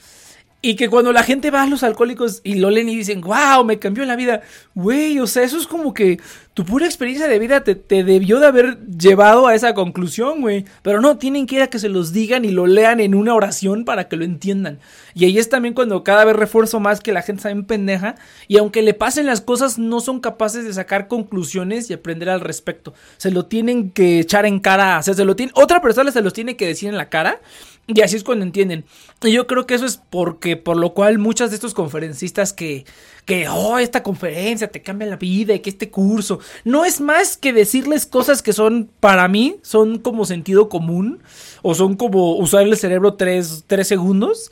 [0.65, 3.65] Y que cuando la gente va a los alcohólicos y lo leen y dicen, wow,
[3.65, 4.43] me cambió la vida.
[4.75, 6.21] Güey, o sea, eso es como que
[6.53, 10.63] tu pura experiencia de vida te, te debió de haber llevado a esa conclusión, güey.
[10.81, 13.35] Pero no, tienen que ir a que se los digan y lo lean en una
[13.35, 14.79] oración para que lo entiendan.
[15.13, 18.15] Y ahí es también cuando cada vez refuerzo más que la gente está en pendeja.
[18.47, 22.39] Y aunque le pasen las cosas, no son capaces de sacar conclusiones y aprender al
[22.39, 22.93] respecto.
[23.17, 24.97] Se lo tienen que echar en cara.
[24.99, 27.41] O sea, se lo tiene, otra persona se los tiene que decir en la cara.
[27.85, 28.85] Y así es cuando entienden.
[29.21, 32.85] Y yo creo que eso es porque, por lo cual, muchos de estos conferencistas que,
[33.25, 37.35] que, oh, esta conferencia te cambia la vida y que este curso, no es más
[37.35, 41.21] que decirles cosas que son, para mí, son como sentido común,
[41.61, 44.49] o son como usar el cerebro tres, tres segundos.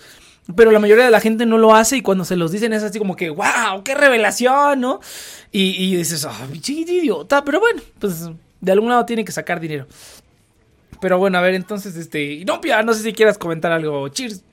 [0.56, 2.84] Pero la mayoría de la gente no lo hace y cuando se los dicen es
[2.84, 4.99] así como que, wow, qué revelación, ¿no?
[5.52, 8.28] Y, y dices, ah, pinche idiota, pero bueno, pues
[8.60, 9.88] de algún lado tiene que sacar dinero.
[11.02, 14.07] Pero bueno, a ver, entonces, este, Inopia, no sé si quieras comentar algo.
[14.10, 14.44] Cheers.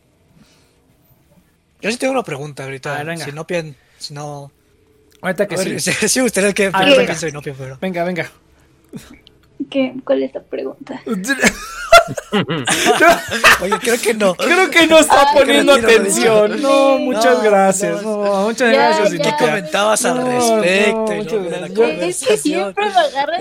[1.82, 2.96] Yo sí tengo una pregunta ahorita.
[2.96, 3.24] Ver, venga.
[3.24, 3.46] Si no
[3.98, 4.50] si no.
[5.20, 5.92] Ahorita que ver, sí.
[6.08, 7.38] sí, gustaría que ver, venga.
[7.38, 7.78] Opio, pero.
[7.80, 8.30] Venga, venga.
[9.70, 9.94] ¿Qué?
[10.04, 11.02] ¿Cuál es la pregunta?
[13.62, 14.34] Oye, creo que no.
[14.34, 16.60] Creo que no está Ay, poniendo atención.
[16.62, 18.02] No, muchas No, gracias.
[18.02, 18.24] no.
[18.24, 19.18] No, muchas Ya, gracias, ya.
[19.18, 19.46] ¿Qué Inopia.
[19.46, 21.14] comentabas al respecto?
[21.14, 22.08] y.
[22.08, 23.40] Es que siempre me agarras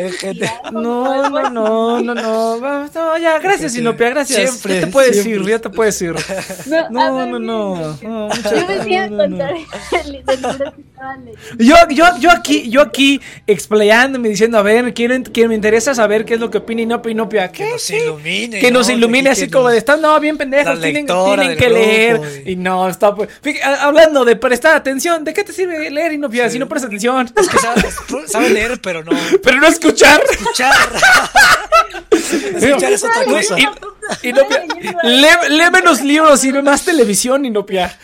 [0.72, 4.50] No, no, no, no, no, ya, gracias, Sí, Inopia, gracias.
[4.50, 5.44] siempre, ya te puedes siempre.
[5.44, 6.16] ir, ya te puedes ir.
[6.66, 8.54] No, No, ver, no, no, no, muchas
[8.86, 9.38] Yo no, no.
[9.38, 9.54] contar.
[11.58, 16.26] Yo, yo, yo aquí, yo aquí explayándome diciendo, a ver, quiero, que me interesa saber
[16.26, 17.66] qué es lo que opina Inopia, Inopia, ¿qué?
[17.66, 17.88] Que nos
[18.50, 18.57] ¿Qué?
[18.58, 18.68] Ilumine.
[18.68, 18.94] que nos ¿no?
[18.94, 22.88] ilumine así como de están no bien pendejos tienen, tienen que leer grupo, y- no
[22.90, 26.54] está pues fíjate, hablando de prestar atención de qué te sirve leer y no Sí.
[26.54, 27.84] si no prestas atención Es que sabe,
[28.28, 29.12] sabe leer, pero no
[29.44, 30.74] pero no escuchar escuchar.
[32.12, 33.60] escuchar es otra cosa.
[33.60, 33.68] y,
[34.34, 34.42] no
[35.04, 37.98] lee, lee menos libros y ve más televisión y no pia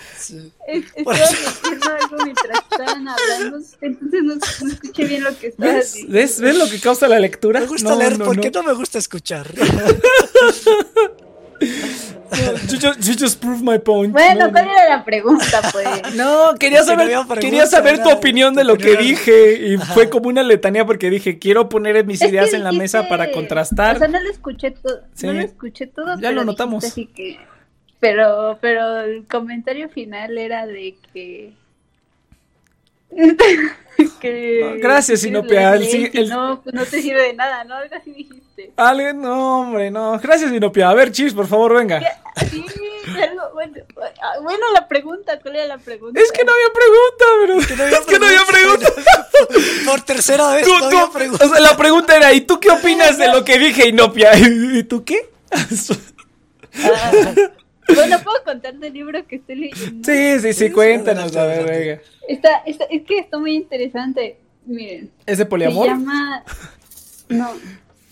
[0.67, 5.47] Es- Por Estaba diciendo algo mientras estaban hablando, entonces no, no escuché bien lo que
[5.47, 5.93] estabas ¿Ves?
[5.93, 6.13] diciendo.
[6.13, 6.39] ¿Ves?
[6.39, 7.59] ¿Ves lo que causa la lectura?
[7.59, 8.41] Me gusta No, leer, no, ¿por no.
[8.41, 9.47] qué no me gusta escuchar?
[12.67, 14.11] You just, you just prove my point.
[14.11, 14.71] Bueno, No, ¿cuál no.
[14.71, 15.87] era la pregunta, pues?
[16.15, 20.29] No, quería saber, pregunta, quería saber tu opinión de lo que dije y fue como
[20.29, 23.97] una letanía porque dije, quiero poner mis Es ideas en la dijiste- mesa para contrastar.
[23.97, 25.01] O sea, no lo escuché todo.
[25.13, 25.27] Sí.
[25.27, 26.15] No lo escuché todo.
[26.15, 26.83] Ya pero lo dijiste notamos.
[26.85, 27.37] Así que,
[27.99, 31.53] pero, pero el comentario final era de que.
[34.19, 37.75] que No, gracias, Sinopia, el- No, pues no te sirve de nada, ¿no?
[37.75, 38.71] Algo así dijiste.
[38.75, 40.19] Ale, no, hombre, no.
[40.19, 40.89] Gracias, Inopia.
[40.89, 41.99] A ver, Chis, por favor, venga.
[42.49, 42.63] Sí,
[43.21, 43.73] algo, bueno,
[44.21, 46.19] ah, bueno, la pregunta, ¿cuál era la pregunta?
[46.19, 47.97] Es que no había pregunta, pero.
[47.99, 48.93] es que no había pregunta.
[49.85, 51.45] Por tercera vez Tú- no había tú- pregunta.
[51.45, 54.31] o sea, la pregunta era, ¿y tú qué opinas de lo que dije, Inopia?
[54.37, 55.29] ¿Y tú qué?
[55.51, 55.69] Ah,
[57.95, 60.03] bueno, ¿puedo contar del libro que estoy leyendo?
[60.11, 62.01] Sí, sí, sí, cuéntanos, a ver, venga.
[62.27, 64.37] Está, está, es que está muy interesante.
[64.65, 65.87] Miren, ¿Es de se poliamor?
[65.87, 66.43] llama...
[67.29, 67.49] No.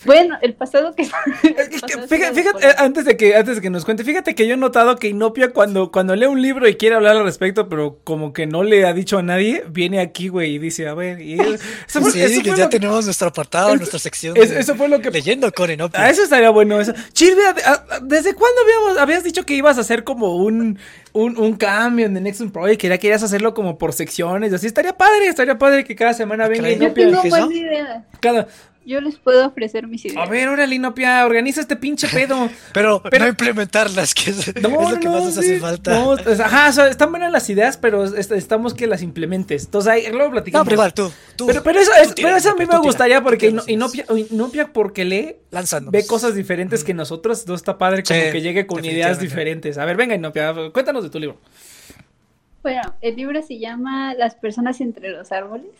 [0.06, 1.04] Bueno, el pasado que...
[1.44, 4.48] el pasado fíjate, fíjate, eh, antes de que antes de que nos cuente, fíjate que
[4.48, 7.70] yo he notado que Inopia cuando, cuando lee un libro y quiere hablar al respecto,
[7.70, 10.94] pero como que no le ha dicho a nadie, viene aquí, güey, y dice, a
[10.94, 11.54] ver, y eso,
[11.88, 14.36] eso fue- Sí, eso que ya lo que- tenemos nuestro apartado, eso- nuestra sección.
[14.38, 16.02] eso- de eso fue lo que- Leyendo con Enopia.
[16.04, 16.80] Ah, eso estaría bueno.
[16.82, 16.94] Eso.
[17.14, 20.80] Chirvia, ¿a- a- ¿desde cuándo habíamos, habías dicho que ibas a hacer como un,
[21.14, 22.82] un, un cambio en The Next Project?
[22.82, 24.52] Que ya querías hacerlo como por secciones.
[24.52, 26.78] y Así estaría padre, estaría padre que cada semana venga caray.
[26.80, 27.06] Yo Inopia.
[27.08, 27.52] tengo ¿Qué buena eso?
[27.54, 28.06] idea.
[28.20, 28.48] Cada,
[28.86, 30.26] yo les puedo ofrecer mis ideas.
[30.26, 32.50] A ver, órale, Inopia, organiza este pinche pedo.
[32.74, 35.92] Pero, Pero- no implementarlas, que es, No, es lo que no, más nos hace falta.
[35.94, 39.66] No, ajá, o sea, están buenas las ideas, pero est- estamos que las implementes.
[39.66, 40.66] Entonces ahí luego No, platicamos.
[40.66, 41.12] pero igual, tú.
[41.36, 43.54] tú Pero, pero eso, tú es- tira, pero eso a mí me gustaría porque.
[43.68, 45.92] Inopia, Inopia porque lee, Lánzanos.
[45.92, 47.40] ve cosas diferentes que nosotros.
[47.42, 49.78] Entonces está padre como Sí, que llegue con ideas diferentes.
[49.78, 51.38] A ver, venga, Inopia, cuéntanos de tu libro.
[52.64, 55.72] Bueno, el libro se llama Las personas entre los árboles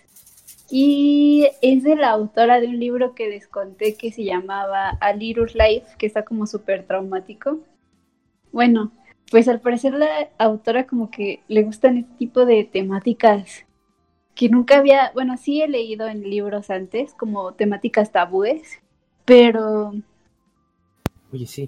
[0.72, 5.14] y es de la autora de un libro que les conté que se llamaba A
[5.14, 7.60] Little Life, que está como súper traumático.
[8.52, 8.92] Bueno,
[9.32, 13.66] pues al parecer la autora como que le gustan este tipo de temáticas
[14.36, 18.80] que nunca había, bueno, sí he leído en libros antes, como temáticas tabúes,
[19.26, 19.94] pero
[21.34, 21.68] Oye, sí.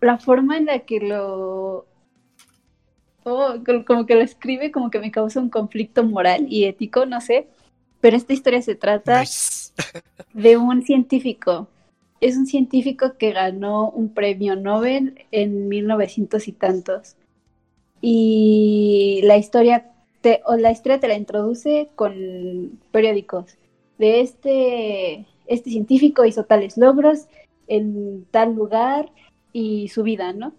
[0.00, 1.86] la forma en la que lo
[3.24, 7.06] oh, co- como que lo escribe como que me causa un conflicto moral y ético,
[7.06, 7.48] no sé.
[8.00, 9.72] Pero esta historia se trata Nice.
[10.32, 11.68] de un científico.
[12.20, 17.16] Es un científico que ganó un premio Nobel en 1900 y tantos.
[18.00, 19.90] Y la historia
[20.20, 23.56] te, o la historia te la introduce con periódicos.
[23.98, 27.26] De este, este científico hizo tales logros
[27.68, 29.10] en tal lugar
[29.52, 30.54] y su vida, ¿no?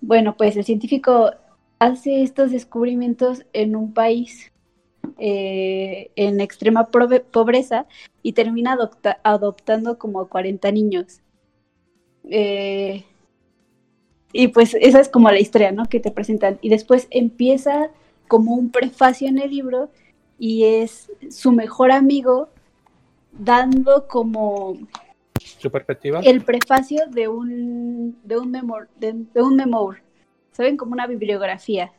[0.00, 1.30] Bueno, pues el científico
[1.78, 4.49] hace estos descubrimientos en un país
[5.18, 7.86] eh, en extrema pobreza
[8.22, 11.20] y termina adopta- adoptando como 40 niños.
[12.28, 13.04] Eh,
[14.32, 15.84] y pues esa es como la historia, ¿no?
[15.86, 16.58] Que te presentan.
[16.62, 17.90] Y después empieza
[18.28, 19.90] como un prefacio en el libro
[20.38, 22.48] y es su mejor amigo
[23.32, 24.76] dando como
[25.58, 26.20] Su perspectiva.
[26.20, 30.02] el prefacio de un de un memor, de, de un memoir,
[30.52, 31.92] saben como una bibliografía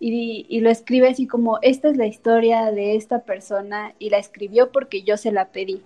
[0.00, 4.18] y, y lo escribe así como esta es la historia de esta persona y la
[4.18, 5.82] escribió porque yo se la pedí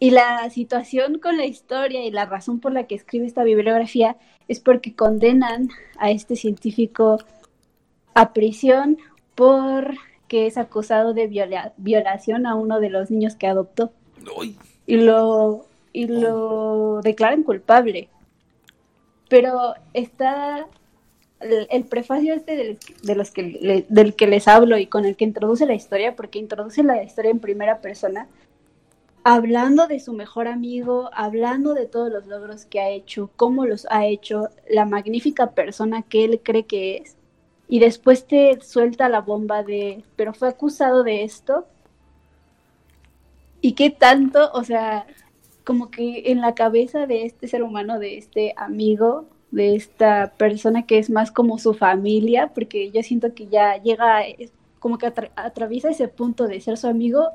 [0.00, 4.16] y la situación con la historia y la razón por la que escribe esta bibliografía
[4.46, 7.18] es porque condenan a este científico
[8.14, 8.98] a prisión
[9.34, 9.94] por
[10.28, 13.92] que es acusado de viola- violación a uno de los niños que adoptó.
[14.86, 18.08] Y lo y lo declaran culpable.
[19.28, 20.66] Pero está
[21.40, 25.66] el, prefacio este de los que del que les hablo y con el que introduce
[25.66, 28.28] la historia, porque introduce la historia en primera persona,
[29.24, 33.86] hablando de su mejor amigo, hablando de todos los logros que ha hecho, cómo los
[33.90, 37.16] ha hecho, la magnífica persona que él cree que es.
[37.68, 41.66] Y después te suelta la bomba de, pero fue acusado de esto,
[43.60, 45.06] y qué tanto, o sea,
[45.64, 50.86] como que en la cabeza de este ser humano, de este amigo, de esta persona
[50.86, 54.20] que es más como su familia, porque yo siento que ya llega,
[54.78, 57.28] como que atra- atraviesa ese punto de ser su amigo,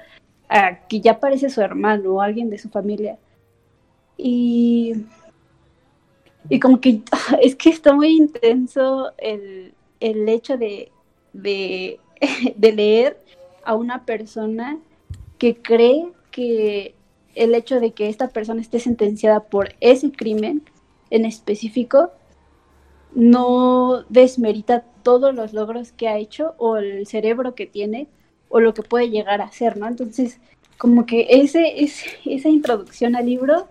[0.49, 3.18] a que ya parece su hermano o alguien de su familia.
[4.18, 4.94] Y,
[6.49, 7.02] y como que
[7.41, 10.91] es que está muy intenso el, el hecho de,
[11.34, 11.99] de,
[12.56, 13.18] de leer
[13.64, 14.77] a una persona
[15.40, 16.95] que cree que
[17.35, 20.61] el hecho de que esta persona esté sentenciada por ese crimen
[21.14, 22.11] en específico
[23.14, 28.07] no desmerita todos los logros que ha hecho o el cerebro que tiene
[28.49, 29.88] o lo que puede llegar a ser, ¿no?
[29.88, 30.40] Entonces,
[30.80, 31.76] como que ese,
[32.26, 33.68] esa introducción al libro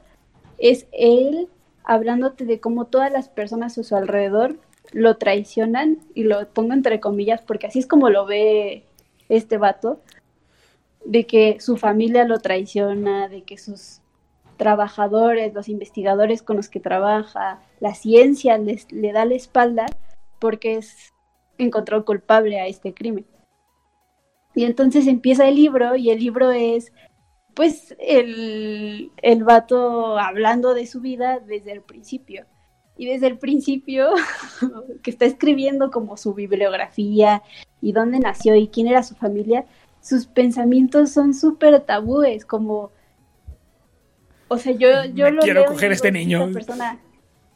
[0.59, 1.49] es él
[1.83, 4.57] hablándote de cómo todas las personas a su alrededor
[4.93, 8.85] lo traicionan y lo pongo entre comillas porque así es como lo ve
[9.29, 10.01] este vato
[11.05, 14.02] de que su familia lo traiciona, de que sus
[14.63, 19.87] trabajadores, los investigadores con los que trabaja, la ciencia les, le da la espalda
[20.39, 21.13] porque es
[21.59, 23.27] encontró culpable a este crimen.
[24.55, 26.93] Y entonces empieza el libro y el libro es
[27.55, 32.47] pues el, el vato hablando de su vida desde el principio.
[32.97, 34.11] Y desde el principio,
[35.03, 37.43] que está escribiendo como su bibliografía
[37.81, 39.67] y dónde nació y quién era su familia,
[40.01, 42.93] sus pensamientos son súper tabúes, como...
[44.53, 46.53] O sea, yo, yo Me lo quiero y coger digo, este "Esta niño".
[46.53, 46.99] persona,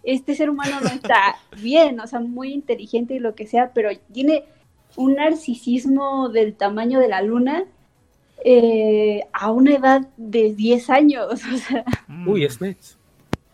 [0.02, 3.90] este ser humano no está bien, o sea, muy inteligente y lo que sea, pero
[4.12, 4.44] tiene
[4.96, 7.64] un narcisismo del tamaño de la luna
[8.44, 11.26] eh, a una edad de 10 años.
[11.52, 11.84] O sea,
[12.26, 12.96] Uy, Snakes.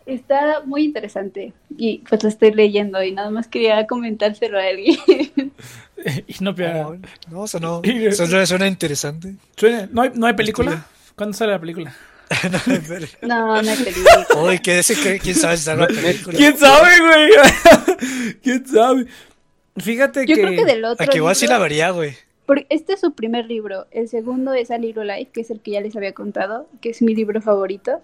[0.05, 1.53] está muy interesante.
[1.77, 4.97] Y pues lo estoy leyendo y nada más quería comentárselo a alguien.
[6.39, 6.83] Inopia.
[6.83, 6.97] No,
[7.31, 9.35] no, sonó, Y- sonó- suena interesante.
[9.55, 10.85] Suena- ¿No hay, ¿No hay película?
[11.15, 11.95] ¿Cuándo sale la película?
[13.21, 14.27] No, no hay película.
[14.37, 16.37] Uy, que ese que quién sabe si sale una película.
[16.37, 18.35] ¿Quién sabe, güey?
[18.43, 19.07] ¿Quién sabe?
[19.77, 20.41] Fíjate Yo que...
[20.41, 21.05] creo que del otro.
[21.05, 22.15] Aquí igual sí la vería, güey.
[22.45, 23.87] Porque este es su primer libro.
[23.91, 26.89] El segundo es A Little Life, que es el que ya les había contado, que
[26.89, 28.01] es mi libro favorito.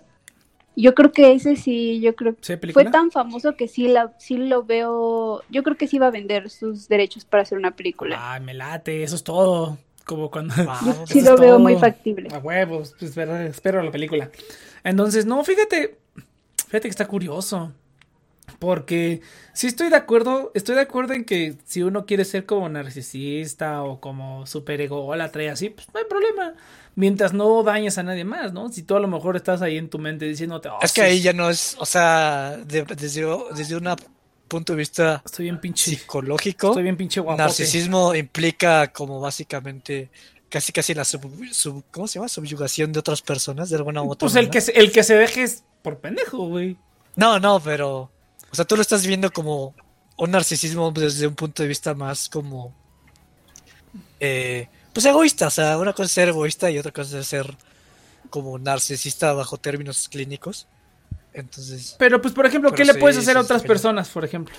[0.75, 4.13] Yo creo que ese sí, yo creo ¿Sí, que fue tan famoso que sí, la,
[4.17, 5.43] sí lo veo.
[5.49, 8.17] Yo creo que sí va a vender sus derechos para hacer una película.
[8.33, 9.77] Ay, me late, eso es todo.
[10.09, 10.55] Como cuando.
[10.55, 11.05] Wow.
[11.07, 11.59] sí eso lo veo todo.
[11.59, 12.29] muy factible.
[12.33, 14.31] A huevos, pues espero, espero la película.
[14.83, 15.97] Entonces, no, fíjate,
[16.65, 17.71] fíjate que está curioso.
[18.57, 19.21] Porque
[19.53, 23.83] sí estoy de acuerdo, estoy de acuerdo en que si uno quiere ser como narcisista
[23.83, 26.55] o como super ególatra y así, pues no hay problema.
[26.95, 28.69] Mientras no dañes a nadie más, ¿no?
[28.69, 31.07] Si tú a lo mejor estás ahí en tu mente diciéndote, "Oh, Es que sí,
[31.07, 33.25] ahí ya no es, o sea, de- desde,
[33.55, 33.87] desde un
[34.49, 37.37] punto de vista estoy bien pinche, psicológico, estoy bien pinche guapo.
[37.37, 40.09] narcisismo implica como básicamente
[40.49, 41.21] casi casi la sub,
[41.53, 42.27] sub- ¿cómo se llama?
[42.27, 45.15] subyugación de otras personas de alguna u otra Pues el que, se- el que se
[45.15, 46.75] deje es por pendejo, güey.
[47.15, 48.11] No, no, pero
[48.51, 49.73] o sea, tú lo estás viendo como
[50.17, 52.73] un narcisismo desde un punto de vista más como
[54.19, 57.55] eh, pues egoísta, o sea, una cosa es ser egoísta y otra cosa es ser
[58.29, 60.67] como narcisista bajo términos clínicos.
[61.33, 64.55] Entonces, Pero pues, por ejemplo, ¿qué le sí, puedes hacer a otras personas, por ejemplo?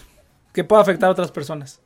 [0.52, 1.80] Que pueda afectar a otras personas.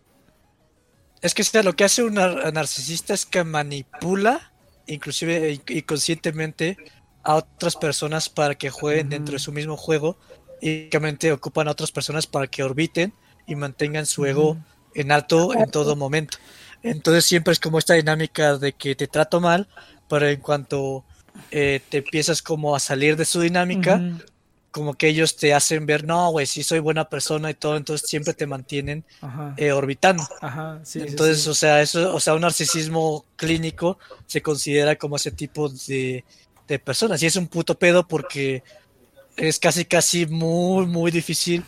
[1.21, 4.53] Es que o sea, lo que hace un nar- narcisista es que manipula,
[4.87, 6.81] inclusive in- inconscientemente,
[7.23, 10.19] a otras personas para que jueguen dentro de su mismo juego
[10.61, 13.15] y únicamente ocupan a otras personas para que orbiten
[13.47, 14.59] y mantengan su ego
[14.95, 16.39] en alto en todo momento.
[16.83, 19.69] Entonces siempre es como esta dinámica de que te trato mal,
[20.09, 21.07] pero en cuanto
[21.51, 24.05] eh, te empiezas como a salir de su dinámica.
[24.75, 28.11] Como que ellos te hacen ver, no, güey, sí soy buena persona y todo, entonces
[28.11, 29.55] siempre te mantienen Ajá.
[29.57, 30.25] eh, orbitando.
[30.41, 31.49] Ajá, sí, sí, Entonces, sí.
[31.49, 36.25] o sea, eso, o sea, un narcisismo clínico se considera como ese tipo de,
[36.67, 37.23] de personas.
[37.23, 38.65] Y es un puto pedo porque
[39.37, 41.63] es casi, casi muy, muy difícil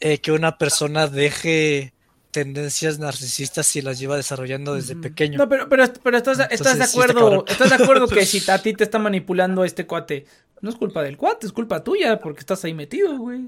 [0.00, 1.93] eh, que una persona deje
[2.34, 5.38] tendencias narcisistas si las lleva desarrollando desde pequeño.
[5.38, 8.26] No, pero, pero, pero estás, estás de Entonces, sí está acuerdo, estás de acuerdo que
[8.26, 10.26] si a ti te está manipulando este cuate,
[10.60, 13.42] no es culpa del cuate, es culpa tuya, porque estás ahí metido, güey.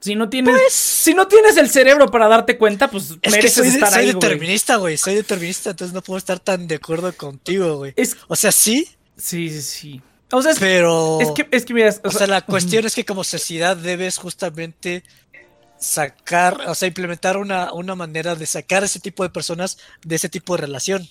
[0.00, 3.30] Si no tienes, si no tienes el cerebro para darte cuenta, pues Pues, es que
[3.30, 4.98] mereces soy, estar soy ahí, determinista, güey.
[4.98, 7.94] Soy determinista, entonces no puedo estar tan de acuerdo contigo, güey.
[7.96, 8.86] Es, O sea, sí,
[9.16, 10.02] sí, sí, sí.
[10.30, 11.20] O sea, es, pero...
[11.22, 15.04] es que, es que mira, O sea, la cuestión es que como sociedad debes justamente
[15.82, 20.28] sacar, o sea, implementar una, una manera de sacar ese tipo de personas de ese
[20.28, 21.06] tipo de relación.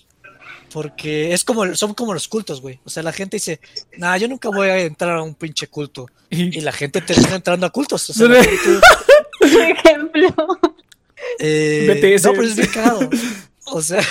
[0.72, 2.80] Porque es como, son como los cultos, güey.
[2.84, 3.60] O sea, la gente dice,
[3.98, 6.06] nah, yo nunca voy a entrar a un pinche culto.
[6.30, 8.08] Y la gente termina entrando a cultos.
[8.08, 8.80] O sea, la gente,
[9.38, 10.58] Por ejemplo.
[11.38, 11.84] eh.
[12.22, 13.10] No, pero es bien cagado.
[13.64, 14.00] O sea,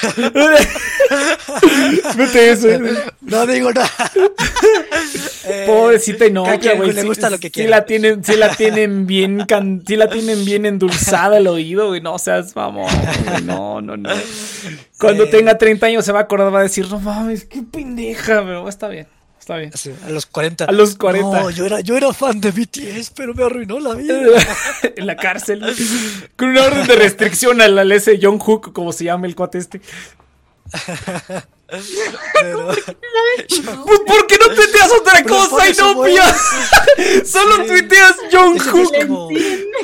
[2.17, 2.67] Vete eso.
[3.21, 3.89] no digo nada.
[5.43, 6.93] Eh, Pobrecita y no, cada quien güey.
[6.93, 7.69] le sí- gusta lo que sí quiere.
[7.71, 11.99] la tienen, sí la tienen bien, can, sí la tienen bien endulzada el oído, güey.
[11.99, 12.87] No seas mamón,
[13.25, 13.41] güey.
[13.43, 14.09] No, no, no.
[14.99, 15.27] Cuando Eh.
[15.31, 18.69] tenga 30 años se va a acordar, va a decir, no mames, qué pendeja, pero
[18.69, 19.07] está bien,
[19.41, 19.72] está bien.
[19.73, 20.65] Sí, a los 40.
[20.65, 21.41] A los 40.
[21.41, 24.15] No, yo era, yo era fan de BTS, pero me arruinó la vida.
[24.95, 25.65] en la cárcel.
[26.35, 29.35] Con una orden de restricción a la ley de John Hook, como se llama el
[29.35, 29.81] cuate este.
[32.41, 36.23] Pero, Pues, ¿por qué no tuiteas otra cosa, eso, Inopia?
[37.26, 37.68] Solo Sí.
[37.68, 38.91] tuiteas John Hook.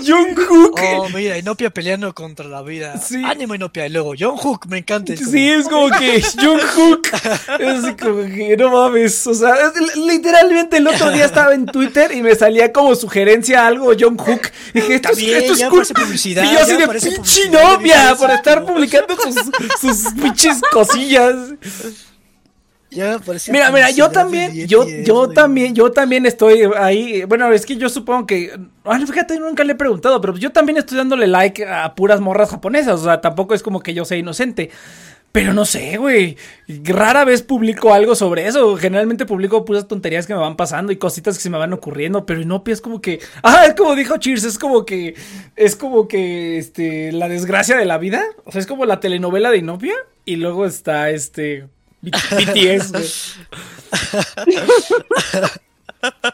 [0.06, 0.80] John Hook.
[1.00, 3.00] oh, mira, Inopia peleando contra la vida.
[3.00, 3.22] Sí.
[3.24, 3.86] Ánimo, Inopia.
[3.88, 5.14] Y luego, John Hook, me encanta.
[5.14, 7.08] Es como, Sí, es como que John Hook.
[7.60, 9.26] Es así como que no mames.
[9.28, 13.66] O sea, es- literalmente el otro día estaba en Twitter y me salía como sugerencia
[13.66, 14.42] algo John Hook.
[14.74, 19.16] Y dije, esto, esto es publicidad, Y yo así de pinche novia por estar publicando
[19.16, 19.36] sus,
[19.80, 21.36] sus pinches cosillas.
[22.90, 23.20] Ya
[23.52, 27.26] Mira, mira, yo también, yo, yo también, yo también estoy ahí.
[27.26, 28.58] Bueno, es que yo supongo que.
[28.86, 32.50] Bueno, fíjate, nunca le he preguntado, pero yo también estoy dándole like a puras morras
[32.50, 33.02] japonesas.
[33.02, 34.72] O sea, tampoco es como que yo sea inocente.
[35.38, 36.36] Pero no sé, güey.
[36.68, 38.76] Rara vez publico algo sobre eso.
[38.76, 42.26] Generalmente publico puras tonterías que me van pasando y cositas que se me van ocurriendo.
[42.26, 43.20] Pero Inopia es como que.
[43.44, 45.14] Ah, es como dijo Cheers, es como que.
[45.56, 46.58] Es como que.
[46.58, 47.12] Este.
[47.12, 48.24] La desgracia de la vida.
[48.46, 49.94] O sea, es como la telenovela de Inopia.
[50.26, 51.68] Y luego está este.
[52.02, 53.06] BTS, güey.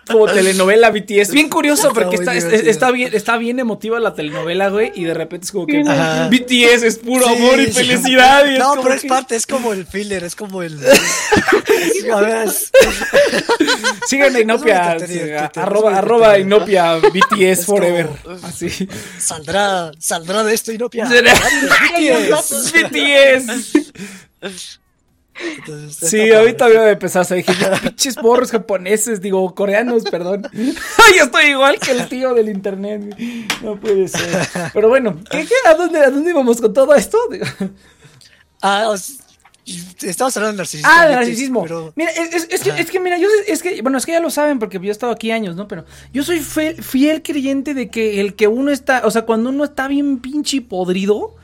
[0.07, 1.31] Como telenovela BTS.
[1.31, 4.91] Bien curioso porque está, está bien, está bien emotiva la telenovela, güey.
[4.95, 6.29] Y de repente es como que Ajá.
[6.29, 7.71] BTS es puro Sí, amor y sí.
[7.73, 8.45] felicidad.
[8.49, 10.79] y No, pero es parte, es como el filler, es como el.
[12.13, 12.71] a ver, es-
[14.41, 14.97] Inopia.
[14.97, 16.37] Twitter, arroba, arroba.
[16.39, 18.09] Inopia BTS forever.
[18.43, 18.69] Así.
[19.19, 21.05] saldrá, saldrá de esto y no pia.
[22.81, 24.79] BTS.
[25.57, 27.25] Entonces, Sí, ahorita voy a empezar.
[27.29, 27.53] a dije,
[27.83, 30.47] pinches morros japoneses, digo, coreanos, perdón.
[30.53, 33.15] Ay, yo estoy igual que el tío del internet.
[33.63, 34.47] No puede ser.
[34.73, 35.53] Pero bueno, ¿qué, qué?
[35.69, 37.17] ¿A, dónde, ¿a dónde íbamos con todo esto?
[38.61, 39.19] Ah, os-
[40.01, 40.89] Estamos hablando de narcisismo.
[40.93, 41.63] Ah, de narcisismo.
[41.63, 42.79] pero- Mira, es, es- es que, Ajá.
[42.81, 44.91] es que, mira, yo es que, bueno, es que ya lo saben porque yo he
[44.91, 45.69] estado aquí años, ¿no?
[45.69, 49.49] Pero yo soy fiel, fiel creyente de que el que uno está, o sea, cuando
[49.51, 51.35] uno está bien pinche podrido,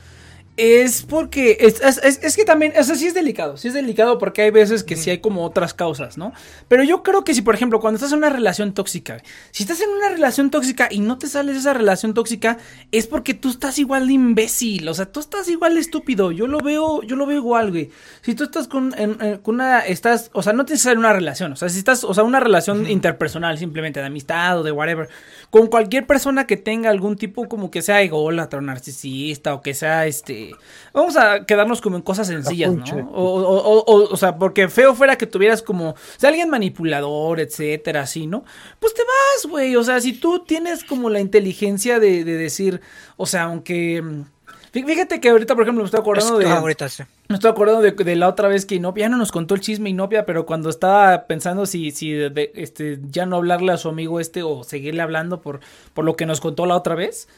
[0.56, 3.74] es porque, es, es- es- es que también, o sea, sí es delicado, sí es
[3.74, 6.32] delicado porque hay veces que sí hay como otras causas, ¿no?
[6.68, 9.22] Pero yo creo que si, por ejemplo, cuando estás en una relación tóxica,
[9.52, 12.58] si estás en una relación tóxica y no te sales de esa relación tóxica,
[12.92, 16.46] es porque tú estás igual de imbécil, o sea, tú estás igual de estúpido, yo
[16.46, 17.90] lo veo, yo lo veo igual, güey.
[18.20, 20.98] Si tú estás con, en- en- con una, estás, o sea, no tienes que en
[20.98, 24.62] una relación, o sea, si estás, o sea, una relación interpersonal simplemente de amistad o
[24.62, 25.08] de whatever,
[25.50, 29.74] con cualquier persona que tenga algún tipo como que sea ególatra o narcisista o que
[29.74, 30.54] sea este,
[30.92, 33.10] vamos a quedarnos como en cosas sencillas, ¿no?
[33.10, 37.40] O, o, o, o sea, porque feo fuera que tuvieras como, o sea, alguien manipulador,
[37.40, 38.44] etcétera, así, ¿no?
[38.78, 42.80] Pues te vas, güey, o sea, si tú tienes como la inteligencia de, de decir,
[43.16, 44.24] o sea, aunque...
[44.72, 46.46] fí- Fíjate que ahorita, por ejemplo, me estoy acordando de...
[46.46, 47.02] Ah, ahorita sí.
[47.28, 49.60] Me estoy acordando de, de la otra vez que Inopia ya no nos contó el
[49.60, 53.76] chisme Inopia, pero cuando estaba pensando si, si de- de- este, ya no hablarle a
[53.76, 55.60] su amigo este o seguirle hablando por,
[55.94, 57.28] por lo que nos contó la otra vez.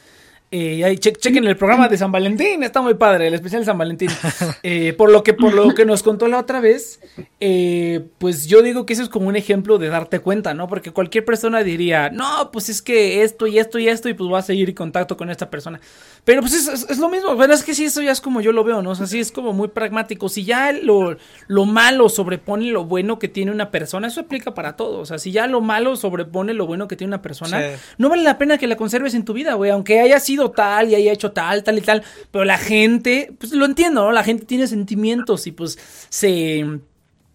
[0.55, 3.65] Eh, ahí che- chequen el programa de San Valentín, está muy padre, el especial de
[3.65, 4.09] San Valentín.
[4.61, 6.99] Eh, por lo que por lo que nos contó la otra vez,
[7.39, 10.67] eh, pues yo digo que eso es como un ejemplo de darte cuenta, ¿no?
[10.67, 14.29] Porque cualquier persona diría, no, pues es que esto y esto y esto y pues
[14.29, 15.81] voy a seguir en contacto con esta persona.
[16.23, 18.39] Pero pues es, es- es lo mismo, pero es que sí, eso ya es como
[18.41, 18.91] yo lo veo, ¿no?
[18.91, 20.29] O sea, sí es como muy pragmático.
[20.29, 21.17] Si ya lo,
[21.47, 24.99] lo malo sobrepone lo bueno que tiene una persona, eso aplica para todo.
[24.99, 27.67] O sea, si ya lo malo sobrepone lo bueno que tiene una persona, Sí.
[27.97, 29.71] no vale la pena que la conserves en tu vida, güey.
[29.71, 32.03] Aunque haya sido tal y haya hecho tal, tal y tal.
[32.31, 34.11] Pero la gente, pues lo entiendo, ¿no?
[34.11, 35.77] La gente tiene sentimientos y pues
[36.09, 36.79] se,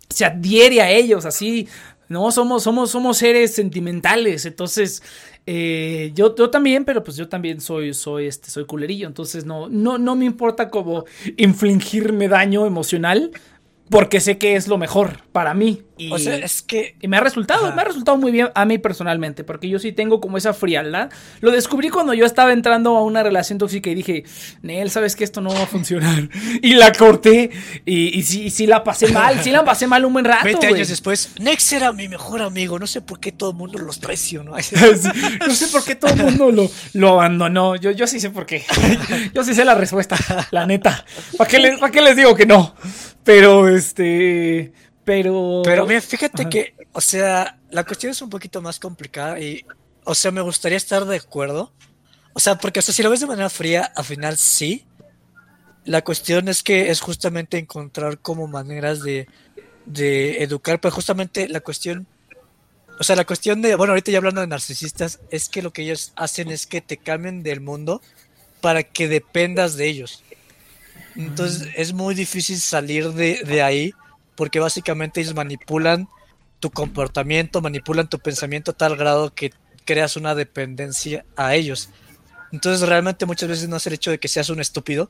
[0.09, 1.69] se adhiere a ellos, así.
[2.09, 4.47] No, somos, somos, somos seres sentimentales.
[4.47, 5.03] Entonces,
[5.47, 9.07] eh, yo, yo también, pero pues yo también soy, soy, este, soy culerillo.
[9.07, 11.05] Entonces, no, no, no me importa como
[11.37, 13.31] infligirme daño emocional.
[13.91, 15.83] Porque sé que es lo mejor para mí.
[15.99, 17.75] Y, O sea, es que y me ha resultado, Ajá.
[17.75, 21.11] me ha resultado muy bien a mí personalmente, porque yo sí tengo como esa frialdad.
[21.41, 24.25] Lo descubrí cuando yo estaba entrando a una relación tóxica y dije,
[24.63, 26.29] Nel, sabes que esto no va a funcionar.
[26.63, 27.51] Y la corté
[27.85, 30.45] y, y sí, la pasé mal, sí la pasé mal un buen rato.
[30.45, 30.75] 20 güey.
[30.75, 32.79] años después, Nex era mi mejor amigo.
[32.79, 34.55] No sé por qué todo el mundo los traicionó.
[34.69, 34.75] Sí,
[35.47, 37.77] no sé por qué todo el mundo lo, lo abandonó.
[37.77, 38.65] Yo, yo sí sé por qué.
[39.35, 40.17] Yo sí sé la respuesta,
[40.51, 41.05] la neta.
[41.37, 42.75] ¿Para qué, les, ¿Para qué les digo que no?
[43.25, 44.73] Pero, este.
[45.09, 45.63] Pero.
[45.65, 46.51] Pero mira, fíjate Ajá.
[46.51, 49.65] que, o sea, la cuestión es un poquito más complicada y,
[50.05, 51.73] o sea, me gustaría estar de acuerdo.
[52.35, 54.85] O sea, porque, o sea, si lo ves de manera fría, al final sí.
[55.87, 59.27] La cuestión es que es justamente encontrar como maneras de,
[59.87, 62.07] de educar, pero justamente la cuestión,
[63.01, 65.85] o sea, la cuestión de, bueno, ahorita ya hablando de narcisistas, es que lo que
[65.85, 68.03] ellos hacen es que te cambien del mundo
[68.61, 70.23] para que dependas de ellos.
[71.17, 73.95] Entonces es muy difícil salir de, de ahí
[74.39, 76.09] porque básicamente ellos manipulan
[76.61, 79.53] tu comportamiento, manipulan tu pensamiento a tal grado que
[79.85, 81.89] creas una dependencia a ellos.
[82.53, 85.09] Entonces realmente muchas veces no es el hecho de que seas un estúpido,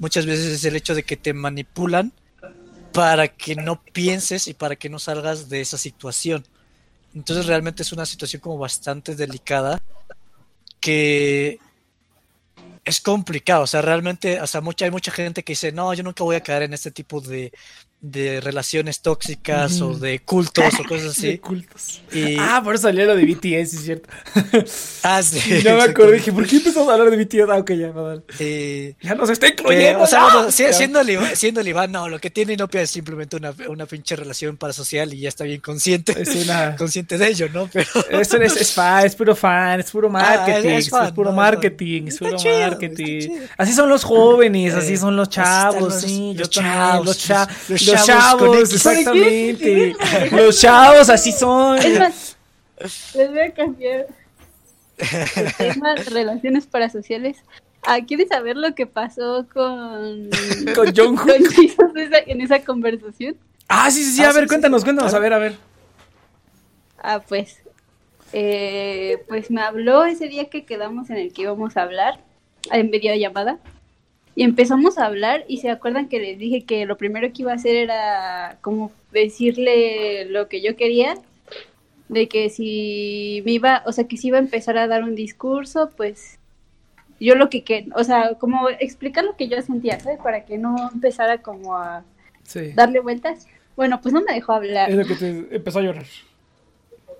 [0.00, 2.12] muchas veces es el hecho de que te manipulan
[2.92, 6.44] para que no pienses y para que no salgas de esa situación.
[7.14, 9.80] Entonces realmente es una situación como bastante delicada
[10.80, 11.60] que
[12.84, 16.24] es complicado, o sea, realmente, o sea, hay mucha gente que dice, no, yo nunca
[16.24, 17.52] voy a caer en este tipo de,
[18.00, 21.38] de relaciones tóxicas o de cultos o cosas De así.
[21.38, 22.02] cultos.
[22.12, 24.08] Y, Ah, por eso salió lo de BTS, es cierto.
[25.02, 27.50] ah, sí, Y no me acordé, dije, ¿por qué empezamos a hablar de BTS?
[27.50, 27.92] Ah, ok, ya.
[28.38, 30.02] Eh, Ya nos está eh, incluyendo.
[30.02, 30.50] o sea, ¡no!
[30.52, 30.72] si- Ya.
[30.72, 34.56] siendo, el Iván, siendo no, lo que tiene Inopia es simplemente una, una pinche relación
[34.56, 37.68] parasocial y ya está bien consciente, Es una- consciente de ello, ¿no?
[37.72, 37.86] Pero
[38.20, 42.18] Eso es, es fan, es puro fan, es puro marketing, es- puro no, marketing, es
[42.18, 43.30] puro chido, marketing.
[43.56, 47.48] Así son los jóvenes, así Eh, son los chavos, los- sí, los chavos, los, cha-
[47.86, 48.72] los- chavos chavos, con X.
[48.74, 49.96] exactamente.
[50.32, 51.78] los chavos así son.
[51.78, 52.36] Es más,
[53.14, 54.06] les voy a cambiar
[54.98, 57.38] el tema de relaciones parasociales.
[57.88, 60.28] Ah, ¿Quieres saber lo que pasó con,
[60.74, 61.76] Con Jungkook.
[61.76, 63.36] con en esa conversación?
[63.68, 64.86] Ah, sí, sí, sí, Ah, a ver, sí, cuéntanos, sí.
[64.86, 65.54] cuéntanos, a ver, a ver.
[66.98, 67.58] Ah, pues,
[68.32, 72.18] eh, pues me habló ese día que quedamos en el que íbamos a hablar
[72.72, 73.58] en videollamada
[74.36, 77.52] y empezamos a hablar y se acuerdan que les dije que lo primero que iba
[77.52, 81.14] a hacer era como decirle lo que yo quería
[82.08, 85.16] de que si me iba, o sea, que si iba a empezar a dar un
[85.16, 86.38] discurso, pues
[87.18, 90.18] yo lo que que, o sea, como explicar lo que yo sentía, ¿sabes?
[90.22, 92.04] Para que no empezara como a
[92.44, 92.72] Sí.
[92.74, 93.48] darle vueltas.
[93.74, 94.88] Bueno, pues no me dejó hablar.
[94.90, 96.06] Es lo que te empezó a llorar.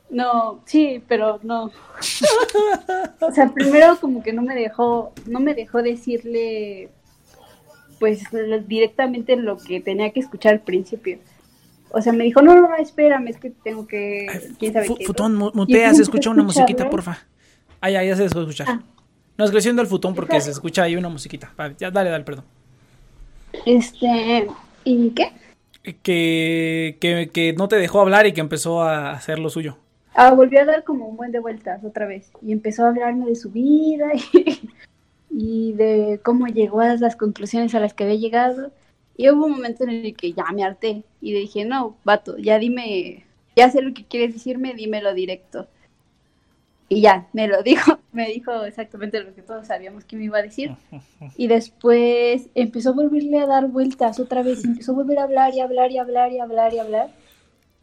[0.09, 1.72] No, sí, pero no.
[3.20, 6.90] O sea, primero como que no me dejó, no me dejó decirle
[7.98, 8.24] pues
[8.66, 11.18] directamente lo que tenía que escuchar al principio.
[11.90, 14.27] O sea, me dijo, no, no, no, espérame, es que tengo que...
[14.59, 15.06] ¿Quién sabe qué?
[15.06, 17.18] Futón, mutea, se escucha una musiquita, porfa.
[17.81, 18.66] Ah, ya, ya se dejó de escuchar.
[18.68, 18.82] Ah.
[19.39, 21.52] No, es haciendo el futón porque se escucha ahí una musiquita.
[21.56, 22.44] Vale, ya, dale, dale, perdón.
[23.64, 24.47] Este,
[24.85, 25.32] ¿y qué?
[26.02, 29.77] Que, que, que no te dejó hablar y que empezó a hacer lo suyo.
[30.14, 33.27] Ah, volvió a dar como un buen de vueltas otra vez y empezó a hablarme
[33.27, 34.70] de su vida y,
[35.38, 38.72] y de cómo llegó a las conclusiones a las que había llegado.
[39.18, 42.58] Y hubo un momento en el que ya me harté y dije, no, vato, ya
[42.58, 45.68] dime, ya sé lo que quieres decirme, dímelo directo.
[46.88, 50.38] Y ya, me lo dijo, me dijo exactamente lo que todos sabíamos que me iba
[50.38, 50.74] a decir.
[51.36, 55.52] Y después empezó a volverle a dar vueltas otra vez, empezó a volver a hablar
[55.52, 57.10] y hablar y hablar y hablar y hablar.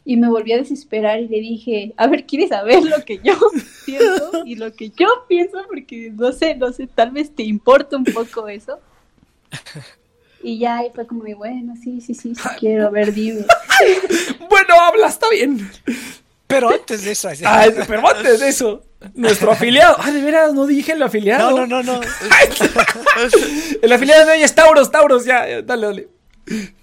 [0.06, 3.34] Y me volví a desesperar y le dije, a ver, ¿quieres saber lo que yo
[3.86, 5.60] siento y lo que yo pienso?
[5.68, 8.80] Porque no sé, no sé, tal vez te importa un poco eso.
[10.42, 13.46] Y ya ahí fue como, bueno, sí, sí, sí, sí quiero, a ver, dime.
[14.50, 15.70] Bueno, habla, está bien.
[16.48, 18.84] Pero antes de eso, Ah, pero antes de eso,
[19.16, 19.96] nuestro afiliado.
[20.00, 21.52] Ah, de veras, no dije el afiliado.
[21.52, 22.02] no, no, no, no.
[23.82, 26.08] El afiliado de hoy es Tauros, Tauros, ya, ya, dale, dale.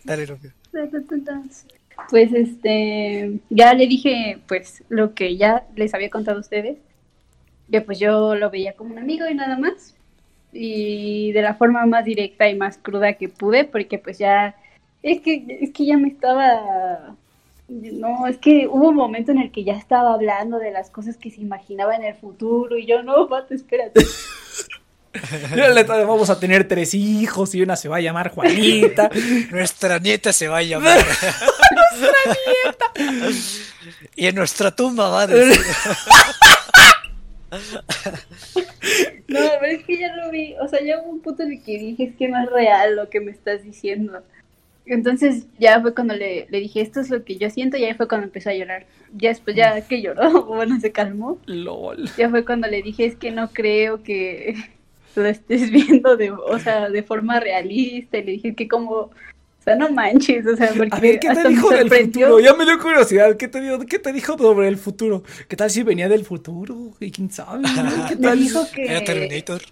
[0.04, 0.52] Dale, Rubio.
[2.10, 6.76] Pues este, ya le dije pues lo que ya les había contado a ustedes,
[7.70, 9.94] que pues yo lo veía como un amigo y nada más,
[10.52, 14.56] y de la forma más directa y más cruda que pude, porque pues ya,
[15.02, 17.14] es que, es que ya me estaba,
[17.68, 21.16] no, es que hubo un momento en el que ya estaba hablando de las cosas
[21.16, 24.00] que se imaginaba en el futuro, y yo, no, pato, espérate.
[25.88, 29.10] Vamos a tener tres hijos y una se va a llamar Juanita.
[29.50, 30.98] Nuestra nieta se va a llamar.
[34.14, 35.64] Y en nuestra tumba va a decir.
[39.28, 41.62] No, pero es que ya lo vi, o sea, ya hubo un punto en el
[41.62, 44.22] que dije, es que no es real lo que me estás diciendo.
[44.86, 47.94] Entonces ya fue cuando le, le dije, esto es lo que yo siento, y ahí
[47.94, 48.86] fue cuando empezó a llorar.
[49.12, 51.38] Ya después, ya que lloró, bueno, se calmó.
[51.46, 52.10] LOL.
[52.16, 54.56] Ya fue cuando le dije, es que no creo que
[55.16, 58.18] lo estés viendo de, o sea, de forma realista.
[58.18, 59.10] Y le dije que como,
[59.76, 62.40] no manches, o sea, porque A ver, ¿qué te me dijo del futuro?
[62.40, 63.36] Ya me dio curiosidad.
[63.36, 65.22] ¿Qué te, dio, ¿Qué te dijo sobre el futuro?
[65.48, 66.92] ¿Qué tal si venía del futuro?
[67.00, 67.64] ¿Y ¿Quién sabe?
[68.08, 68.38] ¿Qué Me tal?
[68.38, 68.84] dijo que...
[68.84, 69.62] Era Terminator.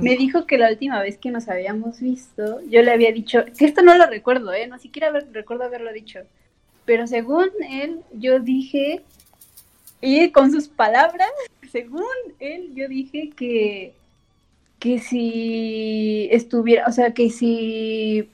[0.00, 3.64] Me dijo que la última vez que nos habíamos visto, yo le había dicho, que
[3.66, 4.66] esto no lo recuerdo, ¿eh?
[4.66, 6.20] No siquiera haber- recuerdo haberlo dicho.
[6.86, 9.02] Pero según él, yo dije,
[10.00, 11.28] y con sus palabras,
[11.70, 12.02] según
[12.38, 13.92] él, yo dije que,
[14.78, 18.28] que si estuviera, o sea, que si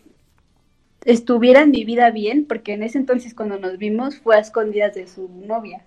[1.06, 4.94] estuviera en mi vida bien, porque en ese entonces cuando nos vimos fue a escondidas
[4.94, 5.84] de su novia.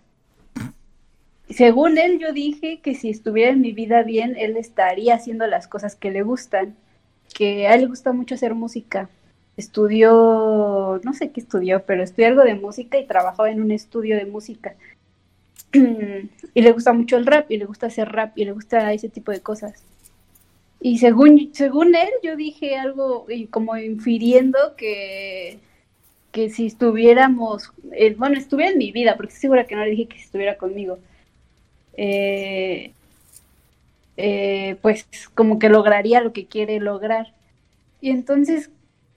[1.49, 5.67] Según él, yo dije que si estuviera en mi vida bien, él estaría haciendo las
[5.67, 6.75] cosas que le gustan.
[7.33, 9.09] Que a él le gusta mucho hacer música.
[9.57, 14.15] Estudió, no sé qué estudió, pero estudió algo de música y trabajaba en un estudio
[14.15, 14.75] de música.
[15.73, 19.09] y le gusta mucho el rap, y le gusta hacer rap, y le gusta ese
[19.09, 19.83] tipo de cosas.
[20.81, 25.59] Y según, según él, yo dije algo y como infiriendo que,
[26.31, 29.91] que si estuviéramos, eh, bueno, estuviera en mi vida, porque estoy segura que no le
[29.91, 30.99] dije que estuviera conmigo
[32.01, 32.93] eh,
[34.15, 37.33] eh, pues como que lograría lo que quiere lograr.
[37.99, 38.69] Y entonces,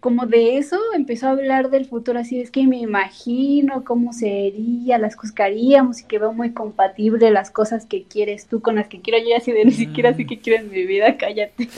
[0.02, 4.98] como de eso, empezó a hablar del futuro, así es que me imagino cómo sería,
[4.98, 8.74] las cosas que haríamos y que veo muy compatible las cosas que quieres tú con
[8.74, 11.68] las que quiero yo, así de ni siquiera sé qué quiero en mi vida, cállate.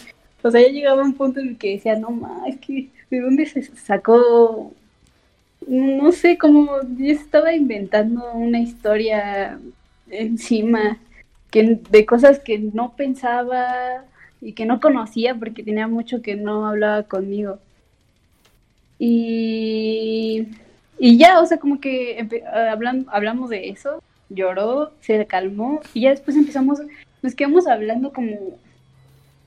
[0.42, 3.20] O sea, ya llegaba un punto en el que decía, no más, es que ¿de
[3.20, 4.72] dónde se sacó?
[5.66, 9.58] No sé, como yo estaba inventando una historia
[10.08, 10.96] encima
[11.50, 14.06] que de cosas que no pensaba
[14.40, 17.58] y que no conocía porque tenía mucho que no hablaba conmigo.
[19.06, 20.48] Y,
[20.98, 26.02] y ya, o sea, como que empe- hablan- hablamos de eso, lloró, se calmó y
[26.02, 26.78] ya después empezamos,
[27.20, 28.58] nos quedamos hablando como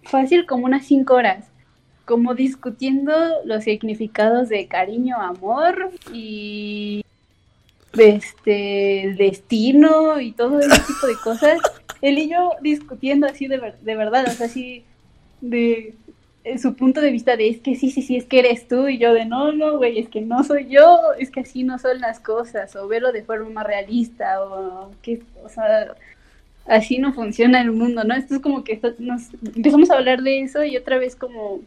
[0.04, 1.46] fácil como unas cinco horas,
[2.06, 3.12] como discutiendo
[3.46, 7.04] los significados de cariño, amor y
[7.98, 11.60] este destino y todo ese tipo de cosas.
[12.04, 14.84] Él y yo discutiendo así de, ver- de verdad, o sea, así
[15.42, 15.96] de
[16.58, 18.98] su punto de vista de es que sí, sí, sí, es que eres tú y
[18.98, 22.00] yo de no, no, güey, es que no soy yo, es que así no son
[22.00, 25.96] las cosas, o verlo de forma más realista, o que, o sea,
[26.66, 28.16] así no funciona el mundo, ¿no?
[28.16, 31.62] Esto es como que nos empezamos a hablar de eso y otra vez como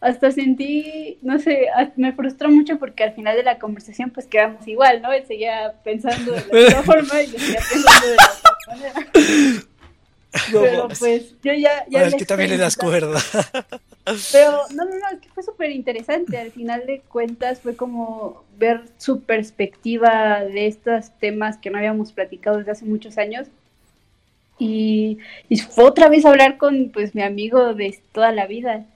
[0.00, 4.66] hasta sentí, no sé, me frustró mucho porque al final de la conversación pues quedamos
[4.68, 5.12] igual, ¿no?
[5.12, 9.66] Él seguía pensando de la misma forma y yo seguía pensando de la otra manera.
[10.52, 10.98] No Pero mames.
[10.98, 11.86] pues yo ya...
[11.88, 13.20] ya es que también le das cuerda.
[14.32, 16.38] Pero no, no, no, es que fue súper interesante.
[16.38, 22.12] Al final de cuentas fue como ver su perspectiva de estos temas que no habíamos
[22.12, 23.48] platicado desde hace muchos años.
[24.58, 28.86] Y, y fue otra vez hablar con pues mi amigo de toda la vida.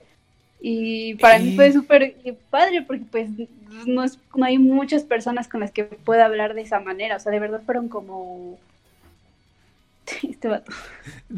[0.61, 2.15] Y para mí fue súper
[2.49, 3.29] padre porque pues
[3.85, 7.15] no, es, no hay muchas personas con las que pueda hablar de esa manera.
[7.15, 8.59] O sea, de verdad fueron como...
[10.29, 10.71] Este vato.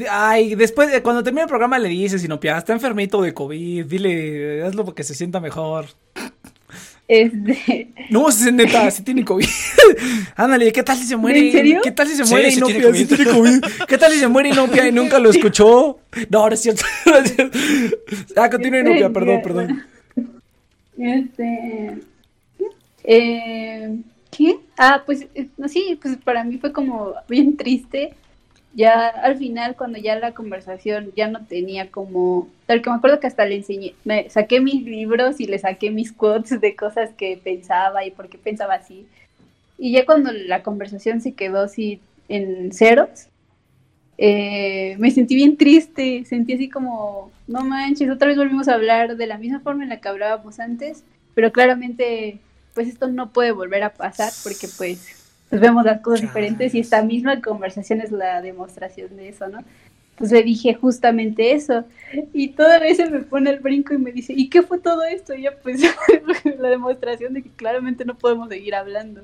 [0.10, 4.64] Ay, después, de- cuando termine el programa le dices, Sinopia, está enfermito de COVID, dile,
[4.64, 5.86] hazlo porque se sienta mejor.
[7.08, 9.46] Este, No, es neta, si tiene COVID.
[10.36, 11.48] Ándale, ¿qué tal si se muere?
[11.48, 11.82] ¿En serio?
[11.84, 12.94] ¿Qué tal si se Sí, muere y sí no tiene pia?
[12.94, 13.16] Sí COVID.
[13.16, 13.64] tiene COVID.
[13.88, 16.00] ¿Qué tal si se muere y no pia y nunca lo escuchó?
[16.30, 16.84] No, ahora es cierto.
[17.06, 17.60] no es cierto.
[18.38, 19.84] Ah, continúe, Inopia, perdón, perdón.
[20.98, 21.98] Este.
[23.04, 23.98] Eh,
[24.32, 24.56] ¿Qué?
[24.78, 28.14] Ah, pues eh, no, sí, pues para mí fue como bien triste.
[28.76, 32.48] Ya al final, cuando ya la conversación ya no tenía como.
[32.66, 33.94] Tal que me acuerdo que hasta le enseñé.
[34.04, 38.30] Me saqué mis libros y le saqué mis quotes de cosas que pensaba y por
[38.30, 39.06] qué pensaba así.
[39.78, 43.28] Y ya cuando la conversación se quedó así en ceros,
[44.18, 49.18] eh, me sentí bien triste, sentí así como, no manches, otra vez volvimos a hablar
[49.18, 52.40] de la misma forma en la que hablábamos antes, pero claramente,
[52.74, 55.23] pues esto no puede volver a pasar porque pues,
[55.54, 59.60] pues vemos las cosas diferentes y esta misma conversación es la demostración de eso, ¿no?
[60.10, 61.86] Entonces le dije justamente eso
[62.34, 65.04] y toda vez se me pone el brinco y me dice, ¿y qué fue todo
[65.04, 65.36] esto?
[65.36, 65.80] Y ya pues
[66.58, 69.22] la demostración de que claramente no podemos seguir hablando.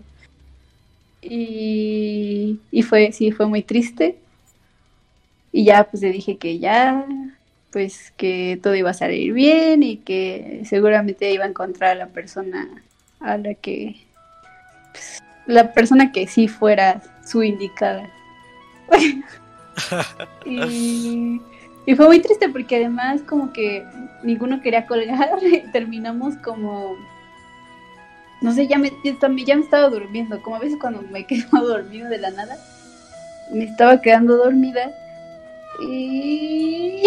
[1.20, 4.20] Y, y fue, sí, fue muy triste.
[5.52, 7.08] Y ya pues le dije que ya,
[7.72, 12.08] pues que todo iba a salir bien y que seguramente iba a encontrar a la
[12.10, 12.84] persona
[13.20, 13.96] a la que,
[14.94, 18.08] pues, la persona que sí fuera su indicada.
[20.46, 21.42] y,
[21.86, 23.84] y fue muy triste porque además como que
[24.24, 26.96] ninguno quería colgar y terminamos como
[28.42, 31.26] no sé, ya me, ya también ya me estaba durmiendo, como a veces cuando me
[31.28, 32.58] quedo dormido de la nada,
[33.52, 34.92] me estaba quedando dormida
[35.82, 37.04] y,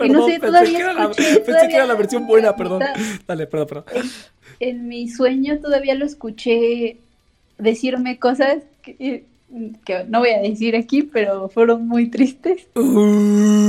[0.00, 2.82] y no sé, pensé todavía que era la- pensé que era la versión buena, perdón.
[3.26, 4.10] Dale, perdón, perdón.
[4.58, 6.98] En mi sueño todavía lo escuché
[7.58, 9.26] decirme cosas que,
[9.84, 12.68] que no voy a decir aquí, pero fueron muy tristes.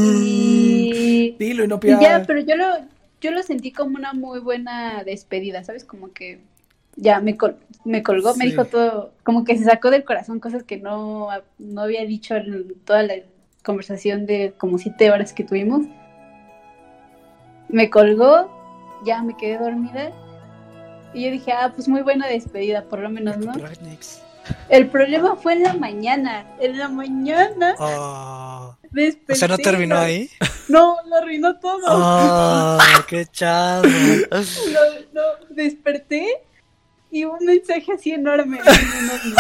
[0.06, 2.00] Y, Dilo, y Inopia.
[2.02, 2.66] ya, pero yo lo,
[3.22, 5.84] yo lo sentí como una muy buena despedida, ¿sabes?
[5.84, 6.40] Como que
[6.96, 10.64] ya me, col- me colgó, me dijo todo, como que se sacó del corazón cosas
[10.64, 13.16] que no, no había dicho en toda la
[13.64, 15.86] conversación de como siete horas que tuvimos.
[17.70, 18.50] Me colgó,
[19.06, 20.12] ya me quedé dormida.
[21.14, 23.54] Y yo dije, ah, pues muy buena despedida, por lo menos, ¿no?
[24.70, 26.46] El problema fue en la mañana.
[26.60, 29.34] En la mañana Oh, desperté.
[29.34, 30.30] o sea, ¿no terminó ahí?
[30.68, 31.80] No, lo arruinó todo.
[31.88, 32.78] Oh,
[33.08, 33.84] qué chado.
[33.84, 34.80] No,
[35.14, 36.42] no, desperté
[37.12, 38.60] y un mensaje así enorme.
[38.60, 39.36] enorme.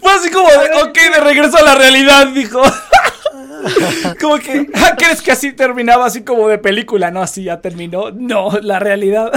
[0.00, 2.62] Fue así como de, ok, de regreso a la realidad, dijo.
[4.20, 7.10] como que, ah, ¿crees que así terminaba así como de película?
[7.10, 8.10] No, así ya terminó.
[8.10, 9.30] No, la realidad.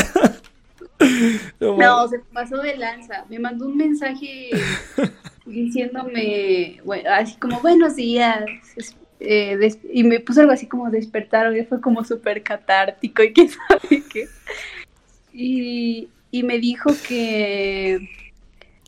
[1.60, 3.26] No, No, se pasó de lanza.
[3.30, 4.52] Me mandó un mensaje
[5.46, 8.44] diciéndome, bueno, así como buenos días.
[9.20, 13.50] eh, y me puso algo así como despertar, y fue como súper catártico y quién
[13.68, 14.28] sabe qué.
[15.34, 18.25] Y, y me dijo que,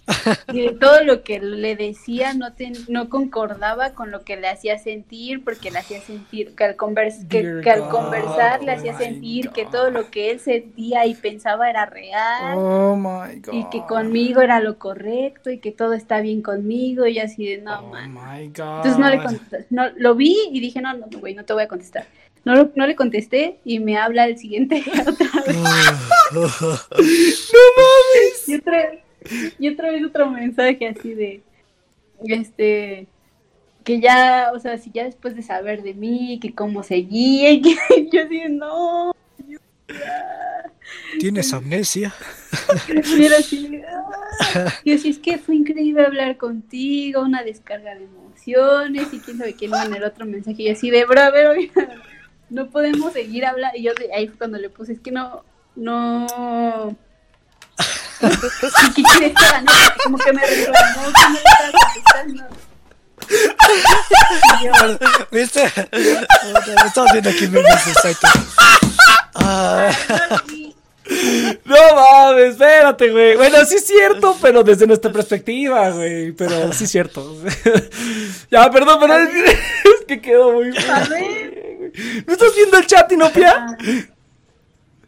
[0.52, 4.80] que todo lo que le decía no, ten- no concordaba con lo que le hacía
[4.80, 9.04] sentir, porque le hacía sentir que al, convers- que, al conversar le oh hacía my
[9.04, 13.54] sentir que todo lo que él sentía y pensaba era real Oh my god.
[13.54, 17.58] y que conmigo era lo correcto y que todo está bien conmigo y así de
[17.62, 18.14] no Oh man.
[18.14, 18.78] my god.
[18.78, 21.64] Entonces no le contesté, no, lo vi y dije no, no, güey, no te voy
[21.64, 22.06] a contestar.
[22.46, 25.58] No, lo- no le contesté y me habla el siguiente otra vez.
[28.48, 28.92] Y otra,
[29.60, 31.42] y otra vez otro mensaje así de,
[32.26, 33.08] este,
[33.84, 37.62] que ya, o sea, si ya después de saber de mí, que cómo seguía, y
[37.62, 37.76] que
[38.12, 39.14] yo así, no,
[41.20, 42.14] ¿Tienes amnesia?
[42.88, 44.74] y era así, de, "Ah".
[44.84, 49.54] y así es que fue increíble hablar contigo, una descarga de emociones, y quién sabe
[49.54, 51.90] quién en el otro mensaje, y así de, bro, a ver, oiga,
[52.50, 55.44] no podemos seguir hablando, y yo ahí fue cuando le puse, es que no,
[55.76, 56.96] no...
[58.96, 59.62] ¿Qué quieres que haga?
[59.62, 59.72] No,
[60.04, 62.48] Como que me reclamó que no le estaba contestando.
[65.32, 65.72] ¿Viste?
[66.86, 67.64] Estamos viendo aquí de
[68.02, 68.28] Saito.
[69.36, 69.92] Ah,
[71.66, 73.36] No mames, espérate, güey.
[73.38, 76.32] Bueno, sí es cierto, pero desde nuestra perspectiva, güey.
[76.34, 77.38] Pero sí es cierto.
[78.52, 81.94] ya, perdón, pero es, es que quedó muy ver.
[82.26, 83.78] ¿No estás viendo el chat, Inopia?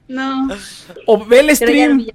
[0.10, 0.50] No.
[1.06, 2.06] O ve el stream.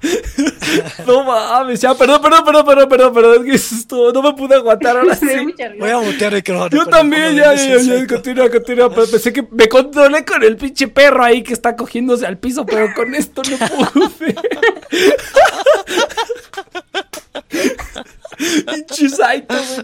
[1.06, 3.34] no mames, ya, perdón, perdón, perdón, perdón, perdón, perdón.
[3.36, 4.10] Es que eso es todo.
[4.10, 5.26] No me pude aguantar ahora sí.
[5.78, 6.70] Voy a mutear el micrófono.
[6.70, 8.88] Yo también, ya, ya, ya, continúa, continúa.
[8.88, 12.64] pero Pensé que me controlé con el pinche perro ahí que está cogiéndose al piso,
[12.64, 14.34] pero con esto no pude.
[18.38, 19.08] Pinche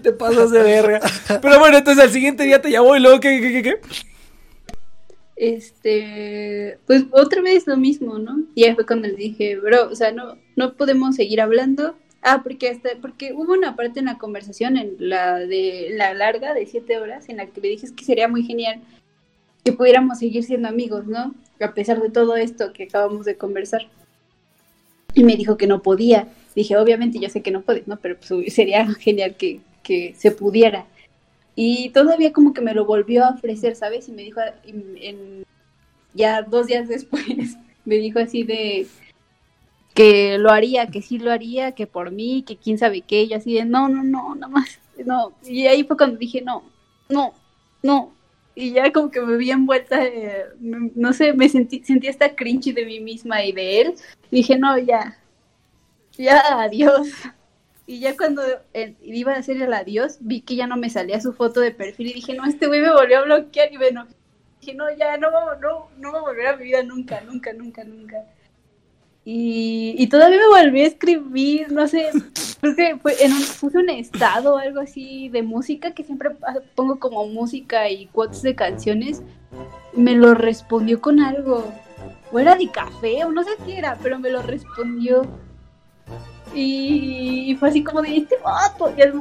[0.03, 1.01] te pasas de verga.
[1.43, 3.81] Pero bueno, entonces al siguiente día te llamó y luego, ¿qué, qué, qué, qué?
[5.37, 8.45] Este, pues otra vez lo mismo, ¿no?
[8.55, 11.97] Y ahí fue cuando le dije, bro, o sea, no, no podemos seguir hablando.
[12.23, 16.55] Ah, porque hasta, porque hubo una parte en la conversación, en la de la larga
[16.55, 18.81] de siete horas, en la que le dije es que sería muy genial
[19.65, 21.35] que pudiéramos seguir siendo amigos, ¿no?
[21.61, 23.89] A pesar de todo esto que acabamos de conversar.
[25.15, 26.29] Y me dijo que no podía.
[26.55, 27.99] Dije, obviamente yo sé que no puedes, ¿no?
[27.99, 30.87] Pero pues, sería genial que, que se pudiera.
[31.57, 34.09] Y todavía como que me lo volvió a ofrecer, ¿sabes?
[34.09, 35.45] Y me dijo, en- en-
[36.15, 37.25] ya dos días después,
[37.85, 38.87] me dijo así de
[39.95, 43.29] que lo haría, que sí lo haría, que por mí, que quién sabe qué, y
[43.29, 45.33] yo así de, no, no, no, nada más, no.
[45.45, 46.65] Y ahí fue cuando dije, no,
[47.09, 47.33] no,
[47.83, 48.13] no.
[48.57, 52.73] Y ya como que me vi envuelta, eh, no sé, me sentí, sentí esta cringe
[52.73, 53.95] de mí misma y de él.
[54.31, 55.17] Dije, no, ya,
[56.17, 57.09] ya, adiós.
[57.87, 58.43] Y ya cuando
[58.73, 61.71] eh, iba a hacer el adiós, vi que ya no me salía su foto de
[61.71, 64.07] perfil y dije, no, este güey me volvió a bloquear y bueno,
[64.61, 65.31] dije, no, ya no,
[65.61, 68.25] no, no va a volver a mi vida nunca, nunca, nunca, nunca.
[69.27, 72.11] Y, y todavía me volví a escribir, no sé,
[72.61, 76.31] creo que fue en un, puse un estado o algo así de música, que siempre
[76.75, 79.23] pongo como música y quotes de canciones,
[79.95, 81.73] me lo respondió con algo,
[82.33, 85.27] o era de café, o no sé qué era, pero me lo respondió.
[86.55, 89.15] Y, y fue así como de este vato, y, el-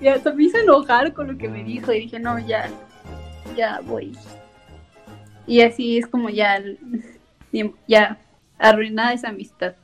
[0.00, 2.68] y hasta me hizo enojar con lo que me dijo, y dije, no, ya,
[3.56, 4.16] ya voy.
[5.46, 6.60] Y así es como ya,
[7.88, 8.18] ya
[8.58, 9.74] arruinada esa amistad.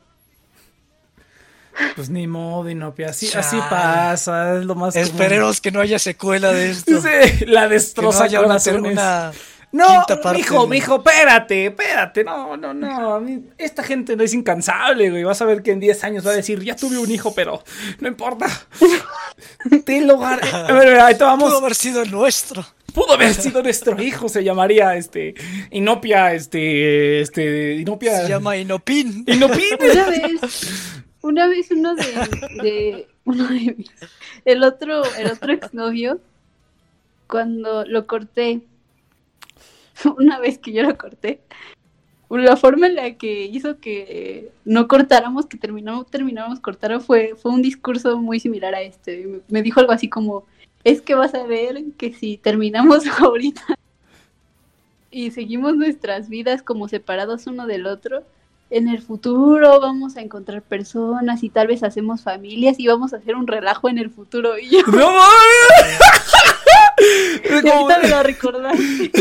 [1.94, 3.10] Pues ni modo, Inopia.
[3.10, 3.46] Así, Chale.
[3.46, 5.06] así pasa, es lo más común.
[5.08, 7.00] Esperemos que no haya secuela de esto.
[7.00, 9.32] Sí, la que no destroza haya una, una
[9.70, 12.24] No, quinta parte mijo, de- mijo, espérate, espérate.
[12.24, 13.22] No, no, no.
[13.58, 15.24] Esta gente no es incansable, güey.
[15.24, 17.62] Vas a ver que en 10 años va a decir, ya tuve un hijo, pero
[18.00, 18.46] no importa.
[20.52, 21.48] A ver, ahí te vamos.
[21.50, 22.64] Pudo haber sido el nuestro.
[22.94, 25.34] Pudo haber sido nuestro hijo, se llamaría este
[25.70, 28.22] Inopia, este, este, Inopia.
[28.22, 29.24] Se llama Inopin.
[29.26, 29.64] Inopin.
[29.80, 32.04] Una vez, una vez uno de,
[32.62, 33.90] de uno de mis,
[34.44, 36.20] el otro, el otro exnovio,
[37.26, 38.60] cuando lo corté,
[40.18, 41.40] una vez que yo lo corté,
[42.30, 47.52] la forma en la que hizo que no cortáramos, que terminamos, termináramos cortando fue, fue
[47.52, 49.26] un discurso muy similar a este.
[49.26, 50.44] Me, me dijo algo así como,
[50.84, 53.62] es que vas a ver que si terminamos ahorita
[55.10, 58.24] y seguimos nuestras vidas como separados uno del otro,
[58.70, 63.16] en el futuro vamos a encontrar personas y tal vez hacemos familias y vamos a
[63.16, 64.58] hacer un relajo en el futuro.
[64.58, 66.00] Y yo, No mames.
[67.64, 69.12] y ahorita me lo recordaste.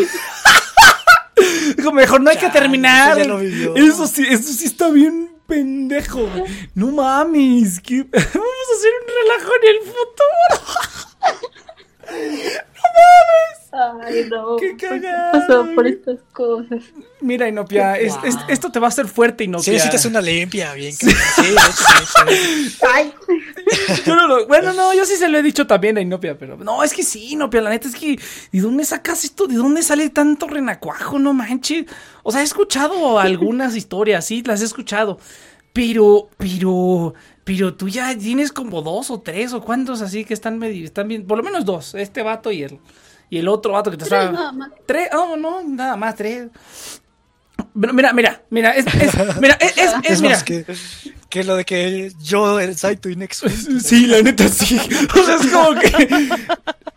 [1.87, 3.19] Dijo, mejor no hay que terminar.
[3.19, 3.75] eso.
[3.75, 6.27] Eso sí, eso sí está bien pendejo.
[6.27, 6.43] güey.
[6.75, 8.03] No mames, ¿qué?
[8.11, 10.61] vamos a hacer un relajo en el futuro.
[14.03, 14.55] Ay, no.
[14.57, 16.83] Qué ¿por qué cagado, pasó por estas cosas?
[17.21, 18.43] Mira, Inopia, es- es- Wow.
[18.49, 19.63] esto te va a hacer fuerte, Inopia.
[19.63, 20.93] Sí, necesitas una limpia, bien.
[20.93, 22.77] Sí, sí, sí.
[22.93, 23.13] Ay,
[24.05, 26.57] Yo no lo- bueno, no, yo sí se lo he dicho también a Inopia, pero
[26.57, 28.19] no, es que sí, Inopia, la neta es que
[28.51, 29.47] ¿de dónde sacas esto?
[29.47, 31.19] ¿De dónde sale tanto renacuajo?
[31.19, 31.85] No manches.
[32.23, 35.19] O sea, he escuchado algunas historias, sí, las he escuchado.
[35.73, 37.13] Pero, pero,
[37.43, 41.07] pero tú ya tienes como dos o tres o cuántos así que están medio, están
[41.07, 42.79] bien, por lo menos dos, este vato y el
[43.29, 44.69] y el otro vato que te tres está nada más.
[44.85, 46.47] Tres, oh, no, nada más, tres.
[47.79, 50.35] Pero mira, mira, mira, es, es- mira, es, es, es- Es mira.
[50.35, 50.65] más que,
[51.29, 53.51] que lo de que yo, el Saito y Nexus.
[53.83, 54.79] Sí, la neta sí.
[55.19, 56.29] O sea, es como que.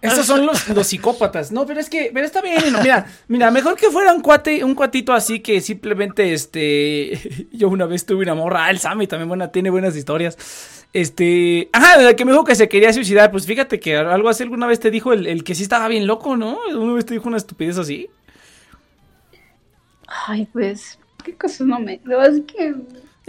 [0.02, 1.51] Estos son los, los psicópatas.
[1.52, 2.11] No, pero es que.
[2.15, 2.73] Pero está bien.
[2.73, 7.48] no, Mira, mira, mejor que fuera un cuate, un cuatito así que simplemente este.
[7.52, 8.66] Yo una vez tuve una morra.
[8.66, 10.39] Ah, el Sammy también buena, tiene buenas historias.
[10.93, 11.69] Este.
[11.73, 13.31] Ajá, que me dijo que se quería suicidar.
[13.31, 16.07] Pues fíjate que algo así alguna vez te dijo el, el que sí estaba bien
[16.07, 16.59] loco, ¿no?
[16.77, 18.09] Una vez te dijo una estupidez así.
[20.27, 21.95] Ay, pues, qué cosas no me.
[21.95, 22.75] Es que.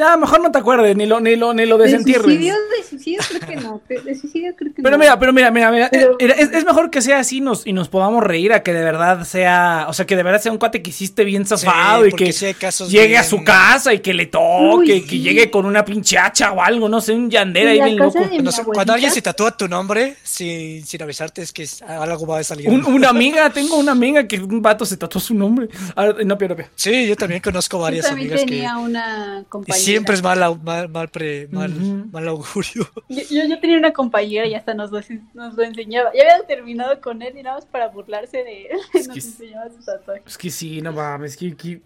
[0.02, 2.24] Ya, mejor no te acuerdes, ni lo, ni lo, ni lo De desentierres.
[2.26, 3.82] suicidio, de suicidio creo que no.
[3.88, 4.98] De de suicidio creo que Pero no.
[4.98, 7.74] mira, pero mira, mira, mira, Pero- eh, es, es mejor que sea así nos, y
[7.74, 10.58] nos podamos reír a que de verdad sea, o sea, que de verdad sea un
[10.58, 12.48] cuate que hiciste bien zafado y que sí
[12.90, 15.22] llegue a su casa y que le toque, Uy, que sí.
[15.22, 18.20] llegue con una pinche hacha o algo, no sé, un yandera ahí bien loco.
[18.20, 21.68] de mi No sé, cuando alguien se tatúa tu nombre sin, sin avisarte es que
[21.88, 22.68] algo va a salir.
[22.70, 25.68] Un- una amiga, tengo una amiga que un vato se tatuó su nombre.
[25.96, 26.56] A ver, no, no, no.
[26.76, 29.86] Sí, yo también conozco yo varias también amigas que tenía una y compañera.
[29.92, 31.70] Siempre es mal, mal, mal, pre- mal,
[32.12, 32.88] mal augurio.
[33.10, 35.00] Yo, yo, yo tenía una compañera y hasta nos lo,
[35.34, 36.12] nos lo enseñaba.
[36.14, 38.78] Ya había terminado con él y nada más para burlarse de él.
[38.94, 40.24] Es nos que enseñaba sus tatuajes.
[40.26, 41.82] Es que sí, no mames, qué, qué,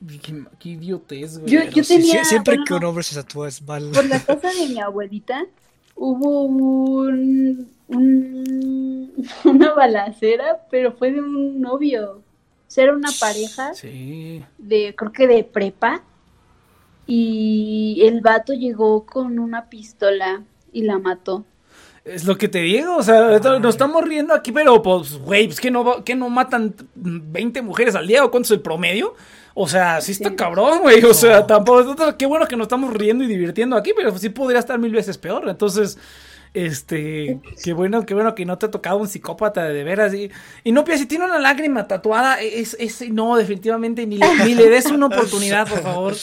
[0.59, 1.51] qué idiotez, güey.
[1.51, 3.89] Yo- yo sí, tenía- Sie- siempre bueno, que un hombre se tatúa es mal.
[3.93, 5.45] Por la casa de mi abuelita
[5.95, 9.13] hubo un, un-
[9.45, 12.21] una balacera, pero fue de un novio.
[12.67, 14.43] O sea, era una pareja Sí.
[14.57, 16.03] de, creo que de prepa.
[17.07, 21.45] Y el vato llegó con una pistola y la mató.
[22.03, 25.59] Es lo que te digo, o sea, nos estamos riendo aquí, pero pues, güey, pues
[25.59, 29.15] que no, que no matan 20 mujeres al día o cuánto es el promedio.
[29.55, 30.35] O sea, sí está Sí.
[30.35, 31.03] cabrón, güey.
[31.03, 34.59] O sea, tampoco, qué bueno que nos estamos riendo y divirtiendo aquí, pero sí podría
[34.59, 35.49] estar mil veces peor.
[35.49, 35.97] Entonces,
[36.53, 40.13] este, qué bueno, qué bueno que no te ha tocado un psicópata de veras.
[40.13, 40.29] Y,
[40.63, 44.53] y no, Pia, si tiene una lágrima tatuada, es, es, no, definitivamente, ni le, ni
[44.55, 46.13] le des una oportunidad, por favor.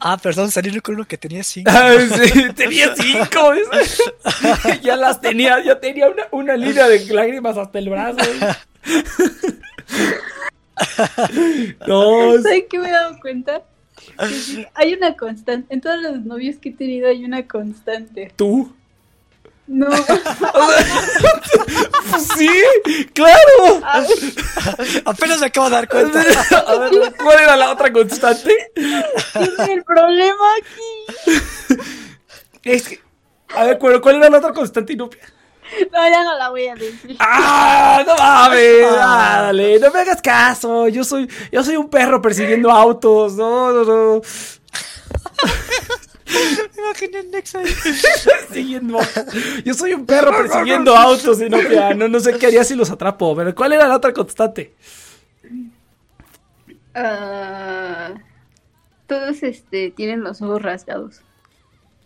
[0.00, 1.70] Ah, perdón, salieron con uno que tenía cinco.
[1.74, 3.50] Ay, sí, tenía cinco.
[3.72, 4.02] ¿ves?
[4.82, 8.18] ya las tenía, ya tenía una, una línea de lágrimas hasta el brazo.
[11.86, 13.62] No, es- ¿Saben qué me he dado cuenta?
[14.18, 15.72] Que sí, hay una constante.
[15.72, 18.32] En todos los novios que he tenido hay una constante.
[18.36, 18.74] tú.
[19.66, 19.86] No,
[22.36, 22.48] Sí,
[23.12, 23.82] claro.
[25.06, 26.22] Apenas me acabo de dar cuenta.
[26.66, 26.92] A ver,
[27.22, 28.54] ¿cuál era la otra constante?
[28.76, 31.40] es el problema aquí.
[32.62, 33.00] Es que,
[33.54, 34.92] a ver, ¿cuál, cuál era la otra constante?
[34.92, 35.22] Inopia?
[35.92, 37.16] No, ya no la voy a decir.
[37.18, 38.02] ¡Ah!
[38.06, 38.86] ¡No mames!
[38.90, 40.88] Ah, dale, no me hagas caso.
[40.88, 43.34] Yo soy, yo soy un perro persiguiendo autos.
[43.34, 44.20] No, no, no.
[46.26, 47.66] Me imaginé el Nexa ahí.
[48.24, 48.98] Persiguiendo.
[49.64, 51.94] Yo soy un perro persiguiendo autos, Inopia.
[51.94, 53.36] No, no sé qué haría si los atrapo.
[53.36, 54.74] Pero ¿cuál era la otra constante?
[56.94, 58.14] Ah,
[59.06, 61.20] todos este tienen los ojos rasgados.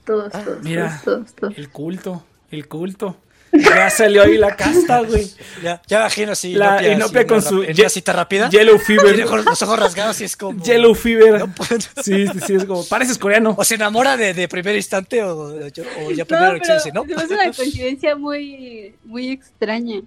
[0.05, 1.01] Todos, todos, mira.
[1.05, 1.59] todos, todos, todos.
[1.59, 3.17] El culto, el culto.
[3.53, 5.27] Ya salió ahí la casta, güey.
[5.63, 6.53] Ya, ya imagino así.
[6.55, 8.51] La Inopia, Inopia así, con una su en ye- una cita rápida.
[8.51, 9.25] Yellow Tiene Fever.
[9.27, 10.63] ojos- los ojos rasgados y es como.
[10.63, 11.39] Yellow Fever.
[11.41, 13.55] No puedo- Sí, sí, sí, es como, pareces coreano.
[13.57, 16.75] O se enamora de, de primer instante o, o ya No, primero pero que se
[16.75, 17.03] dice, ¿no?
[17.03, 20.01] se me hace una coincidencia muy, muy extraña.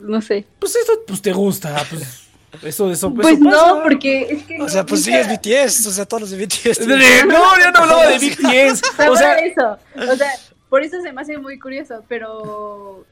[0.00, 0.44] No sé.
[0.58, 2.22] Pues eso, pues te gusta, pues.
[2.62, 3.56] Eso, eso, Pues eso pasa.
[3.74, 4.60] no, porque es que.
[4.62, 5.86] O sea, pues sí, nunca- es BTS.
[5.88, 6.86] O sea, todos los de BTS.
[6.86, 8.80] No, yo no hablaba de BTS.
[8.96, 10.30] Pero O sea, eso, o sea,
[10.76, 13.06] por eso se me hace muy curioso, pero,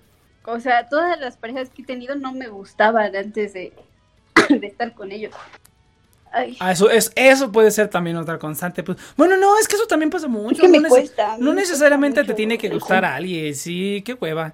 [0.44, 3.72] o sea, todas las parejas que he tenido no me gustaban antes de,
[4.50, 5.32] de estar con ellos.
[6.30, 8.82] Ay, ah, eso, es, eso puede ser también otra constante.
[8.82, 10.56] Pues, bueno, no, es que eso también pasa mucho.
[10.56, 14.02] Es que me no, cuesta, no me necesariamente te tiene que gustar a alguien, sí,
[14.04, 14.52] qué hueva.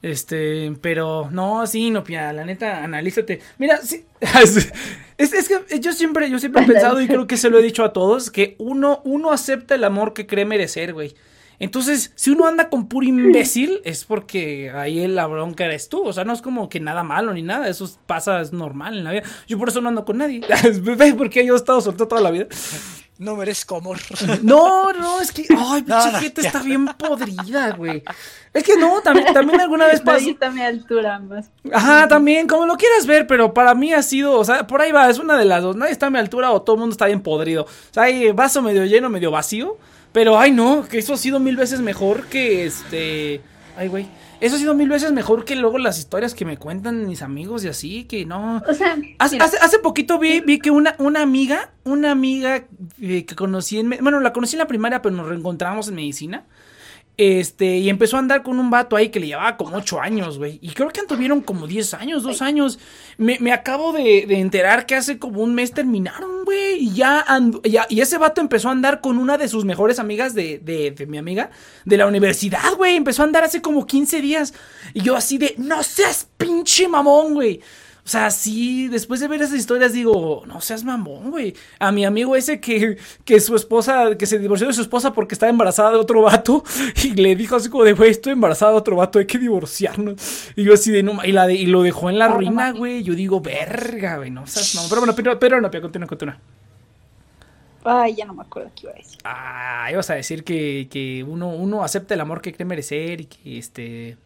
[0.00, 3.42] Este, pero no, sí, no, pia, la neta, analízate.
[3.58, 4.06] Mira, sí,
[5.18, 7.62] es, es que yo siempre, yo siempre he pensado y creo que se lo he
[7.62, 11.14] dicho a todos, que uno, uno acepta el amor que cree merecer, güey.
[11.60, 16.04] Entonces, si uno anda con puro imbécil, es porque ahí la bronca eres tú.
[16.04, 17.68] O sea, no es como que nada malo ni nada.
[17.68, 19.22] Eso pasa, es normal en la vida.
[19.46, 20.40] Yo por eso no ando con nadie.
[20.82, 22.46] ¿Ves por qué yo he estado soltero toda la vida?
[23.18, 23.98] No merezco amor.
[24.42, 25.44] No, no, es que.
[25.50, 28.04] Ay, pinche no, gente está bien podrida, güey.
[28.54, 30.24] Es que no, también, también alguna vez pasó.
[30.52, 31.50] mi altura más.
[31.72, 34.92] Ajá, también, como lo quieras ver, pero para mí ha sido, o sea, por ahí
[34.92, 35.74] va, es una de las dos.
[35.74, 37.64] Nadie está a mi altura o todo el mundo está bien podrido.
[37.64, 39.76] O sea, hay vaso medio lleno, medio vacío.
[40.18, 43.40] Pero, ay, no, que eso ha sido mil veces mejor que este.
[43.76, 44.08] Ay, güey.
[44.40, 47.62] Eso ha sido mil veces mejor que luego las historias que me cuentan mis amigos
[47.62, 48.60] y así, que no.
[48.68, 52.64] O sea, Hace, hace, hace poquito vi, vi que una, una amiga, una amiga
[53.00, 56.46] eh, que conocí en, bueno, la conocí en la primaria, pero nos reencontramos en medicina.
[57.20, 60.38] Este, y empezó a andar con un vato ahí que le llevaba como 8 años,
[60.38, 60.60] güey.
[60.62, 62.78] Y creo que anduvieron como 10 años, 2 años.
[63.16, 66.76] Me, me acabo de, de enterar que hace como un mes terminaron, güey.
[66.78, 69.98] Y ya, andu- ya, y ese vato empezó a andar con una de sus mejores
[69.98, 71.50] amigas de, de, de mi amiga
[71.84, 72.94] de la universidad, güey.
[72.94, 74.54] Empezó a andar hace como 15 días.
[74.94, 77.60] Y yo así de, no seas pinche mamón, güey.
[78.08, 81.54] O sea, sí, después de ver esas historias digo, no seas mamón, güey.
[81.78, 85.34] A mi amigo ese que, que su esposa, que se divorció de su esposa porque
[85.34, 86.64] estaba embarazada de otro vato
[87.04, 90.52] y le dijo así como de, güey, estoy embarazada de otro vato, hay que divorciarnos.
[90.56, 93.02] Y yo así de, no, y, la de, y lo dejó en la ruina, güey.
[93.02, 94.88] Yo digo, verga, güey, no seas mamón.
[94.88, 96.40] Pero bueno, pero, pero no, pero continúa, continúa.
[97.84, 99.18] Ay, ya no me acuerdo qué iba a decir.
[99.24, 103.24] Ah, ibas a decir que, que uno, uno acepta el amor que cree merecer y
[103.26, 104.16] que este.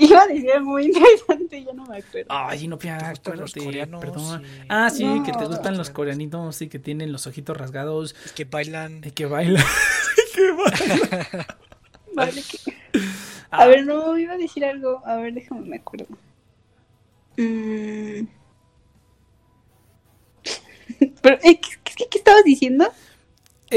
[0.00, 2.26] Iba a decir algo muy interesante, ya no me acuerdo.
[2.28, 4.00] Ay, no, pia, ¿Te gustan los acuérdate, coreanos?
[4.00, 4.42] perdón.
[4.44, 4.50] Sí.
[4.68, 8.32] Ah, sí, No, que te gustan los coreanitos y que tienen los ojitos rasgados Es
[8.32, 9.00] que bailan.
[9.04, 9.62] y que bailan.
[10.34, 11.46] que bailan.
[12.14, 12.72] Vale, que-
[13.52, 15.02] Ah, A ver, no, iba a decir algo.
[15.06, 16.06] A ver, déjame, me acuerdo.
[17.36, 18.26] Mm.
[21.22, 22.90] Pero, eh, ¿qué, qué- qué estabas diciendo?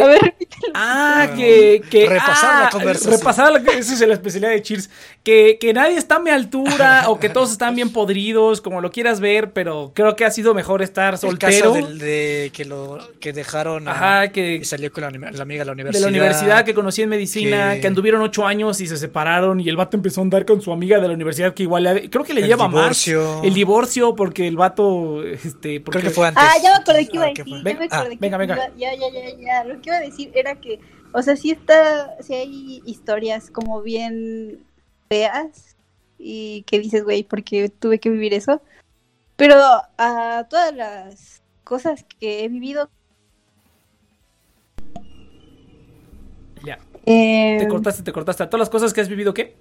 [0.02, 0.74] A ver, repítelo.
[0.76, 3.14] Ah, Bueno, que, que repasar la ah, conversación.
[3.14, 4.90] Repasar la esa es la especialidad de Cheers.
[5.24, 8.90] Que, que nadie está a mi altura o que todos están bien podridos, como lo
[8.92, 11.74] quieras ver, pero creo que ha sido mejor estar El caso soltero.
[11.74, 15.66] del- de que lo que dejaron a- Ajá, que y salió con la, amiga de
[15.66, 16.02] la de universidad.
[16.02, 17.82] la universidad que conocí en medicina, que...
[17.82, 20.72] que- anduvieron ocho años y se separaron y el vato empezó a andar con su
[20.72, 23.36] amiga de la universidad que igual le- creo que le El lleva divorcio.
[23.38, 26.44] más el divorcio porque el vato este porque Creo que fue antes.
[26.46, 27.62] Ah, ya me acordé que iba a Ah, ¿qué decir.
[27.62, 27.74] fue?
[27.74, 28.56] Ya me Ah, acordé que venga, venga.
[28.78, 29.64] Ya, ya, ya, ya.
[29.66, 30.80] Lo que iba a decir era que,
[31.14, 34.64] o sea, sí está, sí hay historias como bien
[35.10, 35.76] feas
[36.18, 38.62] y que dices, güey, porque tuve que vivir eso.
[39.36, 39.56] Pero
[39.98, 42.90] a todas las cosas que he vivido.
[46.64, 48.44] ya eh, te cortaste, te cortaste.
[48.44, 49.56] A todas las cosas que has vivido ¿qué?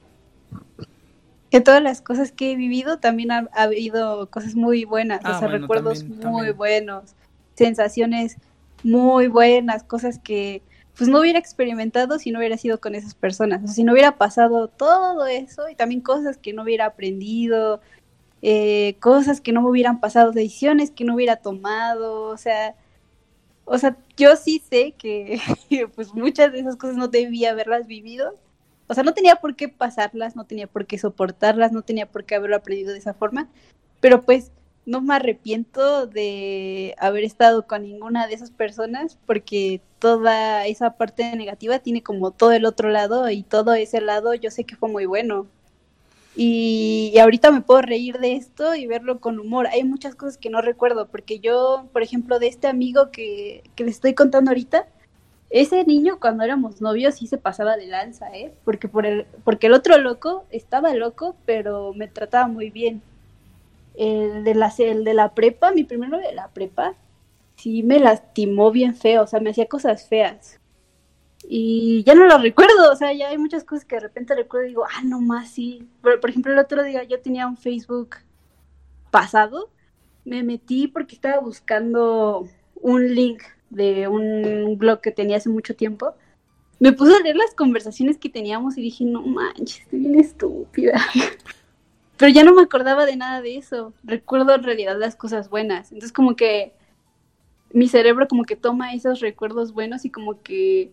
[1.50, 5.36] que todas las cosas que he vivido también ha, ha habido cosas muy buenas, Ah,
[5.36, 6.56] o sea, bueno, recuerdos también, muy también.
[6.56, 7.14] buenos,
[7.54, 8.36] sensaciones
[8.84, 10.62] muy buenas, cosas que
[10.96, 13.92] pues no hubiera experimentado si no hubiera sido con esas personas, o sea, si no
[13.92, 17.80] hubiera pasado todo eso y también cosas que no hubiera aprendido,
[18.42, 22.74] eh, cosas que no me hubieran pasado, decisiones que no hubiera tomado, o sea,
[23.64, 25.40] o sea, yo sí sé que
[25.94, 28.36] pues muchas de esas cosas no debía haberlas vivido,
[28.88, 32.24] o sea, no tenía por qué pasarlas, no tenía por qué soportarlas, no tenía por
[32.24, 33.48] qué haberlo aprendido de esa forma,
[34.00, 34.50] pero pues
[34.88, 41.36] no me arrepiento de haber estado con ninguna de esas personas porque toda esa parte
[41.36, 44.88] negativa tiene como todo el otro lado y todo ese lado yo sé que fue
[44.88, 45.46] muy bueno.
[46.34, 49.66] Y, y ahorita me puedo reír de esto y verlo con humor.
[49.66, 53.84] Hay muchas cosas que no recuerdo porque yo, por ejemplo, de este amigo que, que
[53.84, 54.86] les estoy contando ahorita,
[55.50, 58.54] ese niño cuando éramos novios sí se pasaba de lanza, ¿eh?
[58.64, 63.02] Porque, por el, porque el otro loco estaba loco, pero me trataba muy bien.
[63.98, 66.94] El de, la, el de la prepa, mi primer novio de la prepa,
[67.56, 70.60] sí me lastimó bien feo, o sea, me hacía cosas feas.
[71.48, 74.66] Y ya no lo recuerdo, o sea, ya hay muchas cosas que de repente recuerdo
[74.66, 75.88] y digo, ah, no más, sí.
[76.02, 78.16] Por, por ejemplo, el otro día yo tenía un Facebook
[79.10, 79.70] pasado,
[80.24, 86.14] me metí porque estaba buscando un link de un blog que tenía hace mucho tiempo.
[86.80, 91.00] Me puse a leer las conversaciones que teníamos y dije, no manches, estoy bien estúpida.
[92.18, 93.94] Pero ya no me acordaba de nada de eso.
[94.02, 95.92] Recuerdo en realidad las cosas buenas.
[95.92, 96.72] Entonces como que
[97.72, 100.90] mi cerebro como que toma esos recuerdos buenos y como que,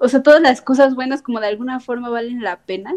[0.00, 2.94] o sea, todas las cosas buenas como de alguna forma valen la pena.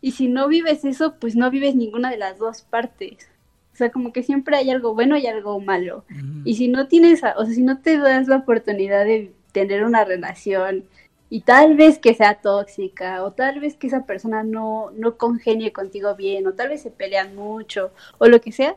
[0.00, 3.28] Y si no vives eso, pues no vives ninguna de las dos partes.
[3.72, 6.04] O sea, como que siempre hay algo bueno y algo malo.
[6.44, 10.04] Y si no tienes, o sea, si no te das la oportunidad de tener una
[10.04, 10.84] relación
[11.30, 15.72] y tal vez que sea tóxica o tal vez que esa persona no, no congenie
[15.72, 18.76] contigo bien o tal vez se pelean mucho o lo que sea,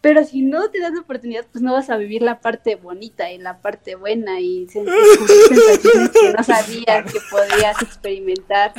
[0.00, 3.30] pero si no te das la oportunidad, pues no vas a vivir la parte bonita
[3.30, 8.72] y la parte buena y sensaciones que no sabías que podías experimentar.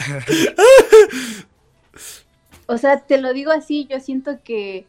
[2.66, 4.88] O sea, te lo digo así, yo siento que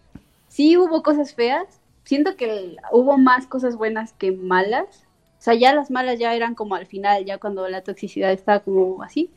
[0.48, 5.04] sí hubo cosas feas, siento que hubo más cosas buenas que malas.
[5.42, 8.60] O sea, ya las malas ya eran como al final, ya cuando la toxicidad estaba
[8.60, 9.28] como así.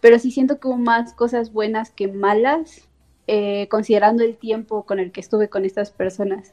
[0.00, 2.88] Pero sí siento que hubo más cosas buenas que malas,
[3.28, 6.52] eh, considerando el tiempo con el que estuve con estas personas.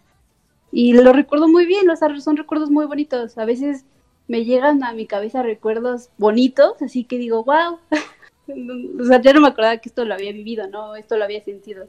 [0.71, 3.35] Y lo recuerdo muy bien, o sea, son recuerdos muy bonitos.
[3.39, 3.83] A veces
[4.27, 7.79] me llegan a mi cabeza recuerdos bonitos, así que digo, wow.
[9.01, 10.95] o sea, ya no me acordaba que esto lo había vivido, ¿no?
[10.95, 11.87] Esto lo había sentido.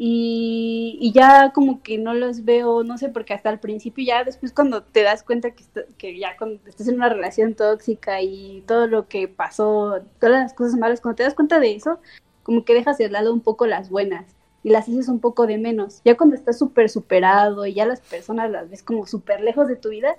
[0.00, 4.52] Y, ya como que no los veo, no sé, porque hasta el principio ya después
[4.52, 5.64] cuando te das cuenta que,
[5.98, 10.54] que ya cuando estás en una relación tóxica y todo lo que pasó, todas las
[10.54, 11.98] cosas malas, cuando te das cuenta de eso,
[12.44, 15.58] como que dejas de lado un poco las buenas y las haces un poco de
[15.58, 16.00] menos.
[16.04, 19.74] Ya cuando estás súper superado y ya las personas las ves como súper lejos de
[19.74, 20.16] tu vida,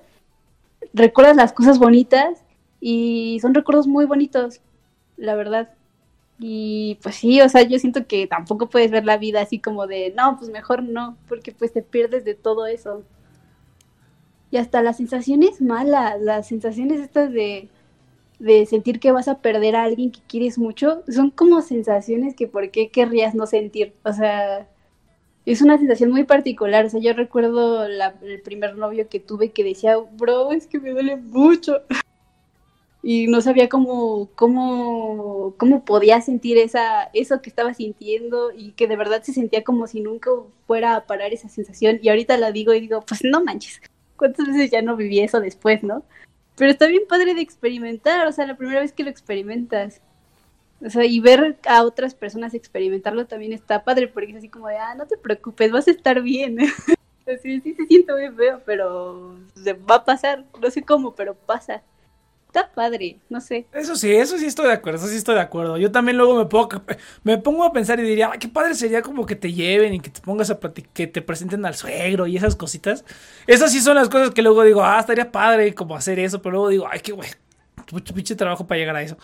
[0.93, 2.43] recuerdas las cosas bonitas
[2.81, 4.59] y son recuerdos muy bonitos,
[5.15, 5.69] la verdad.
[6.39, 9.87] Y pues sí, o sea, yo siento que tampoco puedes ver la vida así como
[9.87, 13.03] de, no, pues mejor no, porque pues te pierdes de todo eso.
[14.51, 17.69] Y hasta las sensaciones malas, las sensaciones estas de,
[18.39, 22.47] de sentir que vas a perder a alguien que quieres mucho, son como sensaciones que
[22.47, 23.93] por qué querrías no sentir.
[24.05, 24.67] O sea,
[25.45, 26.85] es una sensación muy particular.
[26.85, 30.79] O sea, yo recuerdo la- el primer novio que tuve que decía, bro, es que
[30.79, 31.81] me duele mucho.
[33.11, 38.87] Y no sabía cómo, cómo, cómo podía sentir esa, eso que estaba sintiendo y que
[38.87, 40.29] de verdad se sentía como si nunca
[40.67, 41.97] fuera a parar esa sensación.
[42.03, 43.81] Y ahorita la digo y digo, pues no manches,
[44.15, 46.03] ¿cuántas veces ya no viví eso después, no?
[46.55, 50.01] Pero está bien padre de experimentar, o sea, la primera vez que lo experimentas.
[50.85, 54.67] O sea, y ver a otras personas experimentarlo también está padre, porque es así como
[54.67, 56.59] de, ah, no te preocupes, vas a estar bien.
[57.25, 61.33] Así, sí se siente muy feo, pero se va a pasar, no sé cómo, pero
[61.33, 61.81] pasa.
[62.49, 63.67] Está padre, no sé.
[63.73, 65.77] Eso sí, eso sí estoy de acuerdo, eso sí estoy de acuerdo.
[65.77, 66.67] Yo también luego me pongo,
[67.23, 69.99] me pongo a pensar y diría, "Ay, qué padre sería como que te lleven y
[69.99, 70.57] que te pongas a
[70.93, 73.05] que te presenten al suegro y esas cositas.
[73.45, 76.53] Esas sí son las cosas que luego digo, ah, estaría padre como hacer eso, pero
[76.53, 77.29] luego digo, ay, qué güey,
[77.91, 79.15] mucho pinche trabajo para llegar a eso.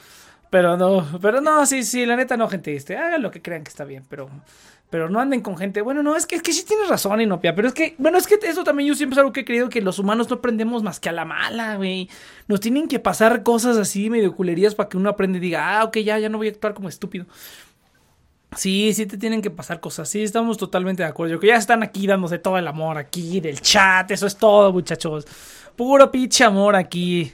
[0.51, 3.63] Pero no, pero no, sí, sí, la neta no, gente, este, hagan lo que crean
[3.63, 4.29] que está bien, pero,
[4.95, 5.81] pero no anden con gente.
[5.81, 8.27] Bueno, no, es que, es que sí tienes razón, Inopia, pero es que, bueno, es
[8.27, 10.83] que eso también yo siempre es algo que he creído que los humanos no aprendemos
[10.83, 12.09] más que a la mala, güey.
[12.47, 15.83] Nos tienen que pasar cosas así medio culerías para que uno aprenda y diga, ah,
[15.83, 17.25] ok, ya, ya no voy a actuar como estúpido.
[18.55, 20.07] Sí, sí te tienen que pasar cosas.
[20.07, 21.41] Sí, estamos totalmente de acuerdo.
[21.41, 24.09] Que ya están aquí dándose todo el amor aquí del chat.
[24.11, 25.27] Eso es todo, muchachos.
[25.75, 27.33] Puro pinche amor aquí.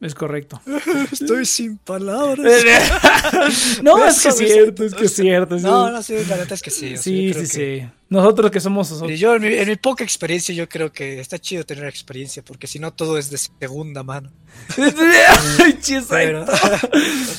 [0.00, 0.60] Es correcto.
[1.12, 2.38] Estoy sin palabras.
[3.82, 5.58] no, es que es cierto, es que es cierto.
[5.58, 6.96] No, no, sí, la neta es que sí.
[6.96, 7.88] Sí, sí, sí.
[8.08, 11.38] Nosotros que somos Y yo, en mi, en mi poca experiencia, yo creo que está
[11.38, 14.30] chido tener experiencia, porque si no, todo es de segunda mano.
[14.76, 16.46] Pero,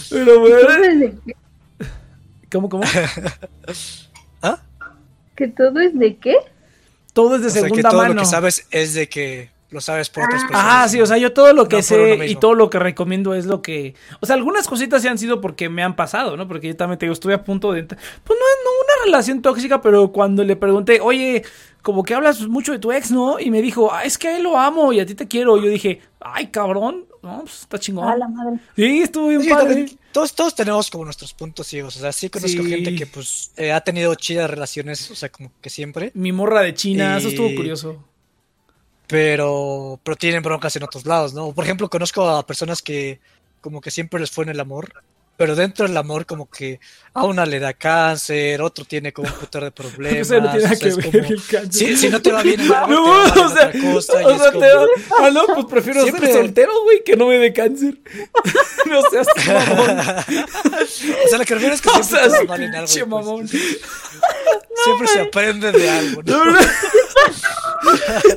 [0.09, 0.57] Pero bueno.
[0.59, 1.35] ¿Todo es de qué?
[2.51, 2.83] ¿Cómo, cómo?
[4.41, 4.59] ¿Ah?
[5.35, 6.35] ¿Que todo es de qué?
[7.13, 8.13] Todo es de O sea, que segunda todo mano.
[8.15, 10.47] lo que sabes es de que lo sabes por otras Ah.
[10.47, 10.73] personas.
[10.75, 13.33] Ah, sí, o sea, yo todo lo que No sé y todo lo que recomiendo
[13.35, 13.93] es lo que...
[14.19, 16.47] O sea, algunas cositas sí han sido porque me han pasado, ¿no?
[16.47, 17.83] Porque yo también te digo, estuve a punto de...
[17.83, 21.43] Pues no, no una relación tóxica, pero cuando le pregunté, oye,
[21.83, 23.39] como que hablas mucho de tu ex, ¿no?
[23.39, 25.57] Y me dijo, ah, es que a él lo amo y a ti te quiero.
[25.57, 28.07] Y yo dije, ay, cabrón, no, pues está chingón.
[28.07, 28.59] A la madre.
[28.75, 29.65] Sí, estuvo bien Sí, padre.
[29.75, 31.95] también todos, todos tenemos como nuestros puntos ciegos.
[31.95, 32.69] O sea, sí conozco Sí.
[32.69, 36.11] gente que pues eh, ha tenido chidas relaciones, o sea, como que siempre.
[36.15, 38.03] Mi morra de China, eso estuvo curioso.
[39.09, 41.51] Pero, pero tienen broncas en otros lados, ¿no?
[41.51, 43.19] Por ejemplo, conozco a personas que
[43.59, 45.03] como que siempre les fue en el amor,
[45.35, 46.79] pero dentro del amor como que
[47.19, 50.21] a una le da cáncer, otro tiene como un putero de problemas.
[50.21, 51.87] O sea, no tiene nada o sea, que ver como- el cáncer.
[51.89, 52.89] Si, si no te va bien amor,
[53.27, 54.85] No, te va o sea, cosa, o sea, como- te va-
[55.21, 57.97] ah, no, pues prefiero Siempre- ser soltero, güey, que no me dé cáncer.
[58.85, 59.99] no seas mamón.
[59.99, 63.09] O sea, lo que refiero es que O sea, sí, mal en algo.
[63.09, 63.51] pues,
[64.83, 66.45] siempre se aprende de algo, ¿no?
[66.45, 66.59] No, no.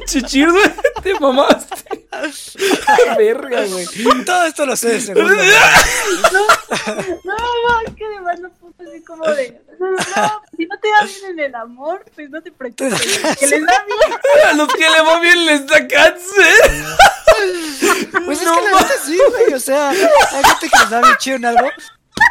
[0.06, 0.64] Chichir, güey,
[1.02, 2.06] te mamaste.
[3.16, 3.86] Verga, güey.
[4.24, 5.30] Todo esto lo sé de segundo.
[5.32, 5.36] No,
[7.36, 8.04] no, que
[8.40, 9.60] lo puso así como de.
[9.78, 13.00] No, no, no, si no te va bien en el amor, pues no te preocupes.
[13.38, 14.46] Que les da bien.
[14.48, 16.54] A los que le va bien les da cáncer.
[18.24, 19.54] Pues es No que la neta sí, güey.
[19.54, 21.70] O sea, hay gente que les da bien chido en algo.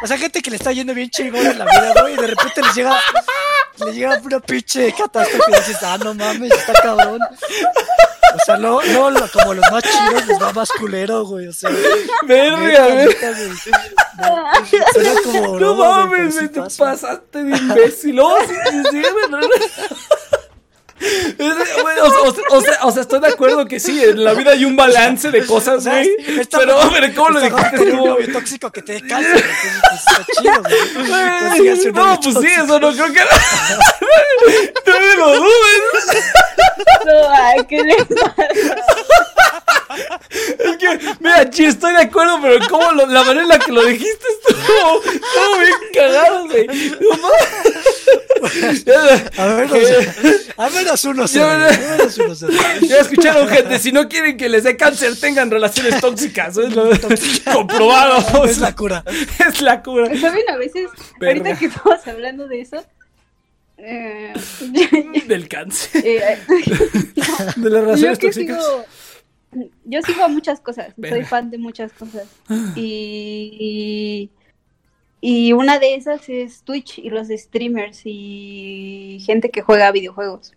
[0.02, 2.14] O sea, gente que le está yendo bien chingón en la vida, güey.
[2.14, 3.00] Y de repente les llega,
[3.84, 7.20] le llega una pinche catástrofe y dices, ah, no mames, está cabrón.
[8.34, 11.48] O sea, no, no, lo- como los más chidos les va más culero, güey.
[11.48, 11.70] O sea,
[12.26, 12.88] Verga.
[14.18, 14.44] No,
[14.92, 15.58] Suena como.
[15.60, 16.84] No mames, güey, te pasa.
[16.84, 18.18] pasaste de imbécil.
[18.20, 19.02] Oh, sí, sí, sí,
[22.02, 24.64] O, o- o sea, o sea, estoy de acuerdo que sí, en la vida hay
[24.64, 26.08] un balance de cosas, güey.
[26.50, 29.42] Pero, mejor- pero ¿cómo lo dijiste un novio tóxico que te dé cáncer.
[29.42, 31.48] Pues, está chido, güey.
[31.48, 33.20] Consíganse un No, pues sí, eso no creo que.
[34.86, 36.22] No me lo dudes.
[37.04, 37.96] No, ay, ¿qué le?
[40.42, 43.72] Es que, mira, chi, estoy de acuerdo, pero cómo lo- la manera en la que
[43.72, 46.66] lo dijiste estuvo, estuvo bien cagado, güey.
[46.66, 47.28] No
[49.36, 49.78] A menos,
[50.56, 53.78] a menos uno cero, Ya- menos uno escucharon, gente.
[53.78, 56.56] Si no quieren que les dé cáncer, tengan relaciones tóxicas.
[56.58, 56.90] Es lo
[57.52, 58.44] comprobado.
[58.44, 59.04] Es la cura.
[59.48, 60.06] Es la cura.
[60.18, 60.48] ¿Saben?
[60.48, 60.88] A veces,
[61.18, 61.40] Verga.
[61.50, 62.84] ahorita que estamos hablando de eso,
[63.78, 64.32] eh,
[65.26, 66.02] Del cáncer.
[66.06, 66.38] eh,
[67.56, 68.62] De las yo relaciones tóxicas.
[68.64, 68.84] sigo,
[69.84, 72.26] yo sigo a muchas cosas, soy fan de muchas cosas.
[72.76, 74.30] Y,
[75.20, 80.52] y una de esas es Twitch y los streamers y gente que juega videojuegos.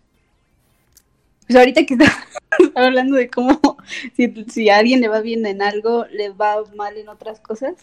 [1.46, 2.12] Pues ahorita que está
[2.74, 3.60] hablando de cómo
[4.14, 7.74] si, si a alguien le va bien en algo, le va mal en otras cosas.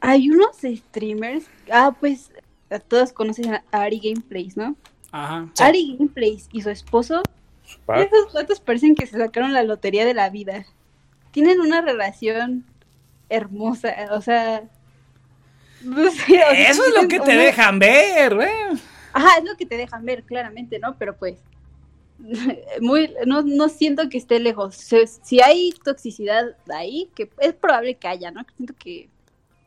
[0.00, 2.30] Hay unos streamers, ah, pues
[2.70, 4.76] a todos conocen a Ari Gameplays, ¿no?
[5.10, 5.48] Ajá.
[5.58, 7.22] Ari Gameplays y su esposo
[7.96, 10.64] esos vatos parecen que se sacaron la lotería de la vida.
[11.32, 12.64] Tienen una relación
[13.28, 14.62] hermosa, o sea,
[15.80, 18.48] sí, o sea, Eso es lo que te dejan ver, güey.
[19.12, 20.96] Ajá, es lo que te dejan ver, claramente, ¿no?
[20.96, 21.38] Pero pues,
[22.80, 24.74] muy, no, no siento que esté lejos.
[25.22, 28.44] Si, hay toxicidad ahí, que es probable que haya, ¿no?
[28.56, 29.08] Siento que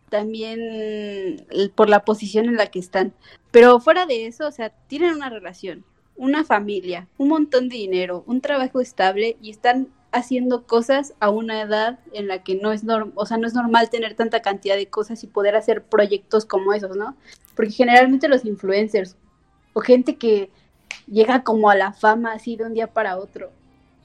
[0.10, 1.45] también
[1.76, 3.14] por la posición en la que están.
[3.52, 5.86] Pero fuera de eso, o sea, tienen una relación,
[6.18, 11.61] una familia, un montón de dinero, un trabajo estable y están haciendo cosas a una
[11.61, 14.76] edad en la que no es norm o sea, no es normal tener tanta cantidad
[14.76, 17.15] de cosas y poder hacer proyectos como esos, ¿no?
[17.56, 19.15] Porque generalmente los influencers
[19.72, 20.49] o gente que
[21.07, 23.51] llega como a la fama así de un día para otro,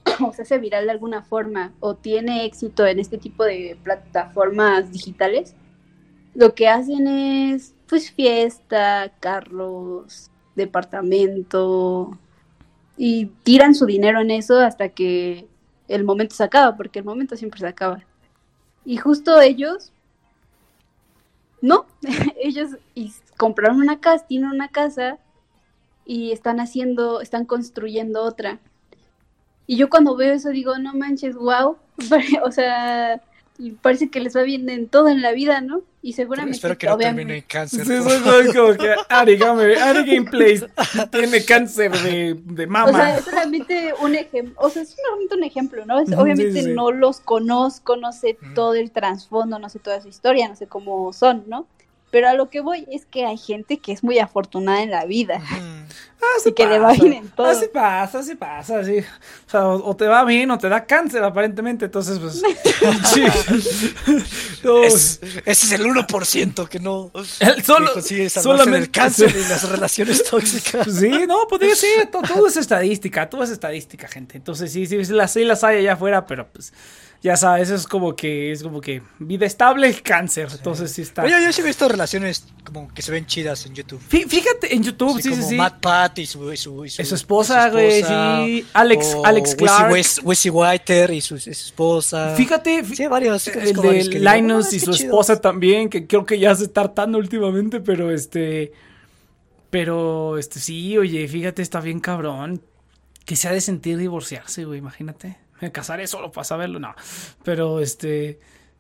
[0.20, 4.92] o se hace viral de alguna forma, o tiene éxito en este tipo de plataformas
[4.92, 5.54] digitales,
[6.34, 12.18] lo que hacen es pues fiesta, carros, departamento,
[12.96, 15.46] y tiran su dinero en eso hasta que
[15.88, 18.02] el momento se acaba, porque el momento siempre se acaba.
[18.84, 19.92] Y justo ellos,
[21.60, 21.86] no,
[22.40, 22.70] ellos
[23.36, 25.18] compraron una casa, tienen una casa
[26.06, 28.58] y están haciendo, están construyendo otra.
[29.66, 31.76] Y yo cuando veo eso digo, no manches, wow,
[32.44, 33.20] o sea,
[33.82, 35.80] parece que les va bien en todo en la vida, ¿no?
[36.02, 37.84] Y seguramente, Espero que no obviamente- termine en cáncer.
[37.84, 38.22] Sí, favor.
[38.44, 40.64] soy como que Ari, Game- Ari Gameplays
[41.10, 42.92] tiene cáncer de, de O mama.
[42.92, 45.98] sea, es solamente un ejemplo, o sea, es solamente un ejemplo, ¿no?
[45.98, 46.72] Es- obviamente sí, sí.
[46.74, 50.68] no los conozco, no sé todo el trasfondo, no sé toda su historia, no sé
[50.68, 51.66] cómo son, ¿no?
[52.10, 55.04] Pero a lo que voy es que hay gente que es muy afortunada en la
[55.04, 55.40] vida
[56.38, 57.02] Así y que le va pasa.
[57.02, 57.47] bien en todo.
[57.47, 58.98] Así pasa, así pasa, sí.
[58.98, 61.84] O sea, o, o te va bien o te da cáncer, aparentemente.
[61.84, 62.43] Entonces, pues.
[63.14, 63.24] sí.
[64.64, 67.10] No, Es- ese es el 1% que no
[67.40, 67.90] el solo,
[68.30, 70.86] solamente del cáncer y las relaciones tóxicas.
[70.93, 74.36] Sí, no, podría ser, to- todo, es estadística, todo es estadística, gente.
[74.36, 76.72] Entonces sí, sí, sí las, sí las hay allá afuera, pero pues
[77.22, 80.48] ya sabes, es como que es como que vida estable, cáncer.
[80.52, 81.22] Entonces sí está.
[81.22, 84.01] Oye, yo sí he visto relaciones como que se ven chidas en YouTube.
[84.09, 85.56] Fí- Fíjate en YouTube, Así sí, sí, como sí.
[85.56, 85.80] Matt
[86.14, 88.64] Y su, y su, y su- Es su esposa, güey, sí.
[88.72, 89.92] Alex- o Alex Clark.
[89.92, 92.34] Wes- Wesley Whiter y su, esposa.
[92.36, 93.46] Fíjate, fí- Sí, varios.
[93.48, 95.00] el de digo, Linus "Ah, y su chidos".
[95.00, 98.72] esposa también, que creo que ya se está hartando últimamente, pero este.
[99.70, 102.62] Pero este sí, oye, fíjate, está bien cabrón.
[103.24, 105.36] Que se ha de sentir divorciarse, güey, imagínate.
[105.60, 106.94] Me casaré solo para saberlo, no.
[107.42, 108.38] Pero este.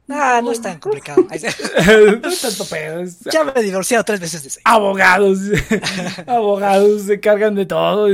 [0.08, 1.26] Ah, no es tan complicado.
[1.26, 3.02] No es tanto pedo.
[3.32, 4.50] ya me he divorciado tres veces de.
[4.64, 5.38] Abogados.
[6.26, 8.08] abogados se cargan de todo.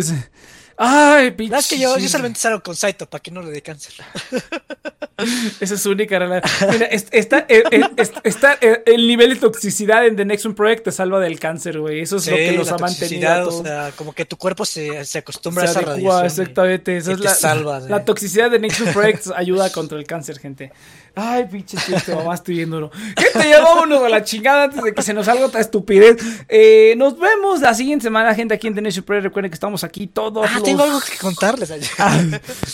[0.76, 1.56] Ay, pinche.
[1.56, 3.92] Es que yo, yo solamente salgo con Saito para que no le dé cáncer.
[5.60, 6.70] Esa es su única relación.
[6.72, 10.46] Mira, es- está, eh, eh, es- está, eh, el nivel de toxicidad en The Next
[10.46, 12.00] One Project te salva del cáncer, güey.
[12.00, 13.48] Eso es lo que los ha mantenido.
[13.48, 16.24] o sea, como que tu cuerpo se, se acostumbra Se a esa radiación.
[16.26, 16.96] exactamente.
[16.96, 20.72] Esa es la, salva la toxicidad de Next One Project ayuda contra el cáncer, gente.
[21.14, 22.90] Ay, pinche chiste, mamá, estoy viéndolo.
[22.90, 26.16] Gente, ya vámonos a la chingada antes de que se nos salga otra estupidez.
[26.48, 29.24] Eh, nos vemos la siguiente semana, gente, aquí en The Next One Project.
[29.24, 30.48] Recuerden que estamos aquí todos.
[30.50, 31.72] Ah, tengo algo que contarles.
[31.98, 32.20] Ah,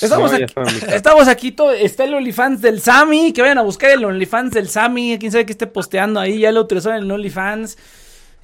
[0.01, 0.45] estamos, aquí,
[0.89, 4.69] estamos aquí, todo, está el OnlyFans del Sammy, que vayan a buscar el OnlyFans del
[4.69, 7.77] Sammy, quién sabe que esté posteando ahí, ya lo autorizaron en el OnlyFans.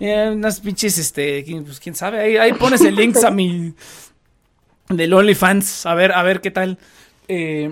[0.00, 3.74] Eh, unas pinches, este, quién, pues, quién sabe, ahí, ahí pones el link, Sammy,
[4.88, 6.78] del OnlyFans, a ver, a ver qué tal.
[7.28, 7.70] Eh,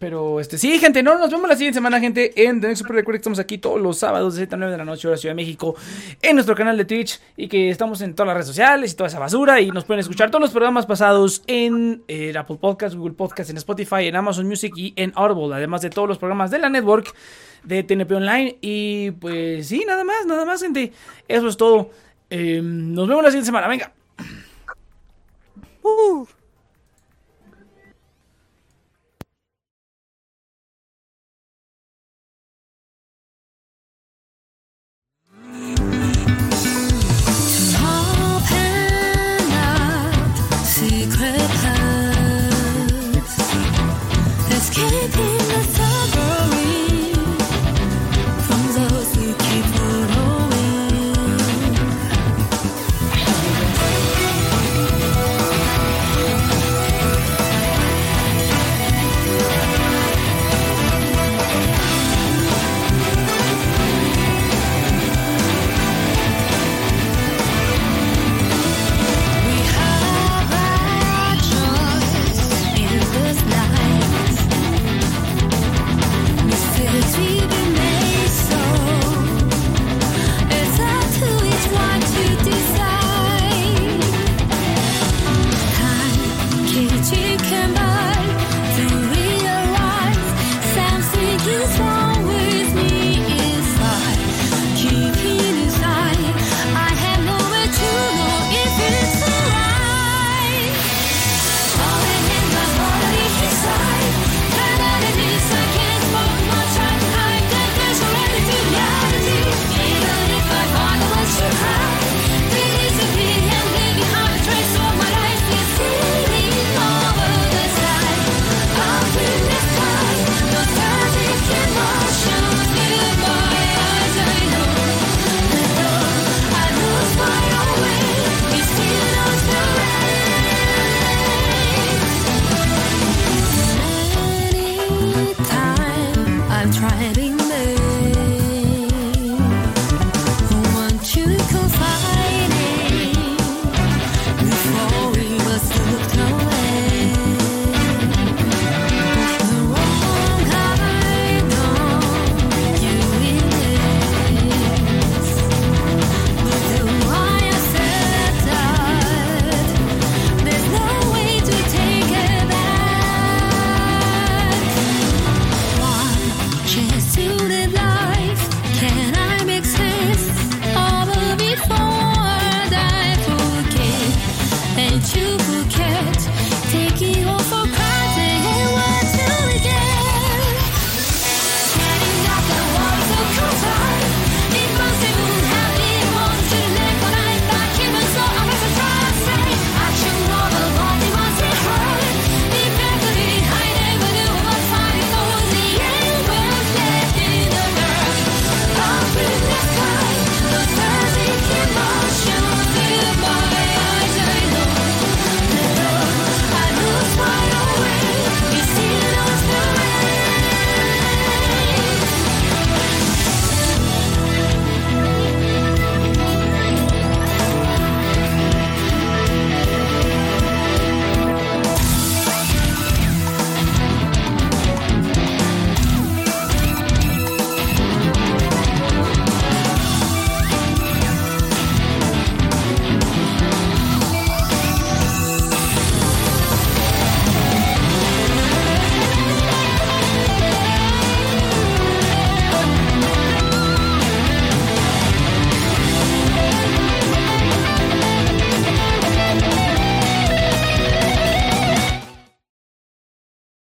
[0.00, 2.96] pero, este, sí, gente, no, nos vemos la siguiente semana, gente, en The Next Super
[2.96, 3.16] Record.
[3.16, 5.36] Estamos aquí todos los sábados de 7 a 9 de la noche, hora Ciudad de
[5.36, 5.76] México,
[6.22, 7.20] en nuestro canal de Twitch.
[7.36, 9.60] Y que estamos en todas las redes sociales y toda esa basura.
[9.60, 13.58] Y nos pueden escuchar todos los programas pasados en eh, Apple Podcast, Google Podcast, en
[13.58, 15.54] Spotify, en Amazon Music y en Audible.
[15.54, 17.14] Además de todos los programas de la network
[17.64, 18.56] de TNP Online.
[18.62, 20.94] Y pues, sí, nada más, nada más, gente.
[21.28, 21.90] Eso es todo.
[22.30, 23.92] Eh, nos vemos la siguiente semana, venga.
[25.82, 26.39] Uh.